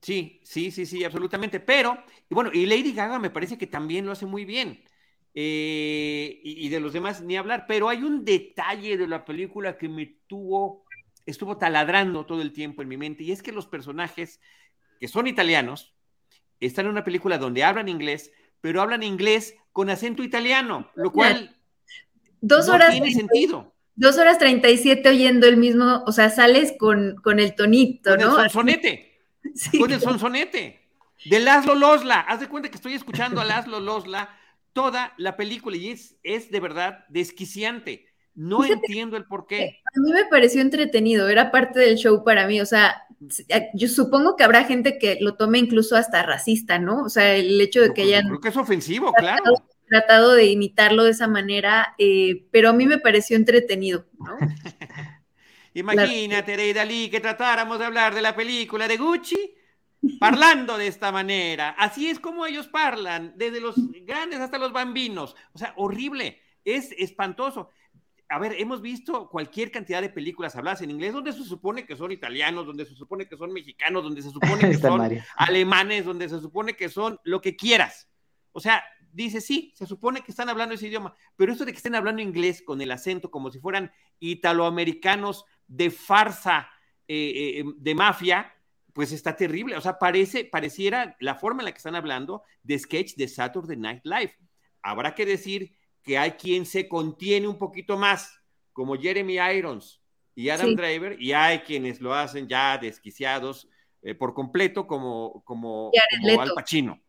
Sí, 0.00 0.40
sí, 0.44 0.70
sí, 0.70 0.86
sí, 0.86 1.04
absolutamente. 1.04 1.60
Pero, 1.60 1.98
y 2.28 2.34
bueno, 2.34 2.50
y 2.52 2.66
Lady 2.66 2.92
Gaga 2.92 3.18
me 3.18 3.30
parece 3.30 3.58
que 3.58 3.66
también 3.66 4.06
lo 4.06 4.12
hace 4.12 4.26
muy 4.26 4.44
bien. 4.44 4.82
Eh, 5.34 6.40
y, 6.42 6.68
de 6.68 6.80
los 6.80 6.92
demás 6.92 7.20
ni 7.20 7.36
hablar, 7.36 7.66
pero 7.68 7.88
hay 7.88 8.02
un 8.02 8.24
detalle 8.24 8.96
de 8.96 9.06
la 9.06 9.24
película 9.24 9.78
que 9.78 9.88
me 9.88 10.18
tuvo, 10.26 10.84
estuvo 11.26 11.56
taladrando 11.58 12.26
todo 12.26 12.42
el 12.42 12.52
tiempo 12.52 12.82
en 12.82 12.88
mi 12.88 12.96
mente, 12.96 13.22
y 13.22 13.30
es 13.30 13.42
que 13.42 13.52
los 13.52 13.66
personajes 13.66 14.40
que 14.98 15.06
son 15.06 15.28
italianos 15.28 15.94
están 16.58 16.86
en 16.86 16.92
una 16.92 17.04
película 17.04 17.38
donde 17.38 17.62
hablan 17.62 17.88
inglés, 17.88 18.32
pero 18.60 18.82
hablan 18.82 19.04
inglés 19.04 19.54
con 19.72 19.90
acento 19.90 20.24
italiano, 20.24 20.90
lo 20.96 21.12
cual 21.12 21.56
dos 22.40 22.66
no 22.66 22.74
horas 22.74 22.90
tiene 22.90 23.12
sentido. 23.12 23.74
Dos 23.98 24.16
horas 24.16 24.38
treinta 24.38 24.70
y 24.70 24.78
siete 24.78 25.08
oyendo 25.08 25.48
el 25.48 25.56
mismo, 25.56 26.04
o 26.06 26.12
sea, 26.12 26.30
sales 26.30 26.72
con, 26.78 27.16
con 27.16 27.40
el 27.40 27.56
tonito, 27.56 28.16
¿no? 28.16 28.36
El 28.36 28.42
sonsonete. 28.42 29.06
Con 29.78 29.90
el 29.90 30.00
sonsonete. 30.00 30.80
De 31.24 31.40
Laszlo 31.40 31.74
Losla. 31.74 32.20
Haz 32.20 32.38
de 32.40 32.48
cuenta 32.48 32.68
que 32.68 32.76
estoy 32.76 32.92
escuchando 32.92 33.40
a 33.40 33.44
Laszlo 33.44 33.80
Losla 33.80 34.28
toda 34.72 35.14
la 35.16 35.36
película 35.36 35.76
y 35.76 35.90
es, 35.90 36.16
es 36.22 36.50
de 36.50 36.60
verdad 36.60 37.06
desquiciante. 37.08 38.06
No 38.36 38.64
entiendo 38.64 39.16
el 39.16 39.24
por 39.24 39.48
qué. 39.48 39.80
A 39.96 40.00
mí 40.00 40.12
me 40.12 40.26
pareció 40.26 40.60
entretenido, 40.60 41.28
era 41.28 41.50
parte 41.50 41.80
del 41.80 41.96
show 41.96 42.22
para 42.22 42.46
mí. 42.46 42.60
O 42.60 42.66
sea, 42.66 43.02
yo 43.74 43.88
supongo 43.88 44.36
que 44.36 44.44
habrá 44.44 44.62
gente 44.62 44.96
que 44.96 45.18
lo 45.20 45.34
tome 45.34 45.58
incluso 45.58 45.96
hasta 45.96 46.22
racista, 46.22 46.78
¿no? 46.78 47.02
O 47.02 47.08
sea, 47.08 47.34
el 47.34 47.60
hecho 47.60 47.80
de 47.80 47.92
que 47.92 48.02
hayan. 48.02 48.28
Creo 48.28 48.40
que 48.40 48.50
es 48.50 48.56
ofensivo, 48.56 49.12
claro. 49.12 49.64
Tratado 49.88 50.32
de 50.32 50.46
imitarlo 50.46 51.04
de 51.04 51.10
esa 51.10 51.28
manera, 51.28 51.94
eh, 51.98 52.46
pero 52.50 52.70
a 52.70 52.72
mí 52.72 52.86
me 52.86 52.98
pareció 52.98 53.36
entretenido, 53.36 54.06
¿no? 54.18 54.36
Imagínate, 55.74 56.56
Rey 56.56 56.72
Dalí, 56.72 57.08
que 57.08 57.20
tratáramos 57.20 57.78
de 57.78 57.84
hablar 57.84 58.14
de 58.14 58.22
la 58.22 58.34
película 58.34 58.88
de 58.88 58.96
Gucci 58.96 59.54
parlando 60.20 60.76
de 60.76 60.86
esta 60.86 61.12
manera. 61.12 61.70
Así 61.70 62.08
es 62.08 62.18
como 62.18 62.46
ellos 62.46 62.68
parlan, 62.68 63.34
desde 63.36 63.60
los 63.60 63.76
grandes 64.04 64.40
hasta 64.40 64.58
los 64.58 64.72
bambinos. 64.72 65.36
O 65.52 65.58
sea, 65.58 65.72
horrible, 65.76 66.40
es 66.64 66.92
espantoso. 66.98 67.70
A 68.30 68.38
ver, 68.38 68.56
hemos 68.58 68.82
visto 68.82 69.28
cualquier 69.30 69.70
cantidad 69.70 70.02
de 70.02 70.10
películas 70.10 70.54
habladas 70.54 70.82
en 70.82 70.90
inglés 70.90 71.14
donde 71.14 71.32
se 71.32 71.44
supone 71.44 71.86
que 71.86 71.96
son 71.96 72.12
italianos, 72.12 72.66
donde 72.66 72.84
se 72.84 72.94
supone 72.94 73.26
que 73.26 73.38
son 73.38 73.52
mexicanos, 73.52 74.02
donde 74.02 74.20
se 74.20 74.30
supone 74.30 74.58
que 74.70 74.76
son 74.76 75.18
alemanes, 75.36 76.04
donde 76.04 76.28
se 76.28 76.40
supone 76.40 76.74
que 76.76 76.88
son 76.88 77.18
lo 77.24 77.40
que 77.40 77.56
quieras. 77.56 78.08
O 78.52 78.60
sea, 78.60 78.82
dice, 79.12 79.40
sí, 79.40 79.72
se 79.76 79.86
supone 79.86 80.22
que 80.22 80.30
están 80.30 80.48
hablando 80.48 80.74
ese 80.74 80.88
idioma, 80.88 81.14
pero 81.36 81.52
esto 81.52 81.64
de 81.64 81.72
que 81.72 81.78
estén 81.78 81.94
hablando 81.94 82.22
inglés 82.22 82.62
con 82.62 82.80
el 82.80 82.90
acento 82.90 83.30
como 83.30 83.50
si 83.50 83.58
fueran 83.58 83.92
italoamericanos 84.20 85.44
de 85.66 85.90
farsa, 85.90 86.68
eh, 87.06 87.60
eh, 87.60 87.64
de 87.76 87.94
mafia, 87.94 88.54
pues 88.92 89.12
está 89.12 89.36
terrible. 89.36 89.76
O 89.76 89.80
sea, 89.80 89.98
parece, 89.98 90.44
pareciera 90.44 91.16
la 91.20 91.34
forma 91.36 91.62
en 91.62 91.66
la 91.66 91.72
que 91.72 91.78
están 91.78 91.94
hablando 91.94 92.42
de 92.62 92.78
sketch 92.78 93.14
de 93.14 93.28
Saturday 93.28 93.76
Night 93.76 94.04
Live. 94.04 94.36
Habrá 94.82 95.14
que 95.14 95.24
decir 95.24 95.76
que 96.02 96.18
hay 96.18 96.32
quien 96.32 96.66
se 96.66 96.88
contiene 96.88 97.46
un 97.46 97.58
poquito 97.58 97.96
más, 97.96 98.42
como 98.72 98.96
Jeremy 98.96 99.38
Irons 99.56 100.00
y 100.34 100.48
Adam 100.48 100.74
Driver, 100.74 101.20
y 101.20 101.32
hay 101.32 101.60
quienes 101.60 102.00
lo 102.00 102.14
hacen 102.14 102.48
ya 102.48 102.78
desquiciados 102.78 103.68
eh, 104.02 104.14
por 104.14 104.34
completo, 104.34 104.86
como, 104.86 105.42
como, 105.44 105.90
Al 106.40 106.52
Pacino. 106.54 107.00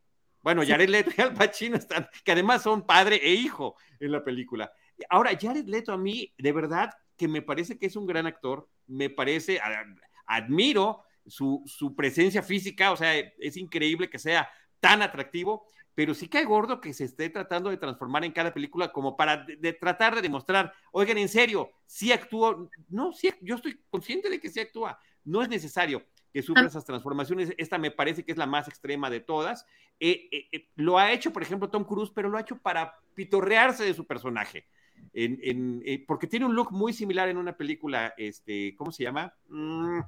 Bueno, 0.42 0.64
Jared 0.66 0.90
Leto 0.90 1.12
y 1.18 1.22
Al 1.22 1.34
Pacino 1.34 1.76
están, 1.76 2.08
que 2.24 2.32
además 2.32 2.64
son 2.64 2.86
padre 2.86 3.20
e 3.22 3.34
hijo 3.34 3.76
en 4.00 4.12
la 4.12 4.24
película. 4.24 4.72
Ahora, 5.10 5.38
Jared 5.40 5.66
Leto 5.66 5.92
a 5.92 5.98
mí, 5.98 6.34
de 6.38 6.52
verdad, 6.52 6.92
que 7.18 7.28
me 7.28 7.42
parece 7.42 7.78
que 7.78 7.86
es 7.86 7.96
un 7.96 8.06
gran 8.06 8.26
actor, 8.26 8.70
me 8.88 9.10
parece, 9.10 9.60
admiro 10.26 11.04
su, 11.26 11.94
presencia 11.96 12.42
física, 12.42 12.92
o 12.92 12.96
sea, 12.96 13.14
es 13.18 13.58
increíble 13.58 14.10
que 14.10 14.20
sea 14.20 14.50
tan 14.80 15.02
atractivo, 15.02 15.68
pero 15.94 16.14
sí 16.14 16.30
cae 16.30 16.46
gordo 16.46 16.80
que 16.80 16.94
se 16.94 17.04
esté 17.04 17.30
tratando 17.30 17.70
de 17.70 17.78
transformar 17.78 18.24
en 18.24 18.32
cada 18.32 18.54
película 18.54 18.92
como 18.92 19.18
para 19.18 19.44
de, 19.46 19.74
tratar 19.74 20.16
de 20.16 20.22
demostrar, 20.22 20.74
oigan, 20.94 21.18
en 21.18 21.28
serio, 21.28 21.72
sí 21.86 22.14
actúa, 22.14 22.70
no, 22.88 23.12
sí, 23.12 23.32
yo 23.42 23.56
estoy 23.56 23.82
consciente 23.90 24.30
de 24.30 24.40
que 24.40 24.50
sí 24.50 24.62
actúa, 24.62 24.98
no 25.26 25.42
es 25.42 25.50
necesario 25.50 26.06
que 26.32 26.41
sufra 26.41 26.65
esas 26.65 26.86
transformaciones, 26.86 27.53
esta 27.57 27.77
me 27.77 27.91
parece 27.91 28.23
que 28.23 28.32
es 28.32 28.38
la 28.38 28.45
más 28.45 28.67
extrema 28.67 29.09
de 29.09 29.19
todas, 29.19 29.65
eh, 29.99 30.30
eh, 30.32 30.47
eh, 30.51 30.69
lo 30.75 30.97
ha 30.97 31.11
hecho, 31.11 31.34
por 31.34 31.41
ejemplo, 31.41 31.69
Tom 31.69 31.84
Cruise, 31.84 32.11
pero 32.13 32.30
lo 32.30 32.38
ha 32.38 32.41
hecho 32.41 32.57
para 32.57 32.95
pitorrearse 33.15 33.84
de 33.84 33.93
su 33.93 34.05
personaje, 34.05 34.67
porque 36.07 36.27
tiene 36.27 36.45
un 36.45 36.55
look 36.55 36.71
muy 36.71 36.93
similar 36.93 37.30
en 37.30 37.38
una 37.38 37.57
película, 37.57 38.13
este, 38.17 38.75
¿cómo 38.75 38.91
se 38.91 39.03
llama? 39.03 39.34
Mm, 39.47 39.99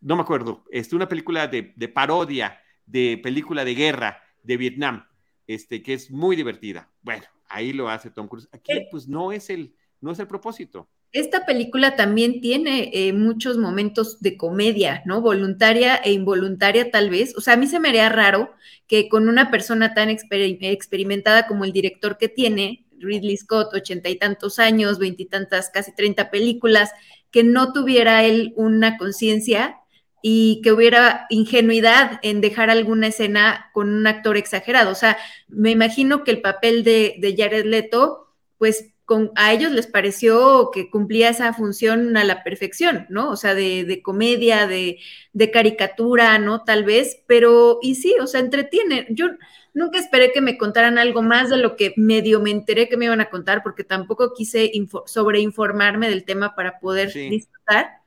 no 0.00 0.16
me 0.16 0.22
acuerdo, 0.22 0.64
este, 0.70 0.94
una 0.94 1.08
película 1.08 1.48
de, 1.48 1.88
parodia, 1.88 2.60
de 2.84 3.18
película 3.22 3.64
de 3.64 3.74
guerra 3.74 4.22
de 4.42 4.56
Vietnam, 4.56 5.06
este, 5.46 5.82
que 5.82 5.94
es 5.94 6.10
muy 6.10 6.36
divertida. 6.36 6.90
Bueno, 7.02 7.24
ahí 7.48 7.72
lo 7.72 7.88
hace 7.88 8.10
Tom 8.10 8.28
Cruise. 8.28 8.48
Aquí, 8.52 8.86
pues, 8.90 9.08
no 9.08 9.32
es 9.32 9.50
el, 9.50 9.74
no 10.00 10.12
es 10.12 10.18
el 10.18 10.26
propósito. 10.26 10.88
Esta 11.12 11.46
película 11.46 11.96
también 11.96 12.40
tiene 12.40 12.90
eh, 12.92 13.12
muchos 13.12 13.56
momentos 13.56 14.20
de 14.20 14.36
comedia, 14.36 15.02
¿no? 15.06 15.22
Voluntaria 15.22 15.96
e 15.96 16.12
involuntaria 16.12 16.90
tal 16.90 17.08
vez. 17.08 17.34
O 17.36 17.40
sea, 17.40 17.54
a 17.54 17.56
mí 17.56 17.66
se 17.66 17.80
me 17.80 17.88
haría 17.88 18.10
raro 18.10 18.50
que 18.86 19.08
con 19.08 19.28
una 19.28 19.50
persona 19.50 19.94
tan 19.94 20.10
experimentada 20.10 21.46
como 21.46 21.64
el 21.64 21.72
director 21.72 22.18
que 22.18 22.28
tiene, 22.28 22.84
Ridley 22.98 23.36
Scott, 23.36 23.72
ochenta 23.74 24.08
y 24.10 24.16
tantos 24.16 24.58
años, 24.58 24.98
veintitantas, 24.98 25.70
casi 25.72 25.94
treinta 25.94 26.30
películas, 26.30 26.90
que 27.30 27.44
no 27.44 27.72
tuviera 27.72 28.24
él 28.24 28.52
una 28.56 28.98
conciencia 28.98 29.76
y 30.22 30.60
que 30.62 30.72
hubiera 30.72 31.26
ingenuidad 31.30 32.18
en 32.22 32.40
dejar 32.40 32.68
alguna 32.68 33.06
escena 33.06 33.70
con 33.72 33.88
un 33.94 34.06
actor 34.06 34.36
exagerado. 34.36 34.90
O 34.90 34.94
sea, 34.94 35.16
me 35.48 35.70
imagino 35.70 36.24
que 36.24 36.30
el 36.32 36.40
papel 36.40 36.84
de, 36.84 37.16
de 37.18 37.34
Jared 37.36 37.64
Leto, 37.64 38.34
pues 38.58 38.92
con, 39.06 39.32
a 39.36 39.54
ellos 39.54 39.72
les 39.72 39.86
pareció 39.86 40.70
que 40.72 40.90
cumplía 40.90 41.30
esa 41.30 41.54
función 41.54 42.16
a 42.18 42.24
la 42.24 42.44
perfección, 42.44 43.06
¿no? 43.08 43.30
O 43.30 43.36
sea, 43.36 43.54
de, 43.54 43.84
de 43.84 44.02
comedia, 44.02 44.66
de, 44.66 44.98
de, 45.32 45.50
caricatura, 45.50 46.38
¿no? 46.38 46.64
Tal 46.64 46.84
vez, 46.84 47.22
pero, 47.26 47.78
y 47.80 47.94
sí, 47.94 48.14
o 48.20 48.26
sea, 48.26 48.40
entretiene. 48.40 49.06
Yo 49.08 49.28
nunca 49.72 49.98
esperé 49.98 50.32
que 50.32 50.42
me 50.42 50.58
contaran 50.58 50.98
algo 50.98 51.22
más 51.22 51.48
de 51.48 51.56
lo 51.56 51.76
que 51.76 51.94
medio 51.96 52.40
me 52.40 52.50
enteré 52.50 52.88
que 52.88 52.98
me 52.98 53.06
iban 53.06 53.22
a 53.22 53.30
contar, 53.30 53.62
porque 53.62 53.84
tampoco 53.84 54.34
quise 54.34 54.70
sobreinformarme 55.06 56.10
del 56.10 56.24
tema 56.24 56.54
para 56.54 56.78
poder 56.78 57.12
disfrutar 57.12 58.06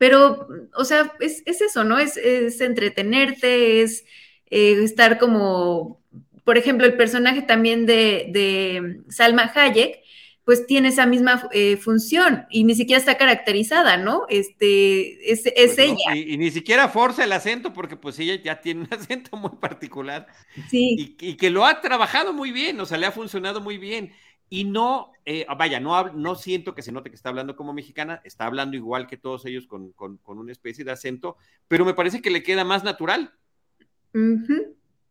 pero, 0.00 0.48
o 0.74 0.84
sea, 0.86 1.12
es, 1.20 1.42
eso, 1.44 1.84
¿no? 1.84 1.98
Es, 1.98 2.16
entretenerte, 2.16 3.82
es 3.82 4.06
eh, 4.46 4.82
estar 4.82 5.18
como, 5.18 5.99
por 6.50 6.58
ejemplo, 6.58 6.84
el 6.84 6.96
personaje 6.96 7.42
también 7.42 7.86
de, 7.86 9.04
Salma 9.08 9.52
Hayek, 9.54 10.00
pues 10.42 10.66
tiene 10.66 10.88
esa 10.88 11.06
misma 11.06 11.48
eh, 11.52 11.76
función 11.76 12.44
y 12.50 12.64
ni 12.64 12.74
siquiera 12.74 12.98
está 12.98 13.16
caracterizada, 13.16 13.98
¿no? 13.98 14.24
Este, 14.28 15.30
es, 15.30 15.42
pues 15.42 15.78
ella. 15.78 16.16
y, 16.16 16.36
ni 16.38 16.50
siquiera 16.50 16.88
forza 16.88 17.22
el 17.22 17.30
acento 17.30 17.72
porque 17.72 17.96
pues 17.96 18.18
ella 18.18 18.34
ya 18.42 18.60
tiene 18.60 18.80
un 18.80 18.88
acento 18.90 19.36
muy 19.36 19.60
particular. 19.60 20.26
Sí. 20.68 21.16
Y, 21.20 21.24
y, 21.24 21.36
que 21.36 21.50
lo 21.50 21.64
ha 21.64 21.80
trabajado 21.80 22.32
muy 22.32 22.50
bien, 22.50 22.80
o 22.80 22.84
sea, 22.84 22.98
le 22.98 23.06
ha 23.06 23.12
funcionado 23.12 23.60
muy 23.60 23.78
bien. 23.78 24.12
Y 24.48 24.64
no, 24.64 25.12
eh, 25.26 25.46
vaya, 25.56 25.78
no, 25.78 26.12
no 26.14 26.34
siento 26.34 26.74
que 26.74 26.82
se 26.82 26.90
note 26.90 27.10
que 27.10 27.14
está 27.14 27.28
hablando 27.28 27.54
como 27.54 27.72
mexicana, 27.72 28.22
está 28.24 28.46
hablando 28.46 28.76
igual 28.76 29.06
que 29.06 29.16
todos 29.16 29.46
ellos 29.46 29.68
con, 29.68 29.94
una 30.24 30.50
especie 30.50 30.84
de 30.84 30.90
acento, 30.90 31.36
pero 31.68 31.84
me 31.84 31.94
parece 31.94 32.20
que 32.20 32.30
le 32.30 32.42
queda 32.42 32.64
más 32.64 32.82
natural. 32.82 33.32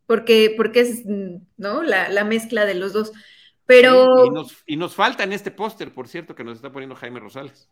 Porque, 0.09 0.55
porque 0.57 0.79
es, 0.79 1.03
¿no? 1.05 1.83
La, 1.83 2.23
mezcla 2.23 2.65
de 2.65 2.73
los 2.73 2.93
dos. 2.93 3.11
Pero... 3.67 4.25
y, 4.25 4.31
nos, 4.31 4.63
y 4.65 4.75
nos 4.75 4.95
falta 4.95 5.23
en 5.23 5.33
este 5.33 5.51
póster, 5.51 5.93
por 5.93 6.07
cierto, 6.07 6.33
que 6.33 6.43
nos 6.43 6.55
está 6.55 6.71
poniendo 6.71 6.95
Jaime 6.95 7.19
Rosales. 7.19 7.69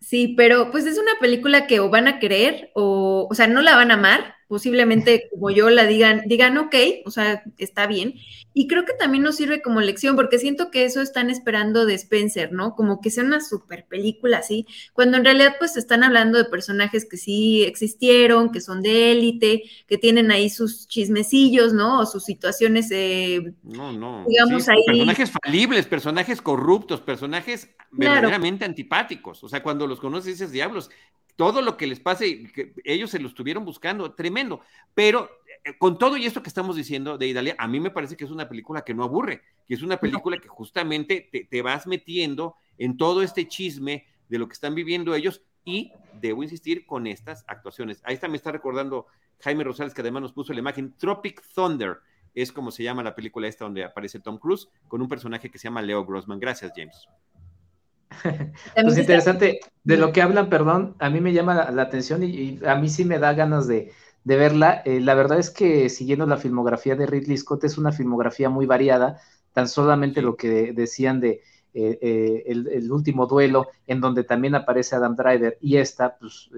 Sí, 0.00 0.32
pero 0.34 0.70
pues 0.70 0.86
es 0.86 0.96
una 0.96 1.12
película 1.20 1.66
que 1.66 1.80
o 1.80 1.90
van 1.90 2.08
a 2.08 2.18
querer 2.18 2.70
o, 2.74 3.26
o 3.30 3.34
sea, 3.34 3.48
no 3.48 3.60
la 3.60 3.76
van 3.76 3.90
a 3.90 3.94
amar, 3.94 4.36
posiblemente 4.48 5.28
como 5.30 5.50
yo 5.50 5.68
la 5.70 5.86
digan, 5.86 6.22
digan, 6.26 6.56
ok, 6.56 6.74
o 7.04 7.10
sea, 7.10 7.44
está 7.58 7.86
bien. 7.86 8.14
Y 8.54 8.66
creo 8.66 8.84
que 8.84 8.94
también 8.94 9.22
nos 9.22 9.36
sirve 9.36 9.62
como 9.62 9.80
lección, 9.80 10.16
porque 10.16 10.38
siento 10.38 10.70
que 10.70 10.84
eso 10.84 11.00
están 11.02 11.30
esperando 11.30 11.86
de 11.86 11.94
Spencer, 11.94 12.50
¿no? 12.50 12.74
Como 12.74 13.00
que 13.00 13.10
sea 13.10 13.22
una 13.22 13.40
super 13.40 13.86
película 13.86 14.38
así, 14.38 14.66
cuando 14.94 15.18
en 15.18 15.24
realidad 15.24 15.56
pues 15.58 15.76
están 15.76 16.02
hablando 16.02 16.38
de 16.38 16.46
personajes 16.46 17.04
que 17.04 17.18
sí 17.18 17.62
existieron, 17.62 18.50
que 18.50 18.60
son 18.62 18.82
de 18.82 19.12
élite, 19.12 19.64
que 19.86 19.98
tienen 19.98 20.30
ahí 20.30 20.48
sus 20.48 20.88
chismecillos, 20.88 21.74
¿no? 21.74 22.00
O 22.00 22.06
sus 22.06 22.24
situaciones, 22.24 22.88
eh, 22.90 23.52
no, 23.62 23.92
no. 23.92 24.24
digamos 24.26 24.68
ahí. 24.68 24.82
Personajes 24.86 25.30
falibles, 25.30 25.86
personajes 25.86 26.42
corruptos, 26.42 27.02
personajes 27.02 27.68
verdaderamente 27.90 28.64
antipáticos. 28.64 29.44
O 29.44 29.48
sea, 29.48 29.62
cuando 29.62 29.86
los 29.86 30.00
conoces 30.00 30.38
dices, 30.38 30.52
diablos, 30.52 30.90
todo 31.38 31.62
lo 31.62 31.76
que 31.76 31.86
les 31.86 32.00
pase, 32.00 32.50
que 32.52 32.74
ellos 32.82 33.10
se 33.10 33.20
lo 33.20 33.28
estuvieron 33.28 33.64
buscando, 33.64 34.12
tremendo. 34.12 34.60
Pero 34.92 35.30
eh, 35.64 35.78
con 35.78 35.96
todo 35.96 36.16
y 36.16 36.26
esto 36.26 36.42
que 36.42 36.48
estamos 36.48 36.74
diciendo 36.74 37.16
de 37.16 37.28
Italia, 37.28 37.54
a 37.60 37.68
mí 37.68 37.78
me 37.78 37.92
parece 37.92 38.16
que 38.16 38.24
es 38.24 38.32
una 38.32 38.48
película 38.48 38.82
que 38.82 38.92
no 38.92 39.04
aburre, 39.04 39.42
que 39.64 39.74
es 39.74 39.82
una 39.82 39.98
película 39.98 40.38
que 40.38 40.48
justamente 40.48 41.30
te, 41.48 41.62
vas 41.62 41.86
metiendo 41.86 42.56
en 42.76 42.96
todo 42.96 43.22
este 43.22 43.46
chisme 43.46 44.04
de 44.28 44.38
lo 44.40 44.48
que 44.48 44.54
están 44.54 44.74
viviendo 44.74 45.14
ellos 45.14 45.40
y 45.64 45.92
debo 46.20 46.42
insistir 46.42 46.84
con 46.86 47.06
estas 47.06 47.44
actuaciones. 47.46 48.02
Ahí 48.02 48.14
está, 48.14 48.26
me 48.26 48.36
está 48.36 48.50
recordando 48.50 49.06
Jaime 49.38 49.62
Rosales, 49.62 49.94
que 49.94 50.00
además 50.00 50.22
nos 50.22 50.32
puso 50.32 50.52
la 50.52 50.58
imagen 50.58 50.92
Tropic 50.96 51.40
Thunder, 51.54 51.98
es 52.34 52.50
como 52.50 52.72
se 52.72 52.82
llama 52.82 53.04
la 53.04 53.14
película 53.14 53.46
esta 53.46 53.64
donde 53.64 53.84
aparece 53.84 54.18
Tom 54.18 54.38
Cruise, 54.38 54.68
con 54.88 55.00
un 55.00 55.08
personaje 55.08 55.52
que 55.52 55.58
se 55.58 55.68
llama 55.68 55.82
Leo 55.82 56.04
Grossman. 56.04 56.40
Gracias, 56.40 56.72
James. 56.74 57.06
pues 58.74 58.98
interesante, 58.98 59.60
de 59.84 59.96
lo 59.96 60.12
que 60.12 60.22
hablan, 60.22 60.48
perdón, 60.48 60.96
a 60.98 61.10
mí 61.10 61.20
me 61.20 61.32
llama 61.32 61.70
la, 61.70 61.82
atención 61.82 62.22
y, 62.24 62.58
a 62.66 62.74
mí 62.76 62.88
sí 62.88 63.04
me 63.04 63.18
da 63.18 63.32
ganas 63.34 63.66
de, 63.66 63.92
verla. 64.24 64.82
Eh, 64.84 65.00
la 65.00 65.14
verdad 65.14 65.38
es 65.38 65.50
que 65.50 65.88
siguiendo 65.88 66.26
la 66.26 66.36
filmografía 66.36 66.96
de 66.96 67.06
Ridley 67.06 67.36
Scott 67.36 67.64
es 67.64 67.78
una 67.78 67.92
filmografía 67.92 68.50
muy 68.50 68.66
variada, 68.66 69.20
tan 69.52 69.68
solamente 69.68 70.20
lo 70.22 70.36
que 70.36 70.72
decían 70.72 71.20
de 71.20 71.40
eh, 71.74 71.98
eh, 72.00 72.42
el, 72.46 72.92
último 72.92 73.26
duelo, 73.26 73.68
en 73.86 74.00
donde 74.00 74.24
también 74.24 74.54
aparece 74.54 74.96
Adam 74.96 75.16
Driver 75.16 75.56
y 75.60 75.76
esta, 75.76 76.16
pues 76.18 76.50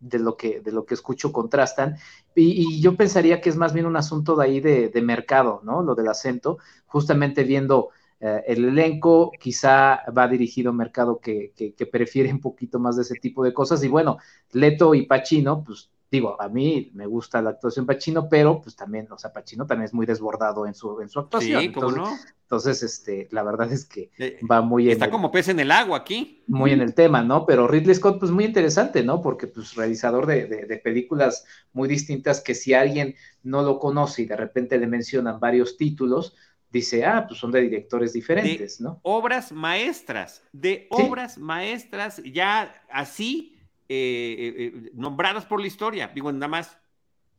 de 0.00 0.18
lo 0.18 0.36
que, 0.36 0.60
de 0.60 0.72
lo 0.72 0.84
que 0.84 0.94
escucho 0.94 1.32
contrastan. 1.32 1.96
Y, 2.34 2.80
yo 2.80 2.96
pensaría 2.96 3.40
que 3.40 3.50
es 3.50 3.56
más 3.56 3.72
bien 3.72 3.86
un 3.86 3.96
asunto 3.96 4.36
de 4.36 4.44
ahí 4.44 4.60
de, 4.60 4.88
de 4.88 5.02
mercado, 5.02 5.60
¿no? 5.64 5.82
Lo 5.82 5.94
del 5.94 6.08
acento, 6.08 6.58
justamente 6.86 7.44
viendo 7.44 7.90
eh, 8.20 8.44
el 8.46 8.64
elenco, 8.64 9.30
quizá 9.38 10.02
va 10.10 10.26
dirigido 10.26 10.70
a 10.70 10.72
un 10.72 10.78
mercado 10.78 11.20
que, 11.20 11.52
que, 11.56 11.86
prefiere 11.86 12.32
un 12.32 12.40
poquito 12.40 12.78
más 12.78 12.96
de 12.96 13.02
ese 13.02 13.14
tipo 13.14 13.44
de 13.44 13.54
cosas. 13.54 13.82
Y 13.84 13.88
bueno, 13.88 14.18
Leto 14.52 14.94
y 14.94 15.06
Pacino, 15.06 15.62
pues 15.64 15.90
digo, 16.10 16.40
a 16.40 16.48
mí 16.48 16.90
me 16.94 17.06
gusta 17.06 17.42
la 17.42 17.50
actuación 17.50 17.86
Pacino, 17.86 18.28
pero 18.28 18.60
pues 18.60 18.74
también, 18.74 19.06
o 19.10 19.18
sea, 19.18 19.32
Pacino 19.32 19.66
también 19.66 19.86
es 19.86 19.94
muy 19.94 20.06
desbordado 20.06 20.66
en 20.66 20.74
su, 20.74 21.00
en 21.00 21.08
su 21.08 21.20
actuación. 21.20 21.60
Sí, 21.60 21.72
¿cómo 21.72 21.88
entonces, 21.90 22.12
no? 22.24 22.32
Entonces, 22.42 22.82
este, 22.82 23.28
la 23.30 23.42
verdad 23.42 23.70
es 23.70 23.84
que 23.84 24.10
eh, 24.18 24.38
va 24.50 24.62
muy 24.62 24.90
Está 24.90 25.10
como 25.10 25.30
pez 25.30 25.48
en 25.48 25.60
el 25.60 25.70
agua 25.70 25.98
aquí. 25.98 26.42
Muy 26.46 26.72
en 26.72 26.80
el 26.80 26.94
tema, 26.94 27.22
¿no? 27.22 27.44
Pero 27.44 27.68
Ridley 27.68 27.94
Scott, 27.94 28.18
pues 28.18 28.30
muy 28.30 28.46
interesante, 28.46 29.02
¿no? 29.02 29.20
Porque, 29.20 29.48
pues, 29.48 29.74
realizador 29.74 30.24
de, 30.24 30.46
de, 30.46 30.78
películas 30.78 31.44
muy 31.74 31.88
distintas 31.88 32.40
que 32.40 32.54
si 32.54 32.72
alguien 32.72 33.16
no 33.42 33.62
lo 33.62 33.78
conoce 33.78 34.22
y 34.22 34.26
de 34.26 34.36
repente 34.36 34.78
le 34.78 34.86
mencionan 34.86 35.38
varios 35.38 35.76
títulos, 35.76 36.36
dice, 36.70 37.04
ah, 37.04 37.24
pues 37.26 37.40
son 37.40 37.50
de 37.50 37.62
directores 37.62 38.12
diferentes, 38.12 38.80
¿no? 38.80 39.00
Obras 39.02 39.52
maestras, 39.52 40.42
de 40.52 40.86
obras 40.90 41.38
maestras, 41.38 42.22
ya 42.24 42.74
así 42.90 43.58
eh, 43.88 44.36
eh, 44.38 44.54
eh, 44.56 44.90
nombradas 44.94 45.46
por 45.46 45.60
la 45.60 45.66
historia. 45.66 46.10
Digo, 46.14 46.30
nada 46.30 46.48
más 46.48 46.78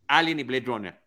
Alien 0.08 0.40
y 0.40 0.44
Blade 0.44 0.66
Runner, 0.66 1.00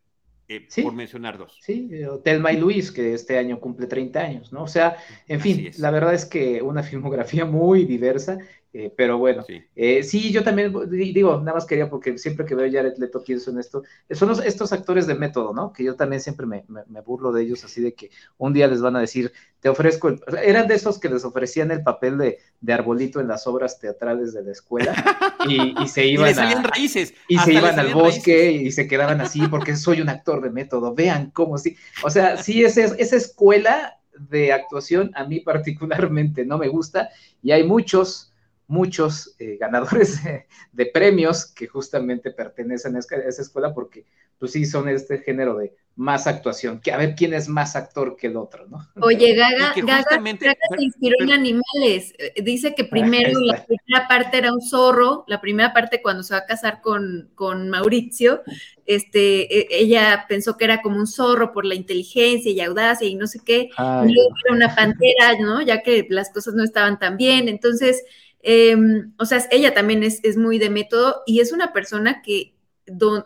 por 0.83 0.93
mencionar 0.93 1.37
dos. 1.37 1.59
Sí, 1.61 1.91
Telma 2.23 2.53
y 2.53 2.59
Luis, 2.59 2.93
que 2.93 3.15
este 3.15 3.39
año 3.39 3.59
cumple 3.59 3.87
30 3.87 4.21
años, 4.21 4.53
¿no? 4.53 4.63
O 4.63 4.69
sea, 4.69 4.97
en 5.27 5.41
fin, 5.41 5.71
la 5.79 5.91
verdad 5.91 6.15
es 6.15 6.25
que 6.25 6.63
una 6.63 6.83
filmografía 6.83 7.45
muy 7.45 7.85
diversa 7.85 8.39
eh, 8.75 8.91
pero 8.97 9.19
bueno, 9.19 9.43
sí. 9.47 9.63
Eh, 9.77 10.03
sí. 10.03 10.33
yo 10.33 10.43
también 10.43 10.73
digo, 10.91 11.39
nada 11.39 11.55
más 11.55 11.67
quería 11.67 11.91
porque 11.91 12.17
siempre 12.17 12.47
que 12.47 12.55
veo 12.55 12.67
a 12.67 12.73
Jared 12.73 12.97
Leto 12.97 13.23
pienso 13.23 13.51
en 13.51 13.59
esto. 13.59 13.83
Son 14.11 14.31
estos 14.45 14.73
actores 14.73 15.07
de 15.07 15.15
método, 15.15 15.53
¿no? 15.53 15.75
Que 15.75 15.85
yo 15.85 15.95
también 15.95 16.23
siempre 16.23 16.47
me, 16.47 16.65
burlo 17.05 17.33
de 17.33 17.43
ellos, 17.43 17.63
así 17.65 17.83
de 17.83 17.93
que 17.93 18.11
un 18.39 18.55
día 18.55 18.67
les 18.69 18.81
van 18.81 18.97
a 18.97 19.01
decir, 19.01 19.31
te 19.61 19.69
ofrezco, 19.69 20.15
eran 20.43 20.69
de 20.69 20.75
esos 20.75 20.99
que 20.99 21.11
les 21.11 21.23
ofrecían 21.25 21.71
el 21.71 21.83
papel 21.83 22.17
de, 22.17 22.39
arbolito 22.73 23.21
en 23.21 23.29
las 23.29 23.47
obras 23.47 23.79
teatrales 23.79 24.33
de 24.33 24.43
la 24.43 24.53
escuela 24.53 24.95
y, 25.49 25.87
se 25.87 26.07
iban 26.07 26.31
y 26.31 26.55
raíces. 26.65 27.13
Y 27.29 27.39
se 27.39 27.53
iban 27.53 27.79
al 27.79 27.93
bosque 27.93 28.53
y 28.53 28.73
se 28.73 28.89
quedaban 28.89 29.21
así 29.21 29.47
porque 29.49 29.77
soy 29.77 30.01
un 30.01 30.09
actor 30.09 30.41
de 30.41 30.49
método. 30.49 30.95
Vean 30.95 31.31
cómo 31.31 31.59
sí. 31.59 31.77
O 32.03 32.09
sea, 32.09 32.39
sí, 32.39 32.65
esa, 32.65 32.85
esa 32.85 33.17
escuela 33.17 33.99
de 34.19 34.53
actuación 34.53 35.11
a 35.15 35.25
mí 35.25 35.41
particularmente 35.41 36.45
no 36.47 36.57
me 36.59 36.69
gusta 36.69 37.11
y 37.43 37.51
hay 37.51 37.65
muchos 37.65 38.32
muchos 38.73 39.37
eh, 39.39 39.59
ganadores 39.61 40.23
de, 40.73 40.87
premios 40.87 41.45
que 41.45 41.67
justamente 41.67 42.31
pertenecen 42.31 42.97
a 42.97 43.01
esa, 43.01 43.43
escuela 43.43 43.75
porque 43.75 44.07
pues 44.39 44.53
sí 44.53 44.65
son 44.65 44.89
este 44.89 45.19
género 45.19 45.59
de 45.59 45.75
más 45.95 46.27
actuación, 46.27 46.81
que 46.81 46.91
a 46.91 46.97
ver 46.97 47.15
quién 47.15 47.35
es 47.35 47.49
más 47.49 47.77
actor 47.77 48.17
que 48.17 48.29
el 48.29 48.37
otro, 48.39 48.67
¿no? 48.67 48.79
Oye, 49.03 49.35
Gaga, 49.37 49.75
Gaga, 49.77 50.23
se 50.41 50.85
inspiró 50.85 51.17
en 51.21 51.33
animales. 51.33 52.15
Eh, 52.19 52.43
dice 52.43 52.75
que 52.75 52.85
primero 52.85 53.39
la 53.41 53.63
primera 53.63 54.09
parte 54.09 54.39
era 54.39 54.55
un 54.55 54.63
zorro, 54.63 55.25
la 55.29 55.43
primera 55.43 55.75
parte 55.75 56.01
cuando 56.01 56.23
se 56.23 56.33
va 56.33 56.41
a 56.41 56.47
casar 56.47 56.81
con, 56.81 57.31
con 57.35 57.69
Mauricio, 57.69 58.41
este, 58.87 59.55
e, 59.55 59.83
ella 59.83 60.25
pensó 60.29 60.57
que 60.57 60.65
era 60.65 60.81
como 60.81 60.97
un 60.97 61.07
zorro 61.07 61.53
por 61.53 61.67
la 61.67 61.75
inteligencia 61.75 62.51
y 62.51 62.61
audacia 62.63 63.07
y 63.07 63.17
no 63.17 63.27
sé 63.27 63.41
qué, 63.45 63.69
y 63.69 64.13
luego 64.13 64.35
era 64.47 64.55
una 64.57 64.75
pantera, 64.75 65.39
¿no? 65.39 65.61
Ya 65.61 65.83
que 65.83 66.07
las 66.09 66.31
cosas 66.31 66.55
no 66.55 66.65
estaban 66.65 66.99
tan 66.99 67.19
bien, 67.19 67.49
entonces 67.49 68.03
Em, 68.43 69.15
o 69.19 69.25
sea, 69.25 69.47
ella 69.51 69.73
también 69.73 70.03
es, 70.03 70.37
muy 70.37 70.59
de 70.59 70.69
método 70.69 71.23
y 71.27 71.41
es 71.41 71.53
una 71.53 71.73
persona 71.73 72.23
que, 72.23 72.55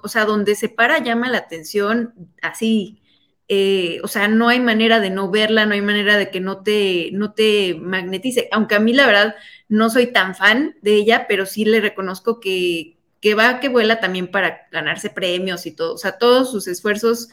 o 0.03 0.09
sea, 0.09 0.27
donde 0.27 0.55
se 0.55 0.69
para 0.69 1.03
llama 1.03 1.31
la 1.31 1.39
atención 1.39 2.14
así. 2.43 3.03
Eh, 3.49 4.01
o 4.03 4.09
sea, 4.09 4.29
no 4.29 4.49
hay 4.49 4.61
manera 4.61 5.01
de 5.01 5.11
no 5.11 5.31
verla, 5.31 5.67
no 5.67 5.75
hay 5.75 5.81
manera 5.81 6.19
de 6.19 6.31
que 6.31 6.41
no 6.41 6.62
te, 6.62 7.11
no 7.12 7.33
te 7.33 7.75
magnetice. 7.81 8.49
Aunque 8.53 8.75
a 8.75 8.81
mí 8.81 8.93
la 8.93 9.07
verdad 9.07 9.37
no 9.69 9.89
soy 9.89 10.09
tan 10.09 10.35
fan 10.35 10.77
de 10.83 10.95
ella, 10.95 11.27
pero 11.29 11.47
sí 11.47 11.64
le 11.64 11.81
reconozco 11.81 12.41
que, 12.41 12.99
que 13.21 13.35
va, 13.35 13.61
que 13.61 13.69
vuela 13.69 14.01
también 14.01 14.31
para 14.31 14.67
ganarse 14.71 15.11
premios 15.11 15.64
y 15.67 15.73
todo. 15.73 15.95
O 15.95 15.99
sea, 15.99 16.19
todos 16.19 16.51
sus 16.51 16.67
esfuerzos 16.67 17.31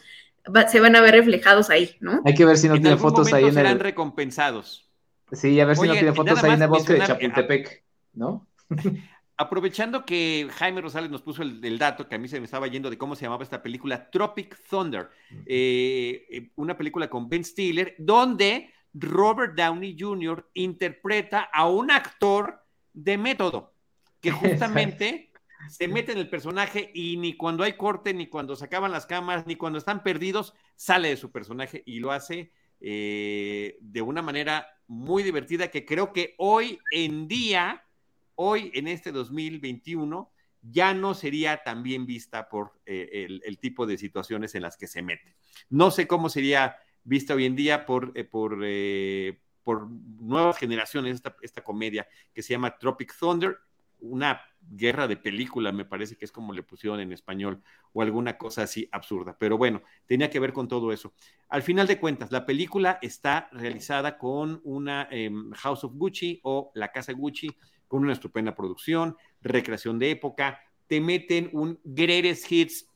se 0.70 0.80
van 0.80 0.96
a 0.96 1.02
ver 1.02 1.16
reflejados 1.16 1.70
ahí, 1.70 1.96
¿no? 2.00 2.22
Hay 2.26 2.34
que 2.34 2.46
ver 2.46 2.58
si 2.58 2.68
no 2.68 2.80
tiene 2.80 2.98
fotos 2.98 3.32
ahí 3.34 3.46
en 3.46 3.54
serán 3.54 3.80
recompensados. 3.80 4.93
Sí, 5.34 5.60
a 5.60 5.66
ver 5.66 5.76
si 5.76 5.88
no 5.88 5.94
tiene 5.94 6.14
fotos 6.14 6.44
ahí 6.44 6.54
en 6.54 6.62
el 6.62 6.68
bosque 6.68 6.94
de 6.94 7.06
Chapultepec, 7.06 7.84
¿no? 8.14 8.48
Aprovechando 9.36 10.06
que 10.06 10.48
Jaime 10.58 10.82
Rosales 10.82 11.10
nos 11.10 11.24
puso 11.24 11.42
el, 11.42 11.80
dato 11.80 12.08
que 12.08 12.16
a 12.16 12.20
mí 12.20 12.28
se 12.28 12.40
me 12.40 12.46
estaba 12.46 12.68
yendo 12.68 12.90
de 12.90 12.98
cómo 12.98 13.16
se 13.16 13.24
llamaba 13.24 13.44
esta 13.44 13.64
película, 13.64 14.10
Tropic 14.12 14.58
Thunder, 14.70 15.10
eh, 15.46 16.26
eh, 16.30 16.52
una 16.56 16.78
película 16.78 17.10
con 17.10 17.28
Ben 17.28 17.44
Stiller, 17.44 17.96
donde 17.98 18.72
Robert 18.94 19.56
Downey 19.56 19.98
Jr. 20.00 20.50
interpreta 20.54 21.50
a 21.52 21.68
un 21.68 21.90
actor 21.90 22.64
de 22.94 23.18
método, 23.18 23.74
que 24.22 24.32
justamente 24.32 25.32
se 25.70 25.88
mete 25.88 26.12
en 26.12 26.20
el 26.20 26.30
personaje 26.30 26.92
y 26.94 27.18
ni 27.18 27.36
cuando 27.36 27.64
hay 27.64 27.74
corte, 27.74 28.14
ni 28.14 28.28
cuando 28.28 28.56
se 28.56 28.66
acaban 28.66 28.92
las 28.92 29.08
cámaras, 29.08 29.48
ni 29.48 29.56
cuando 29.56 29.80
están 29.80 30.04
perdidos, 30.04 30.54
sale 30.76 31.10
de 31.10 31.18
su 31.18 31.32
personaje 31.32 31.82
y 31.86 32.00
lo 32.00 32.12
hace 32.12 32.52
eh, 32.80 33.78
de 33.82 34.02
una 34.02 34.22
manera 34.22 34.68
muy 34.88 35.24
divertida 35.24 35.70
que 35.70 35.86
creo 35.86 36.14
que 36.14 36.36
hoy 36.38 36.80
en 36.92 37.28
día, 37.28 37.86
hoy 38.36 38.72
en 38.74 38.88
este 38.88 39.12
2021, 39.12 40.32
ya 40.62 40.94
no 40.94 41.14
sería 41.14 41.62
tan 41.64 41.84
bien 41.84 42.06
vista 42.06 42.48
por 42.48 42.80
eh, 42.86 43.28
el, 43.44 43.60
tipo 43.60 43.86
de 43.86 43.98
situaciones 43.98 44.56
en 44.56 44.62
las 44.62 44.78
que 44.78 44.88
se 44.88 45.02
mete. 45.02 45.36
No 45.70 45.92
sé 45.92 46.08
cómo 46.08 46.30
sería 46.30 46.78
vista 47.04 47.34
hoy 47.34 47.46
en 47.46 47.56
día 47.56 47.86
por, 47.86 48.14
eh, 48.16 48.24
por, 48.24 48.58
por 49.64 49.90
nuevas 49.90 50.58
generaciones 50.58 51.16
esta, 51.16 51.36
esta 51.42 51.64
comedia 51.64 52.08
que 52.34 52.42
se 52.42 52.54
llama 52.54 52.78
Tropic 52.78 53.14
Thunder 53.18 53.58
una 54.04 54.42
guerra 54.62 55.08
de 55.08 55.18
película, 55.18 55.72
me 55.72 55.86
parece 55.86 56.16
que 56.16 56.26
es 56.26 56.32
como 56.32 56.54
le 56.54 56.64
pusieron 56.64 57.00
en 57.00 57.12
español, 57.12 57.62
o 57.92 58.02
alguna 58.02 58.38
cosa 58.38 58.64
así 58.64 58.88
absurda. 58.92 59.36
Pero 59.40 59.58
bueno, 59.58 59.82
tenía 60.06 60.30
que 60.30 60.40
ver 60.40 60.54
con 60.54 60.68
todo 60.68 60.92
eso. 60.92 61.14
Al 61.50 61.64
final 61.64 61.88
de 61.88 62.00
cuentas, 62.00 62.32
la 62.32 62.46
película 62.46 63.00
está 63.02 63.50
realizada 63.52 64.18
con 64.18 64.62
una 64.64 65.08
em, 65.12 65.52
House 65.52 65.84
of 65.84 65.94
Gucci 65.96 66.40
o 66.44 66.72
La 66.76 66.92
Casa 66.92 67.14
Gucci, 67.14 67.50
con 67.88 68.04
una 68.04 68.14
estupenda 68.14 68.56
producción, 68.56 69.18
recreación 69.42 70.00
de 70.00 70.12
época, 70.12 70.60
te 70.88 71.00
meten 71.00 71.50
un 71.54 71.80
greatest 71.84 72.52
hits 72.52 72.88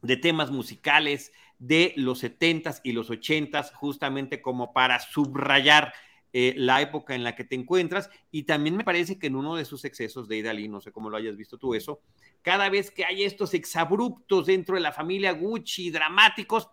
de 0.00 0.16
temas 0.16 0.50
musicales 0.50 1.32
de 1.58 1.92
los 1.96 2.24
70s 2.24 2.80
y 2.82 2.92
los 2.92 3.10
80s, 3.10 3.72
justamente 3.74 4.40
como 4.40 4.72
para 4.72 4.98
subrayar 4.98 5.92
eh, 6.34 6.54
la 6.56 6.80
época 6.80 7.14
en 7.14 7.24
la 7.24 7.36
que 7.36 7.44
te 7.44 7.54
encuentras 7.54 8.08
y 8.30 8.44
también 8.44 8.76
me 8.76 8.84
parece 8.84 9.18
que 9.18 9.26
en 9.26 9.36
uno 9.36 9.54
de 9.54 9.66
sus 9.66 9.84
excesos 9.84 10.28
de 10.28 10.38
Idalí, 10.38 10.66
no 10.66 10.80
sé 10.80 10.90
cómo 10.90 11.10
lo 11.10 11.18
hayas 11.18 11.36
visto 11.36 11.58
tú 11.58 11.74
eso, 11.74 12.00
cada 12.40 12.70
vez 12.70 12.90
que 12.90 13.04
hay 13.04 13.24
estos 13.24 13.52
exabruptos 13.52 14.46
dentro 14.46 14.74
de 14.74 14.80
la 14.80 14.92
familia 14.92 15.32
Gucci, 15.32 15.90
dramáticos, 15.90 16.70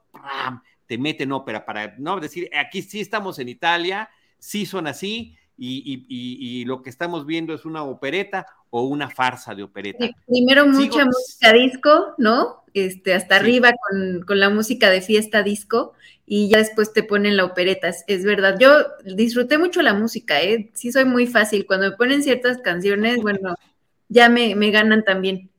te 0.86 0.97
meten 0.97 1.34
ópera 1.34 1.66
para 1.66 1.95
no 1.97 2.20
decir, 2.20 2.49
aquí 2.57 2.82
sí 2.82 3.01
estamos 3.01 3.38
en 3.39 3.49
Italia, 3.49 4.10
sí 4.38 4.66
son 4.66 4.88
así, 4.88 5.36
y, 5.62 6.64
lo 6.66 6.82
que 6.82 6.89
estamos 6.89 7.26
viendo 7.26 7.53
es 7.53 7.66
una 7.66 7.84
opereta 7.84 8.45
o 8.70 8.84
una 8.84 9.10
farsa 9.10 9.53
de 9.55 9.64
opereta. 9.64 10.10
primero 10.26 10.66
mucha 10.66 11.03
música 11.05 11.51
disco, 11.51 12.14
¿no? 12.18 12.64
Este, 12.74 13.14
hasta 13.14 13.36
arriba 13.36 13.72
con, 13.74 14.22
con, 14.22 14.39
la 14.39 14.49
música 14.49 14.89
de 14.89 15.01
fiesta 15.01 15.43
disco 15.43 15.93
y 16.32 16.47
ya 16.47 16.59
después 16.59 16.93
te 16.93 17.01
ponen 17.01 17.38
la 17.38 17.43
opereta. 17.43 17.89
Es, 18.05 18.23
verdad, 18.23 18.55
yo 18.59 18.69
disfruté 19.15 19.57
mucho 19.57 19.82
la 19.82 19.95
música, 19.95 20.39
¿eh? 20.39 20.69
Sí 20.75 20.91
soy 20.91 21.03
muy 21.03 21.25
fácil. 21.25 21.65
Cuando 21.65 21.89
me 21.89 21.97
ponen 21.97 22.21
ciertas 22.21 22.59
canciones, 22.59 23.17
bueno, 23.23 23.55
ya 24.09 24.30
me, 24.30 24.53
ganan 24.69 25.03
también. 25.03 25.49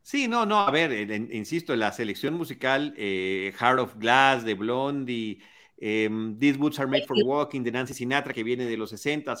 Sí, 0.00 0.28
no, 0.28 0.46
no, 0.46 0.60
a 0.60 0.70
ver, 0.70 0.92
insisto, 1.30 1.76
la 1.76 1.92
selección 1.92 2.32
musical, 2.32 2.94
eh, 2.96 3.52
Heart 3.58 3.80
of 3.80 3.96
Glass 3.98 4.46
de 4.46 4.54
Blondie, 4.54 5.40
em, 5.76 6.38
These 6.38 6.56
Boots 6.56 6.78
Are 6.78 6.88
Made 6.88 7.04
for 7.06 7.18
Walking 7.22 7.62
de 7.62 7.72
Nancy 7.72 7.92
Sinatra, 7.92 8.32
que 8.32 8.44
viene 8.44 8.64
de 8.64 8.78
los 8.78 8.88
60 8.88 9.36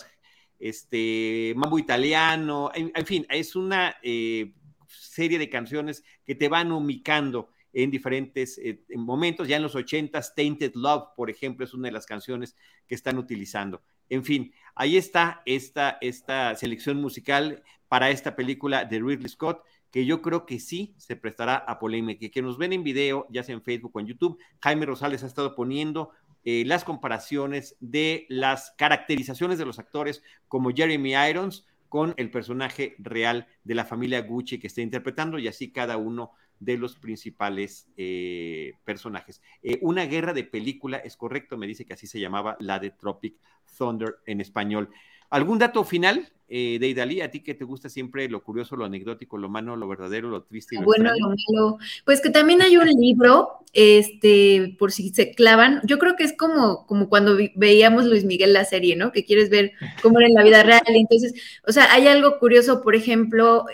este, 0.58 1.54
mambo 1.56 1.78
italiano, 1.78 2.70
en, 2.74 3.06
fin, 3.06 3.26
es 3.30 3.56
una 3.56 3.96
eh, 4.02 4.52
serie 4.86 5.38
de 5.38 5.48
canciones 5.48 6.04
que 6.26 6.34
te 6.34 6.48
van 6.48 6.72
humicando 6.72 7.48
en 7.76 7.90
diferentes 7.90 8.56
eh, 8.56 8.80
momentos. 8.96 9.46
Ya 9.46 9.56
en 9.56 9.62
los 9.62 9.74
80s, 9.74 10.32
Tainted 10.34 10.72
Love, 10.74 11.08
por 11.14 11.28
ejemplo, 11.28 11.62
es 11.62 11.74
una 11.74 11.88
de 11.88 11.92
las 11.92 12.06
canciones 12.06 12.56
que 12.86 12.94
están 12.94 13.18
utilizando. 13.18 13.82
En 14.08 14.24
fin, 14.24 14.54
ahí 14.74 14.96
está 14.96 15.42
esta, 15.44 15.98
esta 16.00 16.54
selección 16.54 16.98
musical 17.02 17.62
para 17.88 18.08
esta 18.08 18.34
película 18.34 18.86
de 18.86 18.98
Ridley 18.98 19.28
Scott, 19.28 19.62
que 19.90 20.06
yo 20.06 20.22
creo 20.22 20.46
que 20.46 20.58
sí 20.58 20.94
se 20.96 21.16
prestará 21.16 21.56
a 21.56 21.78
polémica. 21.78 22.26
Que 22.30 22.40
nos 22.40 22.56
ven 22.56 22.72
en 22.72 22.82
video, 22.82 23.26
ya 23.28 23.42
sea 23.42 23.54
en 23.54 23.62
Facebook 23.62 23.92
o 23.94 24.00
en 24.00 24.06
YouTube, 24.06 24.38
Jaime 24.62 24.86
Rosales 24.86 25.22
ha 25.22 25.26
estado 25.26 25.54
poniendo 25.54 26.12
eh, 26.44 26.64
las 26.64 26.82
comparaciones 26.82 27.76
de 27.80 28.24
las 28.30 28.72
caracterizaciones 28.78 29.58
de 29.58 29.66
los 29.66 29.78
actores 29.78 30.22
como 30.48 30.70
Jeremy 30.70 31.12
Irons 31.28 31.66
con 31.90 32.14
el 32.16 32.30
personaje 32.30 32.96
real 32.98 33.48
de 33.64 33.74
la 33.74 33.84
familia 33.84 34.22
Gucci 34.22 34.58
que 34.58 34.66
está 34.66 34.80
interpretando 34.80 35.38
y 35.38 35.48
así 35.48 35.72
cada 35.72 35.98
uno 35.98 36.32
de 36.60 36.76
los 36.76 36.96
principales 36.96 37.86
eh, 37.96 38.74
personajes. 38.84 39.42
Eh, 39.62 39.78
una 39.82 40.06
guerra 40.06 40.32
de 40.32 40.44
película, 40.44 40.98
es 40.98 41.16
correcto, 41.16 41.56
me 41.56 41.66
dice 41.66 41.84
que 41.84 41.94
así 41.94 42.06
se 42.06 42.20
llamaba 42.20 42.56
la 42.60 42.78
de 42.78 42.90
Tropic 42.90 43.34
Thunder 43.78 44.16
en 44.26 44.40
español. 44.40 44.90
¿Algún 45.28 45.58
dato 45.58 45.82
final 45.82 46.32
eh, 46.48 46.78
de 46.78 46.88
Idalí? 46.88 47.20
A 47.20 47.30
ti 47.30 47.40
que 47.40 47.54
te 47.54 47.64
gusta 47.64 47.88
siempre 47.88 48.28
lo 48.28 48.44
curioso, 48.44 48.76
lo 48.76 48.84
anecdótico, 48.84 49.38
lo 49.38 49.48
malo, 49.48 49.74
lo 49.74 49.88
verdadero, 49.88 50.30
lo 50.30 50.44
triste 50.44 50.76
y 50.76 50.78
lo 50.78 50.84
Bueno, 50.84 51.10
lo 51.18 51.28
malo. 51.28 51.78
Pues 52.04 52.20
que 52.20 52.30
también 52.30 52.62
hay 52.62 52.76
un 52.76 52.86
libro, 52.86 53.58
este, 53.72 54.76
por 54.78 54.92
si 54.92 55.10
se 55.10 55.32
clavan. 55.32 55.80
Yo 55.84 55.98
creo 55.98 56.14
que 56.14 56.22
es 56.22 56.36
como, 56.36 56.86
como 56.86 57.08
cuando 57.08 57.36
veíamos 57.56 58.06
Luis 58.06 58.24
Miguel 58.24 58.52
la 58.52 58.64
serie, 58.64 58.94
¿no? 58.94 59.10
Que 59.10 59.24
quieres 59.24 59.50
ver 59.50 59.72
cómo 60.00 60.20
era 60.20 60.28
en 60.28 60.34
la 60.34 60.44
vida 60.44 60.62
real. 60.62 60.82
Entonces, 60.86 61.34
o 61.66 61.72
sea, 61.72 61.92
hay 61.92 62.06
algo 62.06 62.38
curioso, 62.38 62.80
por 62.82 62.94
ejemplo, 62.94 63.66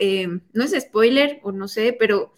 no 0.55 0.65
es 0.65 0.75
spoiler 0.81 1.39
o 1.43 1.53
no 1.53 1.69
sé, 1.69 1.95
pero 1.97 2.33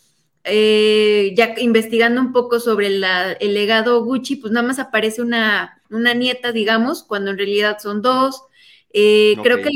eh, 0.44 1.32
ya 1.34 1.54
investigando 1.58 2.20
un 2.20 2.32
poco 2.32 2.60
sobre 2.60 2.88
el 2.88 3.54
legado 3.54 4.04
Gucci, 4.04 4.36
pues 4.36 4.52
nada 4.52 4.66
más 4.66 4.78
aparece 4.78 5.22
una, 5.22 5.82
una 5.90 6.12
nieta, 6.12 6.52
digamos, 6.52 7.02
cuando 7.02 7.30
en 7.30 7.38
realidad 7.38 7.78
son 7.80 8.02
dos. 8.02 8.42
Eh, 8.92 9.36
creo 9.42 9.62
que 9.62 9.70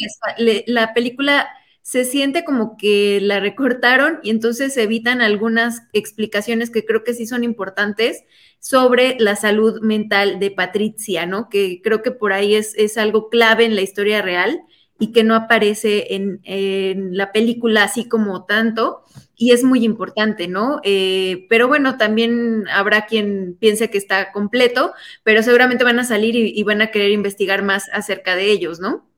la 0.67 0.95
película 0.95 1.49
se 1.81 2.05
siente 2.05 2.45
como 2.45 2.77
que 2.77 3.19
la 3.23 3.41
recortaron 3.41 4.21
y 4.23 4.29
entonces 4.29 4.77
evitan 4.77 5.23
algunas 5.23 5.85
explicaciones 5.95 6.69
que 6.69 6.85
creo 6.85 7.03
que 7.03 7.15
sí 7.15 7.27
son 7.27 7.45
importantes 7.45 8.25
sobre 8.61 9.17
la 9.19 9.37
salud 9.37 9.81
mental 9.81 10.39
de 10.39 10.51
Patricia, 10.51 11.25
¿no? 11.25 11.49
Que 11.49 11.81
creo 11.83 12.03
que 12.03 12.11
por 12.11 12.35
ahí 12.35 12.55
es, 12.55 12.75
es 12.77 12.99
algo 12.99 13.31
clave 13.31 13.65
en 13.65 13.75
la 13.75 13.81
historia 13.81 14.21
real 14.21 14.61
y 15.01 15.13
que 15.13 15.25
no 15.25 15.35
aparece 15.35 16.15
en, 16.15 16.41
en 16.45 17.17
la 17.17 17.33
película 17.33 17.85
así 17.85 18.07
como 18.07 18.45
tanto 18.45 19.03
y 19.41 19.53
es 19.53 19.63
muy 19.63 19.85
importante, 19.85 20.49
¿no? 20.49 20.81
Eh, 20.83 21.47
pero 21.49 21.69
bueno, 21.69 21.97
también 21.97 22.65
habrá 22.69 23.07
quien 23.07 23.57
piense 23.59 23.89
que 23.89 23.97
está 23.97 24.33
completo, 24.33 24.93
pero 25.23 25.45
seguramente 25.45 25.85
van 25.85 26.01
a 26.01 26.05
salir 26.05 26.35
y, 26.35 26.63
van 26.65 26.83
a 26.83 26.91
querer 26.91 27.13
investigar 27.13 27.63
más 27.63 27.89
acerca 27.93 28.35
de 28.35 28.51
ellos, 28.51 28.81
¿no? 28.81 29.09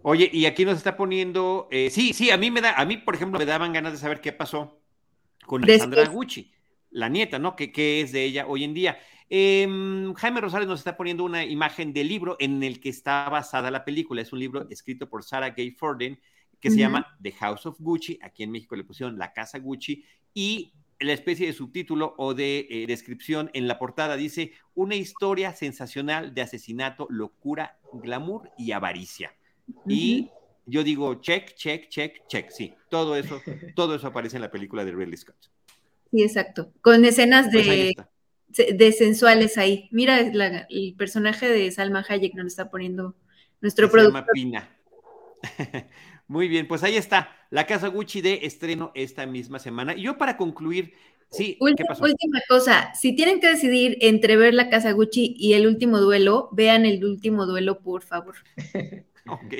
Oye, 0.00 0.30
y 0.32 0.46
aquí 0.46 0.64
nos 0.64 0.78
está 0.78 0.96
poniendo, 0.96 1.68
eh, 1.70 1.90
sí, 1.90 2.14
sí, 2.14 2.30
a 2.30 2.38
mí 2.38 2.50
me 2.50 2.62
da, 2.62 2.72
a 2.72 2.86
mí, 2.86 2.96
por 2.96 3.14
ejemplo, 3.14 3.38
me 3.38 3.44
daban 3.44 3.74
ganas 3.74 3.92
de 3.92 3.98
saber 3.98 4.22
qué 4.22 4.32
pasó 4.32 4.80
con 5.44 5.62
Alessandra 5.62 6.06
Gucci, 6.06 6.50
la 6.90 7.10
nieta, 7.10 7.38
¿no? 7.38 7.54
¿Qué, 7.54 7.70
¿Qué, 7.70 8.00
es 8.00 8.12
de 8.12 8.24
ella 8.24 8.46
hoy 8.46 8.64
en 8.64 8.72
día? 8.72 8.98
Em, 9.28 10.14
Jaime 10.14 10.40
Rosales 10.40 10.68
nos 10.68 10.80
está 10.80 10.96
poniendo 10.96 11.22
una 11.24 11.44
imagen 11.44 11.92
del 11.92 12.08
libro 12.08 12.36
en 12.40 12.62
el 12.62 12.80
que 12.80 12.88
está 12.88 13.28
basada 13.28 13.70
la 13.70 13.84
película. 13.84 14.22
Es 14.22 14.32
un 14.32 14.38
libro 14.38 14.66
escrito 14.70 15.10
por 15.10 15.22
Sarah 15.22 15.50
Gay 15.50 15.72
Forden 15.72 16.18
que 16.60 16.70
se 16.70 16.78
llama 16.78 17.16
The 17.22 17.32
House 17.32 17.66
of 17.66 17.76
Gucci. 17.78 18.18
Aquí 18.22 18.42
en 18.42 18.50
México 18.50 18.76
le 18.76 18.84
pusieron 18.84 19.18
La 19.18 19.32
Casa 19.32 19.58
Gucci. 19.58 20.04
Y 20.34 20.72
la 21.00 21.12
especie 21.12 21.46
de 21.46 21.52
subtítulo 21.52 22.14
o 22.18 22.34
de 22.34 22.66
eh, 22.70 22.86
descripción 22.86 23.50
en 23.54 23.68
la 23.68 23.78
portada 23.78 24.16
dice 24.16 24.52
una 24.74 24.96
historia 24.96 25.54
sensacional 25.54 26.34
de 26.34 26.42
asesinato, 26.42 27.06
locura, 27.10 27.78
glamour 27.92 28.50
y 28.58 28.72
avaricia. 28.72 29.32
Y 29.86 30.30
yo 30.66 30.82
digo 30.82 31.20
check, 31.20 31.54
check, 31.54 31.88
check, 31.88 32.26
check. 32.26 32.50
Sí, 32.50 32.74
todo 32.90 33.16
eso, 33.16 33.40
todo 33.74 33.94
eso 33.94 34.06
aparece 34.08 34.36
en 34.36 34.42
la 34.42 34.50
película 34.50 34.84
de 34.84 34.92
Ridley 34.92 35.16
Scott. 35.16 35.50
Sí, 36.10 36.22
exacto. 36.22 36.72
Con 36.80 37.04
escenas 37.04 37.48
pues 37.52 37.66
de, 37.66 38.74
de 38.74 38.92
sensuales 38.92 39.58
ahí. 39.58 39.88
Mira 39.92 40.18
el 40.20 40.94
personaje 40.96 41.48
de 41.48 41.70
Salma 41.70 42.04
Hayek 42.08 42.34
nos 42.34 42.46
está 42.46 42.70
poniendo 42.70 43.14
nuestro 43.60 43.90
productor. 43.90 44.24
Se 44.34 44.40
llama 44.40 44.66
Pina. 44.66 44.76
Muy 46.28 46.46
bien, 46.46 46.68
pues 46.68 46.82
ahí 46.82 46.96
está, 46.96 47.34
la 47.50 47.66
Casa 47.66 47.88
Gucci 47.88 48.20
de 48.20 48.40
estreno 48.42 48.92
esta 48.94 49.26
misma 49.26 49.58
semana. 49.58 49.94
Y 49.96 50.02
yo 50.02 50.18
para 50.18 50.36
concluir, 50.36 50.92
sí, 51.30 51.58
¿qué 51.76 51.84
pasó? 51.84 52.04
Última 52.04 52.40
cosa, 52.48 52.92
si 52.94 53.16
tienen 53.16 53.40
que 53.40 53.48
decidir 53.48 53.96
entre 54.02 54.36
ver 54.36 54.52
la 54.52 54.68
Casa 54.68 54.92
Gucci 54.92 55.34
y 55.38 55.54
el 55.54 55.66
último 55.66 55.98
duelo, 55.98 56.50
vean 56.52 56.84
el 56.84 57.02
último 57.02 57.46
duelo, 57.46 57.80
por 57.80 58.02
favor. 58.02 58.34
Ok. 59.28 59.54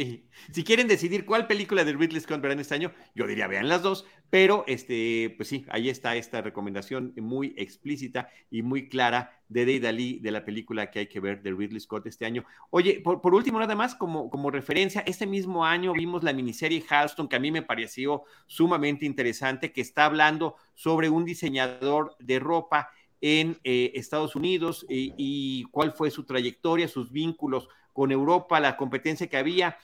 Si 0.52 0.64
quieren 0.64 0.88
decidir 0.88 1.26
cuál 1.26 1.46
película 1.46 1.84
de 1.84 1.92
Ridley 1.92 2.20
Scott 2.20 2.40
verán 2.40 2.60
este 2.60 2.74
año, 2.74 2.92
yo 3.14 3.26
diría 3.26 3.46
vean 3.46 3.68
las 3.68 3.82
dos, 3.82 4.06
pero 4.30 4.64
este, 4.66 5.34
pues 5.36 5.48
sí, 5.48 5.66
ahí 5.68 5.88
está 5.88 6.16
esta 6.16 6.40
recomendación 6.40 7.12
muy 7.16 7.54
explícita 7.56 8.30
y 8.50 8.62
muy 8.62 8.88
clara 8.88 9.42
de 9.48 9.80
Day 9.80 10.18
de 10.18 10.30
la 10.30 10.44
película 10.44 10.90
que 10.90 11.00
hay 11.00 11.06
que 11.06 11.20
ver 11.20 11.42
de 11.42 11.52
Ridley 11.52 11.80
Scott 11.80 12.06
este 12.06 12.26
año. 12.26 12.44
Oye, 12.70 13.00
por, 13.00 13.34
último, 13.34 13.58
nada 13.58 13.74
más 13.74 13.94
como, 13.94 14.30
como 14.30 14.50
referencia, 14.50 15.02
este 15.06 15.26
mismo 15.26 15.64
año 15.64 15.92
vimos 15.92 16.22
la 16.22 16.32
miniserie 16.32 16.84
Halston, 16.88 17.28
que 17.28 17.36
a 17.36 17.40
mí 17.40 17.50
me 17.50 17.62
pareció 17.62 18.22
sumamente 18.46 19.06
interesante, 19.06 19.72
que 19.72 19.80
está 19.80 20.04
hablando 20.04 20.56
sobre 20.74 21.08
un 21.08 21.24
diseñador 21.24 22.16
de 22.18 22.38
ropa 22.38 22.90
en 23.20 23.58
eh, 23.64 23.92
Estados 23.94 24.36
Unidos 24.36 24.86
y 24.88 25.64
cuál 25.72 25.92
fue 25.92 26.10
su 26.10 26.24
trayectoria, 26.24 26.86
sus 26.86 27.10
vínculos 27.10 27.68
con 27.99 28.12
Europa, 28.12 28.61
la 28.61 28.76
competencia 28.76 29.26
que 29.26 29.36
había, 29.36 29.76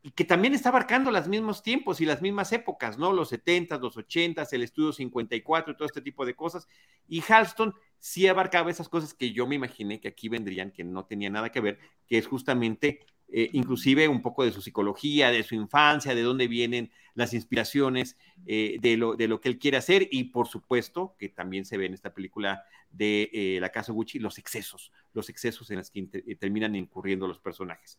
y 0.00 0.12
que 0.12 0.24
también 0.24 0.54
está 0.54 0.70
abarcando 0.70 1.10
los 1.10 1.28
mismos 1.28 1.62
tiempos 1.62 2.00
y 2.00 2.06
las 2.06 2.22
mismas 2.22 2.50
épocas, 2.50 2.96
¿no? 2.96 3.12
Los 3.12 3.28
70, 3.28 3.76
los 3.76 3.94
80, 3.94 4.48
el 4.52 4.62
estudio 4.62 4.90
54 4.90 5.74
y 5.74 5.76
todo 5.76 5.84
este 5.84 6.00
tipo 6.00 6.24
de 6.24 6.34
cosas. 6.34 6.66
Y 7.06 7.22
Halston 7.28 7.74
sí 7.98 8.26
abarcaba 8.26 8.70
esas 8.70 8.88
cosas 8.88 9.12
que 9.12 9.32
yo 9.32 9.46
me 9.46 9.56
imaginé 9.56 10.00
que 10.00 10.08
aquí 10.08 10.30
vendrían, 10.30 10.70
que 10.70 10.82
no 10.82 11.04
tenía 11.04 11.28
nada 11.28 11.52
que 11.52 11.60
ver, 11.60 11.78
que 12.06 12.16
es 12.16 12.26
justamente 12.26 13.04
eh, 13.34 13.48
inclusive 13.54 14.08
un 14.08 14.20
poco 14.20 14.44
de 14.44 14.52
su 14.52 14.60
psicología, 14.60 15.30
de 15.30 15.42
su 15.42 15.54
infancia, 15.54 16.14
de 16.14 16.20
dónde 16.20 16.48
vienen 16.48 16.90
las 17.14 17.32
inspiraciones 17.32 18.18
eh, 18.46 18.76
de, 18.80 18.98
lo, 18.98 19.16
de 19.16 19.26
lo 19.26 19.40
que 19.40 19.48
él 19.48 19.58
quiere 19.58 19.78
hacer 19.78 20.06
y 20.10 20.24
por 20.24 20.48
supuesto 20.48 21.16
que 21.18 21.30
también 21.30 21.64
se 21.64 21.78
ve 21.78 21.86
en 21.86 21.94
esta 21.94 22.12
película 22.12 22.64
de 22.90 23.30
eh, 23.32 23.58
La 23.58 23.70
Casa 23.70 23.92
Gucci 23.92 24.18
los 24.18 24.36
excesos, 24.36 24.92
los 25.14 25.30
excesos 25.30 25.70
en 25.70 25.78
los 25.78 25.90
que 25.90 26.02
terminan 26.38 26.76
incurriendo 26.76 27.26
los 27.26 27.38
personajes. 27.38 27.98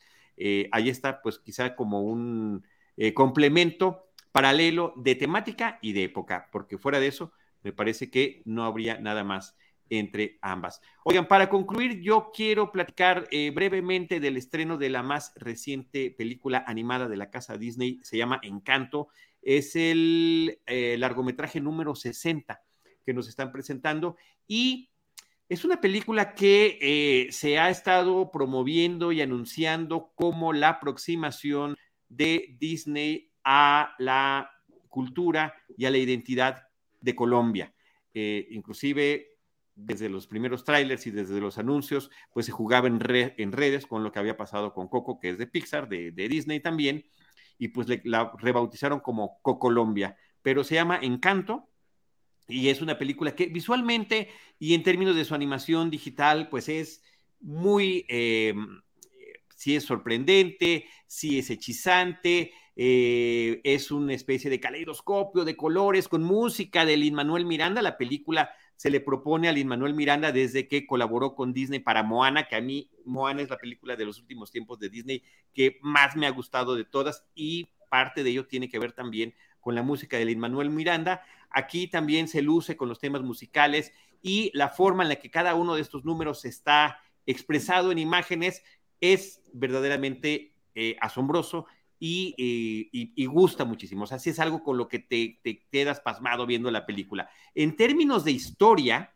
ahí 0.72 0.90
está 0.90 1.22
pues 1.22 1.40
quizá 1.40 1.76
como 1.76 2.02
un 2.02 2.64
complemento 3.16 4.10
paralelo 4.32 4.94
de 4.98 5.16
temática 5.16 5.80
y 5.82 5.94
de 5.94 6.04
época, 6.04 6.50
porque 6.52 6.78
fuera 6.78 7.00
de 7.00 7.08
eso 7.08 7.32
me 7.64 7.74
parece 7.74 8.12
que 8.12 8.44
no 8.46 8.66
habría 8.66 9.00
nada 9.00 9.24
más 9.24 9.56
entre 10.00 10.40
ambas. 10.42 10.82
Oigan, 11.04 11.28
para 11.28 11.50
concluir, 11.50 12.02
yo 12.02 12.32
quiero 12.34 12.72
platicar 12.72 13.28
eh, 13.30 13.52
brevemente 13.52 14.20
del 14.20 14.38
estreno 14.38 14.78
de 14.78 14.90
la 14.90 15.04
más 15.04 15.34
reciente 15.36 16.10
película 16.10 16.64
animada 16.66 17.08
de 17.08 17.18
la 17.18 17.30
casa 17.30 17.58
Disney, 17.58 18.00
se 18.02 18.18
llama 18.18 18.40
Encanto, 18.42 19.10
es 19.42 19.76
el 19.76 20.60
eh, 20.66 20.96
largometraje 20.98 21.60
número 21.62 21.96
60 21.96 22.62
que 23.06 23.14
nos 23.14 23.28
están 23.28 23.52
presentando 23.52 24.16
y 24.48 24.90
es 25.48 25.64
una 25.64 25.80
película 25.80 26.34
que 26.34 26.80
eh, 26.82 27.32
se 27.32 27.60
ha 27.60 27.70
estado 27.70 28.32
promoviendo 28.32 29.12
y 29.12 29.22
anunciando 29.22 30.12
como 30.16 30.54
la 30.54 30.70
aproximación 30.70 31.76
de 32.10 32.56
Disney 32.58 33.30
a 33.44 33.94
la 34.00 34.50
cultura 34.88 35.54
y 35.78 35.86
a 35.86 35.92
la 35.92 35.98
identidad 35.98 36.64
de 37.02 37.16
Colombia. 37.16 37.74
inclusive 38.14 39.33
desde 39.76 40.10
los 40.10 40.28
primeros 40.28 40.64
trailers 40.64 41.08
y 41.08 41.12
desde 41.12 41.40
los 41.40 41.58
anuncios, 41.58 42.12
pues 42.32 42.46
se 42.46 42.52
jugaba 42.52 42.88
en, 42.88 43.00
redes 43.00 43.86
con 43.86 44.04
lo 44.04 44.12
que 44.12 44.20
había 44.20 44.38
pasado 44.38 44.74
con 44.74 44.88
Coco, 44.88 45.20
que 45.20 45.30
es 45.30 45.38
de 45.38 45.48
Pixar, 45.48 45.90
de, 45.90 46.12
Disney 46.12 46.60
también, 46.60 47.06
y 47.58 47.70
pues 47.70 47.88
la 48.04 48.32
rebautizaron 48.40 49.00
como 49.00 49.40
Colombia, 49.42 50.18
pero 50.42 50.64
se 50.64 50.76
llama 50.76 51.00
Encanto 51.02 51.70
y 52.48 52.70
es 52.70 52.82
una 52.82 52.98
película 52.98 53.36
que 53.36 53.48
visualmente 53.48 54.30
y 54.60 54.74
en 54.74 54.84
términos 54.84 55.16
de 55.16 55.26
su 55.26 55.34
animación 55.34 55.90
digital, 55.90 56.50
pues 56.50 56.68
es 56.70 57.02
muy, 57.40 58.06
eh, 58.10 58.54
sí 59.56 59.76
es 59.76 59.84
sorprendente, 59.84 60.86
sí 61.08 61.40
es 61.40 61.50
hechizante, 61.50 62.52
eh, 62.76 63.62
es 63.64 63.92
una 63.92 64.14
especie 64.14 64.50
de 64.50 64.60
caleidoscopio 64.60 65.46
de 65.46 65.56
colores 65.56 66.08
con 66.08 66.24
música 66.24 66.86
de 66.86 66.98
Lin 66.98 67.14
Manuel 67.14 67.46
Miranda, 67.46 67.82
la 67.82 67.98
película 67.98 68.52
se 68.76 68.90
le 68.90 69.00
propone 69.00 69.48
a 69.48 69.52
Lin 69.52 69.68
Manuel 69.68 69.94
Miranda 69.94 70.32
desde 70.32 70.68
que 70.68 70.86
colaboró 70.86 71.36
con 71.36 71.54
Disney 71.54 71.80
para 71.80 72.04
Moana, 72.04 72.48
que 72.48 72.56
a 72.56 72.62
mí 72.62 72.90
Moana 73.06 73.42
es 73.42 73.50
la 73.50 73.58
película 73.58 73.96
de 73.96 74.06
los 74.06 74.20
últimos 74.20 74.52
tiempos 74.52 74.80
de 74.80 74.90
Disney 74.90 75.24
que 75.54 75.80
más 75.82 76.16
me 76.16 76.28
ha 76.28 76.32
gustado 76.32 76.76
de 76.76 76.86
todas 76.86 77.26
y 77.36 77.70
parte 77.90 78.24
de 78.24 78.32
ello 78.32 78.48
tiene 78.48 78.70
que 78.70 78.80
ver 78.80 78.92
también 78.92 79.34
con 79.60 79.76
la 79.76 79.84
música 79.84 80.18
de 80.18 80.26
Lin 80.26 80.40
Manuel 80.40 80.70
Miranda. 80.70 81.22
Aquí 81.50 81.88
también 81.88 82.28
se 82.28 82.42
luce 82.42 82.76
con 82.76 82.90
los 82.90 83.00
temas 83.00 83.22
musicales 83.22 83.94
y 84.22 84.52
la 84.54 84.70
forma 84.70 85.04
en 85.04 85.10
la 85.10 85.16
que 85.18 85.30
cada 85.30 85.56
uno 85.56 85.76
de 85.76 85.82
estos 85.82 86.04
números 86.04 86.44
está 86.46 87.00
expresado 87.26 87.92
en 87.92 88.00
imágenes 88.00 88.64
es 89.00 89.42
verdaderamente 89.54 90.56
eh, 90.76 90.98
asombroso 91.00 91.68
eh, 92.38 92.90
y, 93.16 93.26
gusta 93.26 93.66
muchísimo. 93.66 94.04
O 94.04 94.08
sea, 94.08 94.20
sí 94.20 94.30
es 94.30 94.40
algo 94.40 94.64
con 94.64 94.78
lo 94.78 94.88
que 94.88 95.00
te, 95.00 95.40
quedas 95.72 96.00
pasmado 96.02 96.46
viendo 96.46 96.70
la 96.72 96.86
película. 96.86 97.30
En 97.56 97.76
términos 97.76 98.24
de 98.26 98.32
historia, 98.32 99.14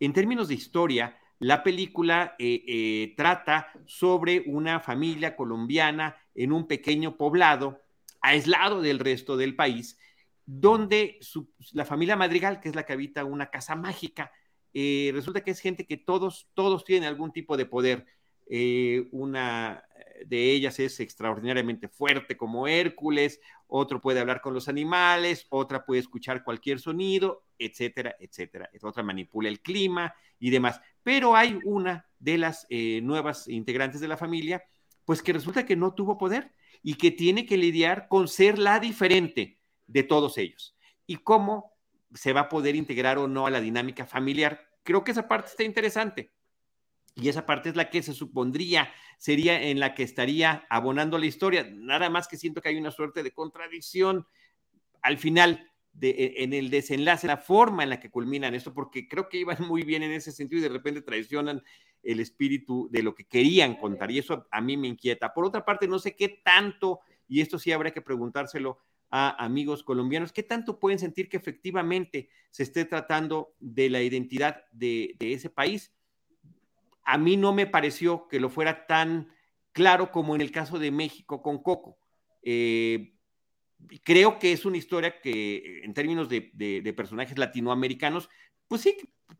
en 0.00 0.12
términos 0.12 0.48
de 0.48 0.54
historia, 0.54 1.16
la 1.38 1.62
película 1.62 2.34
eh, 2.38 3.14
trata 3.16 3.68
sobre 3.86 4.44
una 4.46 4.80
familia 4.80 5.36
colombiana 5.36 6.16
en 6.34 6.52
un 6.52 6.66
pequeño 6.66 7.16
poblado, 7.16 7.82
aislado 8.20 8.80
del 8.82 8.98
resto 8.98 9.36
del 9.36 9.54
país, 9.54 9.98
donde 10.46 11.18
la 11.72 11.84
familia 11.84 12.16
Madrigal, 12.16 12.60
que 12.60 12.68
es 12.68 12.76
la 12.76 12.84
que 12.84 12.92
habita 12.92 13.24
una 13.24 13.50
casa 13.50 13.74
mágica, 13.74 14.30
eh, 14.72 15.10
resulta 15.14 15.42
que 15.42 15.50
es 15.50 15.60
gente 15.60 15.86
que 15.86 15.96
todos, 15.96 16.48
todos 16.52 16.84
tienen 16.84 17.08
algún 17.08 17.32
tipo 17.32 17.56
de 17.56 17.66
poder. 17.66 18.06
Eh, 18.46 19.08
una 19.12 19.84
de 20.24 20.52
ellas 20.52 20.78
es 20.78 21.00
extraordinariamente 21.00 21.88
fuerte 21.88 22.36
como 22.36 22.66
Hércules, 22.66 23.40
otro 23.66 24.00
puede 24.00 24.20
hablar 24.20 24.40
con 24.40 24.54
los 24.54 24.68
animales, 24.68 25.46
otra 25.50 25.84
puede 25.84 26.00
escuchar 26.00 26.44
cualquier 26.44 26.78
sonido, 26.78 27.44
etcétera, 27.58 28.16
etcétera. 28.18 28.70
Otra 28.82 29.02
manipula 29.02 29.48
el 29.48 29.60
clima 29.60 30.14
y 30.38 30.50
demás. 30.50 30.80
Pero 31.02 31.34
hay 31.36 31.58
una 31.64 32.06
de 32.18 32.38
las 32.38 32.66
eh, 32.70 33.00
nuevas 33.02 33.48
integrantes 33.48 34.00
de 34.00 34.08
la 34.08 34.16
familia, 34.16 34.62
pues 35.04 35.22
que 35.22 35.32
resulta 35.32 35.66
que 35.66 35.76
no 35.76 35.94
tuvo 35.94 36.18
poder 36.18 36.52
y 36.82 36.94
que 36.94 37.10
tiene 37.10 37.46
que 37.46 37.56
lidiar 37.56 38.08
con 38.08 38.28
ser 38.28 38.58
la 38.58 38.78
diferente 38.78 39.58
de 39.86 40.02
todos 40.02 40.38
ellos. 40.38 40.76
Y 41.06 41.16
cómo 41.16 41.72
se 42.14 42.32
va 42.32 42.42
a 42.42 42.48
poder 42.48 42.76
integrar 42.76 43.18
o 43.18 43.28
no 43.28 43.46
a 43.46 43.50
la 43.50 43.60
dinámica 43.60 44.06
familiar. 44.06 44.68
Creo 44.82 45.04
que 45.04 45.10
esa 45.10 45.28
parte 45.28 45.50
está 45.50 45.64
interesante. 45.64 46.32
Y 47.16 47.28
esa 47.28 47.46
parte 47.46 47.70
es 47.70 47.76
la 47.76 47.90
que 47.90 48.02
se 48.02 48.14
supondría 48.14 48.92
sería 49.18 49.62
en 49.62 49.80
la 49.80 49.94
que 49.94 50.02
estaría 50.02 50.66
abonando 50.68 51.18
la 51.18 51.26
historia. 51.26 51.66
Nada 51.72 52.10
más 52.10 52.28
que 52.28 52.36
siento 52.36 52.60
que 52.60 52.68
hay 52.68 52.76
una 52.76 52.90
suerte 52.90 53.22
de 53.22 53.32
contradicción 53.32 54.26
al 55.02 55.18
final, 55.18 55.70
de, 55.92 56.10
e, 56.10 56.44
en 56.44 56.52
el 56.52 56.68
desenlace, 56.68 57.26
la 57.26 57.38
forma 57.38 57.82
en 57.82 57.90
la 57.90 58.00
que 58.00 58.10
culminan 58.10 58.54
esto, 58.54 58.74
porque 58.74 59.08
creo 59.08 59.28
que 59.28 59.38
iban 59.38 59.66
muy 59.66 59.82
bien 59.82 60.02
en 60.02 60.12
ese 60.12 60.32
sentido 60.32 60.60
y 60.60 60.62
de 60.62 60.68
repente 60.68 61.00
traicionan 61.00 61.62
el 62.02 62.20
espíritu 62.20 62.88
de 62.90 63.02
lo 63.02 63.14
que 63.14 63.24
querían 63.24 63.76
contar. 63.76 64.10
Y 64.10 64.18
eso 64.18 64.46
a 64.50 64.60
mí 64.60 64.76
me 64.76 64.88
inquieta. 64.88 65.32
Por 65.32 65.46
otra 65.46 65.64
parte, 65.64 65.88
no 65.88 65.98
sé 65.98 66.14
qué 66.14 66.40
tanto, 66.44 67.00
y 67.26 67.40
esto 67.40 67.58
sí 67.58 67.72
habrá 67.72 67.92
que 67.92 68.02
preguntárselo 68.02 68.78
a 69.10 69.44
amigos 69.44 69.82
colombianos, 69.82 70.32
¿qué 70.32 70.42
tanto 70.42 70.78
pueden 70.78 70.98
sentir 70.98 71.28
que 71.28 71.36
efectivamente 71.36 72.28
se 72.50 72.64
esté 72.64 72.84
tratando 72.84 73.54
de 73.60 73.88
la 73.88 74.02
identidad 74.02 74.64
de, 74.72 75.16
ese 75.20 75.50
país? 75.50 75.92
A 77.06 77.18
mí 77.18 77.36
no 77.36 77.54
me 77.54 77.66
pareció 77.66 78.28
que 78.28 78.40
lo 78.40 78.50
fuera 78.50 78.86
tan 78.86 79.32
claro 79.72 80.10
como 80.10 80.34
en 80.34 80.40
el 80.40 80.50
caso 80.50 80.78
de 80.78 80.90
México 80.90 81.40
con 81.42 81.62
Coco. 81.62 81.98
Eh, 82.42 83.14
creo 84.02 84.38
que 84.38 84.52
es 84.52 84.64
una 84.64 84.76
historia 84.76 85.20
que 85.20 85.80
en 85.84 85.94
términos 85.94 86.28
de, 86.28 86.94
personajes 86.96 87.38
latinoamericanos, 87.38 88.28
pues 88.68 88.82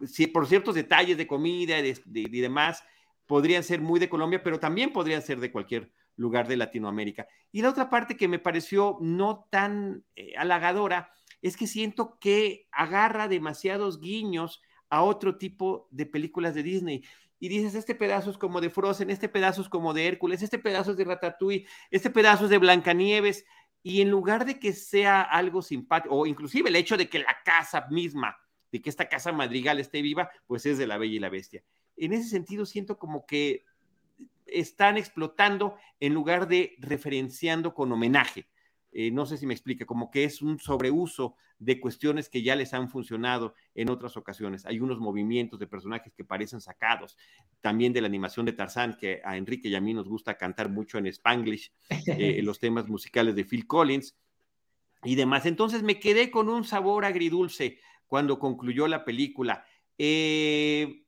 sí, 0.07 0.27
por 0.29 0.47
ciertos 0.47 0.75
detalles 0.75 1.17
de 1.17 1.27
comida 1.27 1.79
y 1.81 2.41
demás, 2.41 2.85
podrían 3.27 3.65
ser 3.65 3.81
muy 3.81 3.99
de 3.99 4.09
Colombia, 4.09 4.43
pero 4.43 4.61
también 4.61 4.93
podrían 4.93 5.23
ser 5.23 5.41
de 5.41 5.51
cualquier 5.51 5.93
lugar 6.17 6.49
de 6.49 6.57
Latinoamérica. 6.57 7.27
Y 7.53 7.63
la 7.63 7.71
otra 7.71 7.91
parte 7.91 8.17
que 8.17 8.29
me 8.29 8.39
pareció 8.39 8.99
no 9.01 9.47
tan 9.51 10.05
eh, 10.15 10.35
halagadora 10.37 11.11
es 11.43 11.57
que 11.57 11.67
siento 11.67 12.19
que 12.19 12.69
agarra 12.73 13.29
demasiados 13.29 14.01
guiños 14.01 14.63
a 14.89 15.03
otro 15.03 15.37
tipo 15.37 15.89
de 15.91 16.07
películas 16.07 16.55
de 16.55 16.63
Disney. 16.63 17.05
Y 17.39 17.49
dices, 17.49 17.75
este 17.75 17.95
pedazo 17.95 18.31
es 18.31 18.39
como 18.39 18.61
de 18.61 18.71
Frozen, 18.71 19.11
este 19.11 19.29
pedazo 19.29 19.63
es 19.63 19.69
como 19.69 19.93
de 19.93 20.07
Hércules, 20.07 20.43
este 20.43 20.59
pedazo 20.59 20.93
es 20.93 20.97
de 20.97 21.05
Ratatouille, 21.05 21.67
este 21.91 22.11
pedazo 22.11 22.45
es 22.45 22.51
de 22.51 22.59
Blancanieves. 22.59 23.45
Y 23.83 24.01
en 24.01 24.11
lugar 24.11 24.45
de 24.47 24.59
que 24.59 24.73
sea 24.73 25.23
algo 25.23 25.63
simpático, 25.63 26.15
o 26.15 26.27
inclusive 26.27 26.71
el 26.71 26.77
hecho 26.77 26.97
de 26.97 27.09
que 27.09 27.21
la 27.21 27.37
casa 27.45 27.87
misma, 27.91 28.37
de 28.73 28.83
que 28.83 28.91
esta 28.91 29.09
casa 29.09 29.33
madrigal 29.33 29.79
esté 29.79 30.03
viva, 30.03 30.31
pues 30.47 30.67
es 30.67 30.79
de 30.79 30.87
la 30.87 30.99
Bella 30.99 31.15
y 31.15 31.21
la 31.21 31.29
Bestia. 31.29 31.63
En 31.97 32.13
ese 32.13 32.29
sentido, 32.29 32.67
siento 32.67 32.99
como 32.99 33.27
que 33.27 33.65
están 34.47 34.97
explotando 34.97 35.77
en 36.01 36.15
lugar 36.15 36.49
de 36.49 36.77
referenciando 36.79 37.75
con 37.75 37.93
homenaje. 37.93 38.49
Eh, 38.99 39.11
no 39.11 39.27
sé 39.27 39.37
si 39.37 39.45
me 39.45 39.53
explique, 39.53 39.85
como 39.85 40.11
que 40.11 40.25
es 40.25 40.41
un 40.41 40.59
sobreuso 40.59 41.37
de 41.59 41.79
cuestiones 41.79 42.31
que 42.31 42.43
ya 42.43 42.57
les 42.57 42.73
han 42.73 42.89
funcionado 42.89 43.53
en 43.75 43.91
otras 43.91 44.17
ocasiones. 44.17 44.65
Hay 44.65 44.81
unos 44.81 45.01
movimientos 45.01 45.61
de 45.61 45.67
personajes 45.67 46.15
que 46.15 46.25
parecen 46.25 46.63
sacados, 46.63 47.19
también 47.61 47.93
de 47.93 48.01
la 48.01 48.07
animación 48.07 48.47
de 48.47 48.55
Tarzán, 48.55 48.97
que 48.99 49.21
a 49.23 49.37
Enrique 49.37 49.69
y 49.69 49.75
a 49.75 49.83
mí 49.83 49.93
nos 49.93 50.09
gusta 50.09 50.39
cantar 50.39 50.71
mucho 50.71 50.97
en 50.97 51.09
Spanglish, 51.09 51.75
eh, 52.07 52.41
los 52.43 52.59
temas 52.59 52.89
musicales 52.89 53.35
de 53.35 53.45
Phil 53.45 53.67
Collins 53.67 54.17
y 55.05 55.15
demás. 55.15 55.45
Entonces 55.45 55.83
me 55.83 56.01
quedé 56.01 56.31
con 56.31 56.49
un 56.49 56.65
sabor 56.65 57.05
agridulce 57.05 57.79
cuando 58.07 58.39
concluyó 58.39 58.89
la 58.89 59.05
película. 59.05 59.67
Eh, 59.99 61.05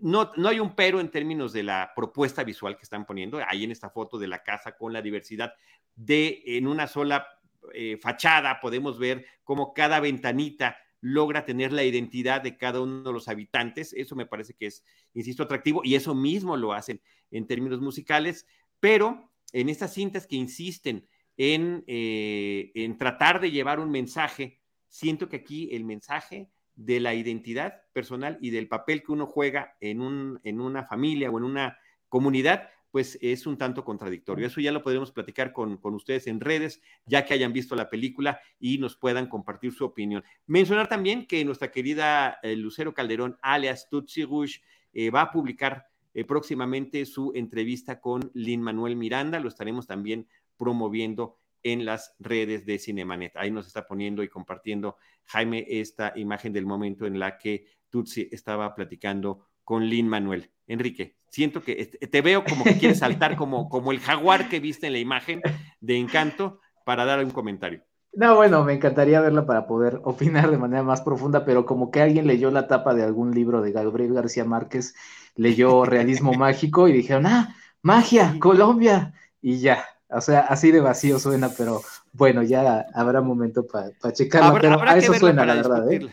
no, 0.00 0.32
no 0.36 0.50
hay 0.50 0.60
un 0.60 0.74
pero 0.74 1.00
en 1.00 1.10
términos 1.10 1.54
de 1.54 1.62
la 1.62 1.92
propuesta 1.96 2.44
visual 2.44 2.76
que 2.76 2.82
están 2.82 3.06
poniendo. 3.06 3.40
Ahí 3.48 3.64
en 3.64 3.70
esta 3.70 3.88
foto 3.88 4.18
de 4.18 4.28
la 4.28 4.42
casa 4.42 4.76
con 4.76 4.92
la 4.92 5.00
diversidad 5.00 5.54
de 5.96 6.42
en 6.46 6.66
una 6.66 6.86
sola 6.86 7.26
eh, 7.74 7.98
fachada 8.00 8.60
podemos 8.60 8.98
ver 8.98 9.26
cómo 9.42 9.74
cada 9.74 9.98
ventanita 10.00 10.76
logra 11.00 11.44
tener 11.44 11.72
la 11.72 11.84
identidad 11.84 12.40
de 12.42 12.56
cada 12.56 12.80
uno 12.80 13.02
de 13.02 13.12
los 13.12 13.28
habitantes. 13.28 13.92
Eso 13.92 14.16
me 14.16 14.26
parece 14.26 14.54
que 14.54 14.66
es, 14.66 14.84
insisto, 15.14 15.42
atractivo 15.42 15.82
y 15.84 15.94
eso 15.94 16.14
mismo 16.14 16.56
lo 16.56 16.72
hacen 16.72 17.00
en 17.30 17.46
términos 17.46 17.80
musicales, 17.80 18.46
pero 18.80 19.30
en 19.52 19.68
estas 19.68 19.92
cintas 19.94 20.26
que 20.26 20.36
insisten 20.36 21.08
en, 21.36 21.84
eh, 21.86 22.72
en 22.74 22.98
tratar 22.98 23.40
de 23.40 23.50
llevar 23.50 23.78
un 23.78 23.90
mensaje, 23.90 24.60
siento 24.88 25.28
que 25.28 25.36
aquí 25.36 25.68
el 25.72 25.84
mensaje 25.84 26.50
de 26.74 27.00
la 27.00 27.14
identidad 27.14 27.82
personal 27.92 28.38
y 28.40 28.50
del 28.50 28.68
papel 28.68 29.02
que 29.02 29.12
uno 29.12 29.26
juega 29.26 29.76
en, 29.80 30.00
un, 30.00 30.40
en 30.44 30.60
una 30.60 30.84
familia 30.84 31.30
o 31.30 31.38
en 31.38 31.44
una 31.44 31.78
comunidad, 32.08 32.68
pues 32.96 33.18
es 33.20 33.46
un 33.46 33.58
tanto 33.58 33.84
contradictorio. 33.84 34.46
Eso 34.46 34.58
ya 34.58 34.72
lo 34.72 34.82
podremos 34.82 35.12
platicar 35.12 35.52
con, 35.52 35.78
ustedes 35.82 36.26
en 36.28 36.40
redes, 36.40 36.80
ya 37.04 37.26
que 37.26 37.34
hayan 37.34 37.52
visto 37.52 37.76
la 37.76 37.90
película 37.90 38.40
y 38.58 38.78
nos 38.78 38.96
puedan 38.96 39.28
compartir 39.28 39.74
su 39.74 39.84
opinión. 39.84 40.24
Mencionar 40.46 40.88
también 40.88 41.26
que 41.26 41.44
nuestra 41.44 41.70
querida 41.70 42.38
eh, 42.42 42.56
Lucero 42.56 42.94
Calderón, 42.94 43.36
alias 43.42 43.90
Tutsi 43.90 44.24
Rush, 44.24 44.60
eh, 44.94 45.10
va 45.10 45.20
a 45.20 45.30
publicar 45.30 45.88
eh, 46.14 46.24
próximamente 46.24 47.04
su 47.04 47.32
entrevista 47.34 48.00
con 48.00 48.30
Lin 48.32 48.62
Manuel 48.62 48.96
Miranda. 48.96 49.40
Lo 49.40 49.48
estaremos 49.48 49.86
también 49.86 50.26
promoviendo 50.56 51.36
en 51.62 51.84
las 51.84 52.14
redes 52.18 52.64
de 52.64 52.78
Cinemanet. 52.78 53.36
Ahí 53.36 53.50
nos 53.50 53.66
está 53.66 53.86
poniendo 53.86 54.22
y 54.22 54.28
compartiendo 54.28 54.96
Jaime 55.26 55.66
esta 55.68 56.14
imagen 56.16 56.54
del 56.54 56.64
momento 56.64 57.04
en 57.04 57.18
la 57.18 57.36
que 57.36 57.66
Tutsi 57.90 58.30
estaba 58.32 58.74
platicando 58.74 59.48
con 59.64 59.84
Lin 59.84 60.08
Manuel. 60.08 60.50
Enrique, 60.66 61.16
siento 61.36 61.62
que 61.62 61.84
te 61.84 62.22
veo 62.22 62.44
como 62.44 62.64
que 62.64 62.78
quieres 62.78 63.00
saltar 63.00 63.36
como, 63.36 63.68
como 63.68 63.92
el 63.92 64.00
jaguar 64.00 64.48
que 64.48 64.58
viste 64.58 64.86
en 64.86 64.94
la 64.94 64.98
imagen 64.98 65.42
de 65.80 65.98
Encanto 65.98 66.60
para 66.86 67.04
dar 67.04 67.22
un 67.22 67.30
comentario. 67.30 67.82
No, 68.14 68.36
bueno, 68.36 68.64
me 68.64 68.72
encantaría 68.72 69.20
verla 69.20 69.44
para 69.44 69.66
poder 69.66 70.00
opinar 70.04 70.50
de 70.50 70.56
manera 70.56 70.82
más 70.82 71.02
profunda, 71.02 71.44
pero 71.44 71.66
como 71.66 71.90
que 71.90 72.00
alguien 72.00 72.26
leyó 72.26 72.50
la 72.50 72.68
tapa 72.68 72.94
de 72.94 73.02
algún 73.02 73.34
libro 73.34 73.60
de 73.60 73.72
Gabriel 73.72 74.14
García 74.14 74.46
Márquez, 74.46 74.94
leyó 75.34 75.84
Realismo 75.84 76.32
Mágico 76.38 76.88
y 76.88 76.94
dijeron, 76.94 77.26
ah, 77.26 77.54
magia, 77.82 78.36
Colombia, 78.38 79.12
y 79.42 79.58
ya, 79.58 79.84
o 80.08 80.22
sea, 80.22 80.40
así 80.40 80.70
de 80.70 80.80
vacío 80.80 81.18
suena, 81.18 81.50
pero 81.50 81.82
bueno, 82.12 82.42
ya 82.42 82.86
habrá 82.94 83.20
momento 83.20 83.66
para 83.66 83.92
checarlo. 84.14 84.58
pero 84.58 84.80
a 84.80 84.96
eso 84.96 85.12
suena, 85.12 85.44
la 85.44 85.56
verdad. 85.56 85.92
¿eh? 85.92 86.08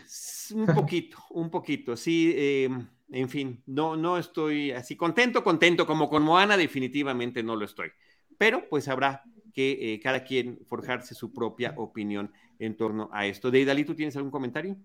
Un 0.53 0.65
poquito, 0.65 1.17
un 1.29 1.49
poquito. 1.49 1.95
Sí, 1.95 2.33
em, 2.35 2.85
en 3.13 3.29
fin, 3.29 3.63
no, 3.65 3.95
no 3.95 4.17
estoy 4.17 4.71
así 4.71 4.95
contento, 4.95 5.43
contento 5.43 5.85
como 5.85 6.09
con 6.09 6.23
Moana, 6.23 6.57
definitivamente 6.57 7.43
no 7.43 7.55
lo 7.55 7.65
estoy. 7.65 7.89
Pero 8.37 8.67
pues 8.69 8.87
habrá 8.87 9.23
que 9.53 9.93
eh, 9.93 9.99
cada 10.01 10.23
quien 10.23 10.59
forjarse 10.67 11.13
su 11.13 11.31
propia 11.31 11.73
opinión 11.77 12.31
en 12.59 12.75
torno 12.75 13.09
a 13.13 13.27
esto. 13.27 13.51
Deidali, 13.51 13.85
¿tú 13.85 13.95
tienes 13.95 14.15
algún 14.15 14.31
comentario? 14.31 14.75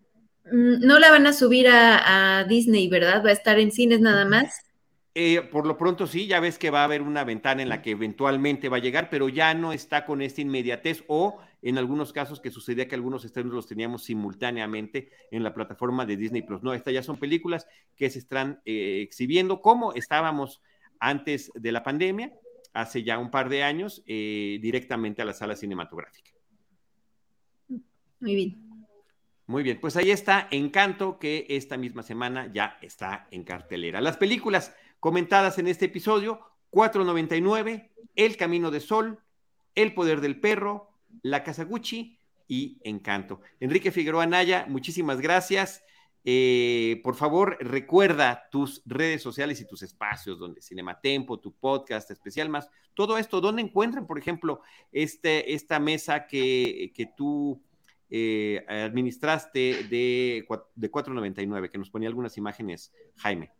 Mm, 0.45 0.87
no 0.87 0.99
la 0.99 1.11
van 1.11 1.27
a 1.27 1.33
subir 1.33 1.69
a, 1.69 2.41
a 2.41 2.45
Disney, 2.45 2.89
¿verdad? 2.89 3.25
Va 3.25 3.31
a 3.31 3.33
estar 3.33 3.59
en 3.59 3.73
cines 3.73 4.01
nada 4.01 4.25
más. 4.25 4.68
Eh, 5.21 5.43
por 5.43 5.67
lo 5.67 5.77
pronto 5.77 6.07
sí, 6.07 6.29
ya 6.29 6.39
ves 6.39 6.59
que 6.59 6.71
va 6.71 6.83
a 6.83 6.85
haber 6.85 7.03
una 7.03 7.25
ventana 7.25 7.61
en 7.61 7.69
la 7.69 7.83
que 7.83 7.91
eventualmente 7.91 8.69
va 8.69 8.77
a 8.77 8.81
llegar, 8.81 9.11
pero 9.11 9.29
ya 9.29 9.53
no 9.53 9.73
está 9.73 10.07
con 10.07 10.23
esta 10.23 10.43
inmediatez 10.43 11.03
o 11.09 11.41
en 11.61 11.77
algunos 11.77 12.13
casos 12.13 12.39
que 12.39 12.53
sucedía 12.53 12.87
que 12.87 12.95
algunos 12.95 13.25
estrenos 13.25 13.53
los 13.53 13.67
teníamos 13.67 14.05
simultáneamente 14.05 15.11
en 15.33 15.43
la 15.43 15.53
plataforma 15.55 16.07
de 16.07 16.17
Disney 16.17 16.43
Plus. 16.43 16.63
No, 16.63 16.73
estas 16.73 16.95
ya 16.95 17.03
son 17.03 17.17
películas 17.17 17.67
que 17.97 18.09
se 18.11 18.21
están 18.21 18.63
eh, 18.65 19.01
exhibiendo 19.03 19.61
como 19.61 19.93
estábamos 19.93 20.63
antes 21.01 21.51
de 21.53 21.73
la 21.73 21.83
pandemia, 21.83 22.33
hace 22.73 23.03
ya 23.03 23.19
un 23.19 23.33
par 23.33 23.49
de 23.49 23.65
años, 23.65 24.05
eh, 24.07 24.61
directamente 24.63 25.21
a 25.21 25.25
la 25.25 25.33
sala 25.33 25.57
cinematográfica. 25.57 26.31
Muy 28.21 28.37
bien. 28.37 28.69
Muy 29.49 29.63
bien, 29.63 29.81
pues 29.81 29.97
ahí 29.97 30.11
está 30.11 30.47
Encanto, 30.51 31.19
que 31.19 31.47
esta 31.49 31.79
misma 31.79 32.03
semana 32.03 32.53
ya 32.53 32.79
está 32.83 33.27
en 33.31 33.45
cartelera. 33.45 34.03
Las 34.03 34.19
películas 34.19 34.77
comentadas 35.01 35.59
en 35.59 35.69
este 35.69 35.87
episodio, 35.87 36.41
499, 36.71 37.91
El 38.15 38.37
Camino 38.37 38.71
de 38.71 38.81
Sol, 38.81 39.21
El 39.75 39.95
Poder 39.95 40.21
del 40.21 40.41
Perro, 40.41 40.91
La 41.23 41.43
Casaguchi 41.43 42.19
y 42.47 42.79
Encanto. 42.83 43.41
Enrique 43.61 43.93
Figueroa 43.93 44.27
Naya, 44.27 44.67
muchísimas 44.69 45.21
gracias. 45.21 45.83
Eh, 46.25 47.01
por 47.05 47.15
favor, 47.15 47.57
recuerda 47.61 48.49
tus 48.51 48.83
redes 48.85 49.23
sociales 49.23 49.61
y 49.61 49.67
tus 49.67 49.83
espacios, 49.83 50.39
donde 50.39 50.61
Cinematempo, 50.61 51.39
tu 51.41 51.53
podcast 51.53 52.11
especial 52.11 52.49
más, 52.49 52.69
todo 52.95 53.17
esto, 53.17 53.41
¿dónde 53.41 53.63
encuentran, 53.63 54.07
por 54.07 54.19
ejemplo, 54.19 54.61
este, 54.91 55.55
esta 55.55 55.79
mesa 55.79 56.27
que, 56.27 56.93
que 56.95 57.07
tú 57.17 57.63
eh, 58.11 58.65
administraste 58.69 59.85
de, 59.85 60.45
de 60.75 60.91
499, 60.91 61.71
que 61.71 61.79
nos 61.79 61.91
ponía 61.91 62.09
algunas 62.09 62.37
imágenes, 62.37 62.93
Jaime? 63.17 63.53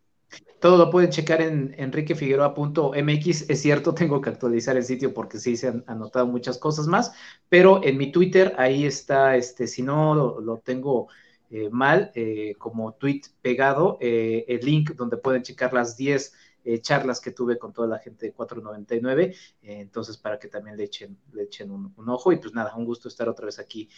Todo 0.61 0.77
lo 0.77 0.91
pueden 0.91 1.11
checar 1.11 1.41
en 1.41 1.75
enriquefigueroa.mx. 1.79 3.49
Es 3.49 3.63
cierto, 3.63 3.95
tengo 3.95 4.21
que 4.21 4.31
actualizar 4.31 4.77
el 4.77 4.85
sitio 4.85 5.15
porque 5.15 5.39
sí 5.39 5.57
se 5.57 5.69
han 5.69 5.85
anotado 5.87 6.27
muchas 6.27 6.59
cosas 6.59 6.89
más, 6.89 7.13
pero 7.49 7.83
en 7.85 7.97
mi 7.97 8.11
Twitter 8.11 8.55
ahí 8.59 8.85
está, 8.85 9.37
este, 9.37 9.69
si 9.69 9.83
no 9.83 10.41
lo, 10.41 10.59
tengo 10.59 11.09
eh, 11.51 11.69
mal, 11.71 12.11
eh, 12.15 12.55
como 12.59 12.95
tweet 12.95 13.23
pegado, 13.41 13.99
eh, 14.01 14.45
el 14.49 14.61
link 14.65 14.93
donde 14.95 15.17
pueden 15.17 15.43
checar 15.43 15.73
las 15.73 15.97
10 15.97 16.35
charlas 16.83 17.21
que 17.21 17.31
tuve 17.31 17.57
con 17.57 17.73
toda 17.73 17.89
la 17.89 17.99
gente 17.99 18.27
de 18.27 18.33
499. 18.33 19.35
entonces, 19.63 20.19
para 20.19 20.39
que 20.39 20.49
también 20.49 20.77
le 20.77 20.85
echen, 20.85 21.17
le 21.33 21.45
echen 21.45 21.71
un, 21.71 21.95
un, 21.97 22.09
ojo. 22.11 22.31
Y 22.31 22.37
pues 22.37 22.53
nada, 22.53 22.75
un 22.77 22.85
gusto 22.85 23.09
estar 23.09 23.27
otra 23.27 23.47
vez 23.47 23.59
aquí, 23.59 23.89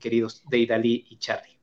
queridos 0.00 0.42
Deidali 0.48 1.06
y 1.10 1.18
Charlie. 1.18 1.57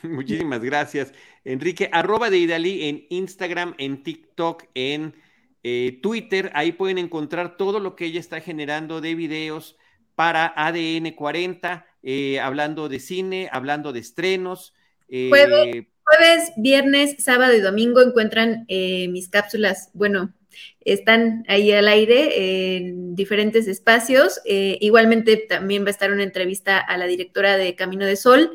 Muchísimas 0.08 0.62
gracias, 0.62 1.12
Enrique. 1.44 1.88
Arroba 1.92 2.30
de 2.30 2.38
Idalí 2.38 2.88
en 2.88 3.06
Instagram, 3.10 3.74
en 3.78 4.02
TikTok, 4.02 4.64
en 4.74 5.14
eh, 5.62 5.98
Twitter. 6.02 6.50
Ahí 6.54 6.72
pueden 6.72 6.98
encontrar 6.98 7.56
todo 7.56 7.80
lo 7.80 7.96
que 7.96 8.06
ella 8.06 8.20
está 8.20 8.40
generando 8.40 9.00
de 9.00 9.14
videos 9.14 9.76
para 10.14 10.52
ADN 10.56 11.12
40, 11.14 11.86
eh, 12.02 12.40
hablando 12.40 12.88
de 12.88 13.00
cine, 13.00 13.48
hablando 13.52 13.92
de 13.92 14.00
estrenos. 14.00 14.74
Eh, 15.08 15.28
jueves, 15.30 16.52
viernes, 16.56 17.16
sábado 17.18 17.54
y 17.54 17.60
domingo 17.60 18.00
encuentran 18.00 18.66
mis 18.68 19.28
cápsulas. 19.28 19.90
Bueno, 19.92 20.32
están 20.80 21.44
ahí 21.46 21.72
al 21.72 21.88
aire 21.88 22.76
en 22.76 23.14
diferentes 23.14 23.68
espacios. 23.68 24.40
igualmente 24.44 25.36
también 25.36 25.84
va 25.84 25.88
a 25.88 25.90
estar 25.90 26.10
una 26.10 26.22
entrevista 26.22 26.78
a 26.78 26.96
la 26.96 27.06
directora 27.06 27.56
de 27.56 27.74
Camino 27.74 28.06
de 28.06 28.16
Sol. 28.16 28.50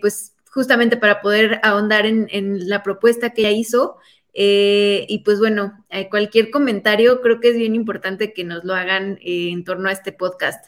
pues 0.00 0.32
justamente 0.52 0.96
para 0.98 1.22
poder 1.22 1.60
ahondar 1.62 2.04
en, 2.06 2.68
la 2.68 2.82
propuesta 2.82 3.30
que 3.30 3.42
ella 3.42 3.50
hizo. 3.50 3.96
Eh, 4.34 5.06
y 5.08 5.20
pues 5.20 5.38
bueno, 5.38 5.84
eh, 5.90 6.08
cualquier 6.08 6.50
comentario 6.50 7.20
creo 7.20 7.40
que 7.40 7.50
es 7.50 7.56
bien 7.56 7.74
importante 7.74 8.32
que 8.32 8.44
nos 8.44 8.64
lo 8.64 8.74
hagan 8.74 9.18
eh, 9.22 9.50
en 9.50 9.64
torno 9.64 9.88
a 9.88 9.92
este 9.92 10.12
podcast. 10.12 10.64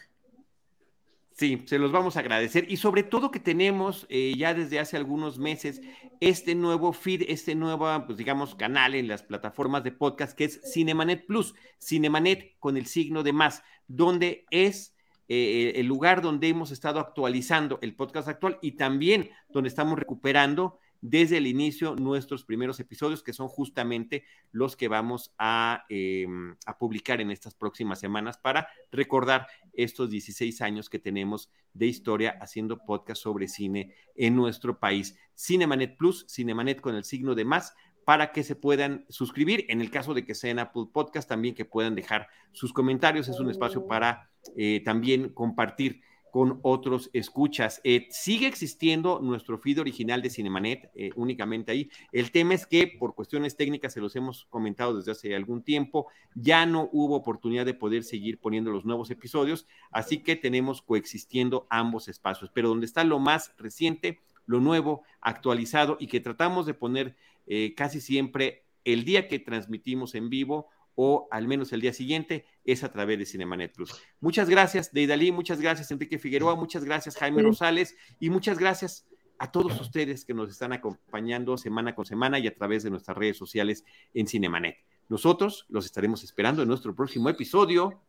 Sí, 1.32 1.62
se 1.66 1.78
los 1.78 1.91
vamos 1.91 2.16
a 2.16 2.20
agradecer 2.20 2.70
y 2.70 2.76
sobre 2.76 3.03
todo 3.03 3.32
que 3.32 3.41
tenemos 3.41 4.07
ya 4.09 4.55
desde 4.55 4.78
hace 4.78 4.97
algunos 4.97 5.37
meses 5.37 5.80
este 6.20 6.55
nuevo 6.55 6.93
feed, 6.93 7.24
este 7.26 7.57
nuevo, 7.57 7.89
pues 8.07 8.18
digamos, 8.18 8.55
canal 8.55 8.95
en 8.95 9.09
las 9.09 9.24
plataformas 9.24 9.82
de 9.82 9.91
podcast 9.91 10.39
que 10.39 10.45
es 10.45 10.61
Cinemanet 10.72 11.26
Plus, 11.26 11.57
Cinemanet 11.80 12.55
con 12.61 12.76
el 12.76 12.87
signo 12.87 13.24
de 13.24 13.32
más, 13.32 13.64
donde 13.89 14.47
es 14.51 14.93
eh, 15.29 15.72
el 15.77 15.87
lugar 15.87 16.22
donde 16.22 16.49
hemos 16.49 16.70
estado 16.70 17.01
actualizando 17.01 17.79
el 17.83 17.95
podcast 17.95 18.29
actual 18.29 18.59
y 18.61 18.72
también 18.72 19.31
donde 19.49 19.68
estamos 19.68 19.99
recuperando 19.99 20.79
desde 21.07 21.37
el 21.37 21.47
inicio 21.47 21.97
nuestros 21.97 22.45
primeros 22.45 22.81
episodios, 22.81 23.22
que 23.22 23.35
son 23.35 23.47
justamente 23.47 24.25
los 24.53 24.75
que 24.75 24.89
vamos 24.89 25.35
a, 25.39 25.85
em, 25.91 26.57
a, 26.64 26.79
publicar 26.79 27.20
en 27.20 27.31
estas 27.31 27.55
próximas 27.55 28.01
semanas 28.01 28.39
para 28.39 28.68
recordar 28.91 29.47
estos 29.75 30.09
16 30.09 30.62
años 30.62 30.89
que 30.89 30.99
tenemos 30.99 31.51
de 31.75 31.89
historia 31.89 32.39
haciendo 32.41 32.79
podcast 32.79 33.22
sobre 33.22 33.49
cine 33.49 33.95
en 34.14 34.35
nuestro 34.35 34.79
país. 34.79 35.14
Cinemanet 35.37 35.99
Plus, 35.99 36.25
Cinemanet 36.27 36.81
con 36.81 36.95
el 36.95 37.05
signo 37.05 37.35
de 37.35 37.45
más, 37.45 37.75
para 38.05 38.33
que 38.33 38.43
se 38.43 38.57
puedan 38.57 39.05
suscribir. 39.09 39.67
En 39.69 39.81
el 39.81 39.91
caso 39.91 40.15
de 40.15 40.25
que 40.25 40.35
sea 40.35 40.51
en 40.51 40.59
Apple 40.59 40.87
Podcast, 40.93 41.29
también 41.29 41.55
que 41.55 41.65
puedan 41.65 41.95
dejar 41.95 42.29
sus 42.53 42.73
comentarios. 42.73 43.29
Es 43.29 43.41
un 43.41 43.51
espacio 43.51 43.87
para 43.87 44.31
eh, 44.57 44.83
también 44.85 45.31
compartir 45.31 46.03
con 46.35 46.59
otros 46.63 47.11
escuchas. 47.13 47.81
Eh, 47.85 48.09
sigue 48.11 48.49
existiendo 48.49 49.21
nuestro 49.21 49.57
feed 49.57 49.81
original 49.81 50.21
de 50.21 50.31
Cinemanet, 50.31 50.91
eh, 50.97 51.11
únicamente 51.15 51.71
ahí. 51.71 51.89
El 52.11 52.33
tema 52.33 52.55
es 52.55 52.67
que 52.67 52.89
por 52.89 53.15
cuestiones 53.15 53.57
técnicas, 53.57 53.93
se 53.93 54.01
los 54.01 54.17
hemos 54.17 54.45
comentado 54.47 54.97
desde 54.97 55.13
hace 55.13 55.37
algún 55.37 55.63
tiempo, 55.63 56.09
ya 56.35 56.67
no 56.67 56.89
hubo 56.91 57.15
oportunidad 57.15 57.65
de 57.65 57.75
poder 57.75 58.03
seguir 58.03 58.41
poniendo 58.41 58.73
los 58.73 58.85
nuevos 58.85 59.13
episodios, 59.13 59.69
así 59.93 60.25
que 60.25 60.35
tenemos 60.35 60.83
coexistiendo 60.83 61.69
ambos 61.71 62.09
espacios. 62.09 62.51
Pero 62.53 62.69
donde 62.69 62.87
está 62.87 63.05
lo 63.05 63.21
más 63.21 63.55
reciente, 63.57 64.19
lo 64.45 64.59
nuevo, 64.59 65.05
actualizado 65.21 65.97
y 66.01 66.09
que 66.09 66.19
tratamos 66.19 66.67
de 66.67 66.75
poner 66.75 67.15
eh, 67.47 67.74
casi 67.74 68.01
siempre 68.01 68.64
el 68.84 69.05
día 69.05 69.28
que 69.28 69.38
transmitimos 69.38 70.14
en 70.14 70.28
vivo 70.30 70.68
o 70.95 71.28
al 71.30 71.49
menos 71.49 71.72
el 71.72 71.80
día 71.80 71.92
siguiente 71.92 72.47
es 72.64 72.84
a 72.84 72.92
través 72.92 73.18
de 73.18 73.26
Cinemanet 73.26 73.74
Plus. 73.74 73.92
Muchas 74.20 74.49
gracias, 74.49 74.92
Deidali, 74.92 75.32
muchas 75.32 75.61
gracias, 75.61 75.90
Enrique 75.90 76.18
Figueroa, 76.18 76.55
muchas 76.55 76.84
gracias, 76.84 77.16
Jaime 77.16 77.42
Rosales, 77.42 77.97
y 78.20 78.30
muchas 78.30 78.59
gracias 78.59 79.07
a 79.38 79.51
todos 79.51 79.80
ustedes 79.80 80.24
que 80.24 80.34
nos 80.34 80.51
están 80.51 80.72
acompañando 80.72 81.57
semana 81.57 81.95
con 81.95 82.05
semana 82.05 82.38
y 82.38 82.47
a 82.47 82.55
través 82.55 82.84
de 82.84 82.90
nuestras 82.90 83.16
redes 83.16 83.36
sociales 83.36 83.84
en 84.14 84.28
Cinemanet. 84.28 84.76
Nosotros 85.09 85.66
los 85.68 85.84
estaremos 85.84 86.22
esperando 86.22 86.62
en 86.62 86.68
nuestro 86.68 86.95
próximo 86.95 87.28
episodio 87.28 88.01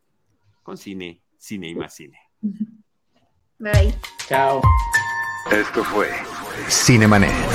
con 0.64 0.78
Cine, 0.78 1.22
Cine 1.38 1.70
y 1.70 1.76
más 1.76 1.96
Cine. 1.96 2.20
Bye. 3.58 3.94
Chao. 4.28 4.62
Esto 5.52 5.84
fue 5.84 6.10
Cinemanet 6.70 7.55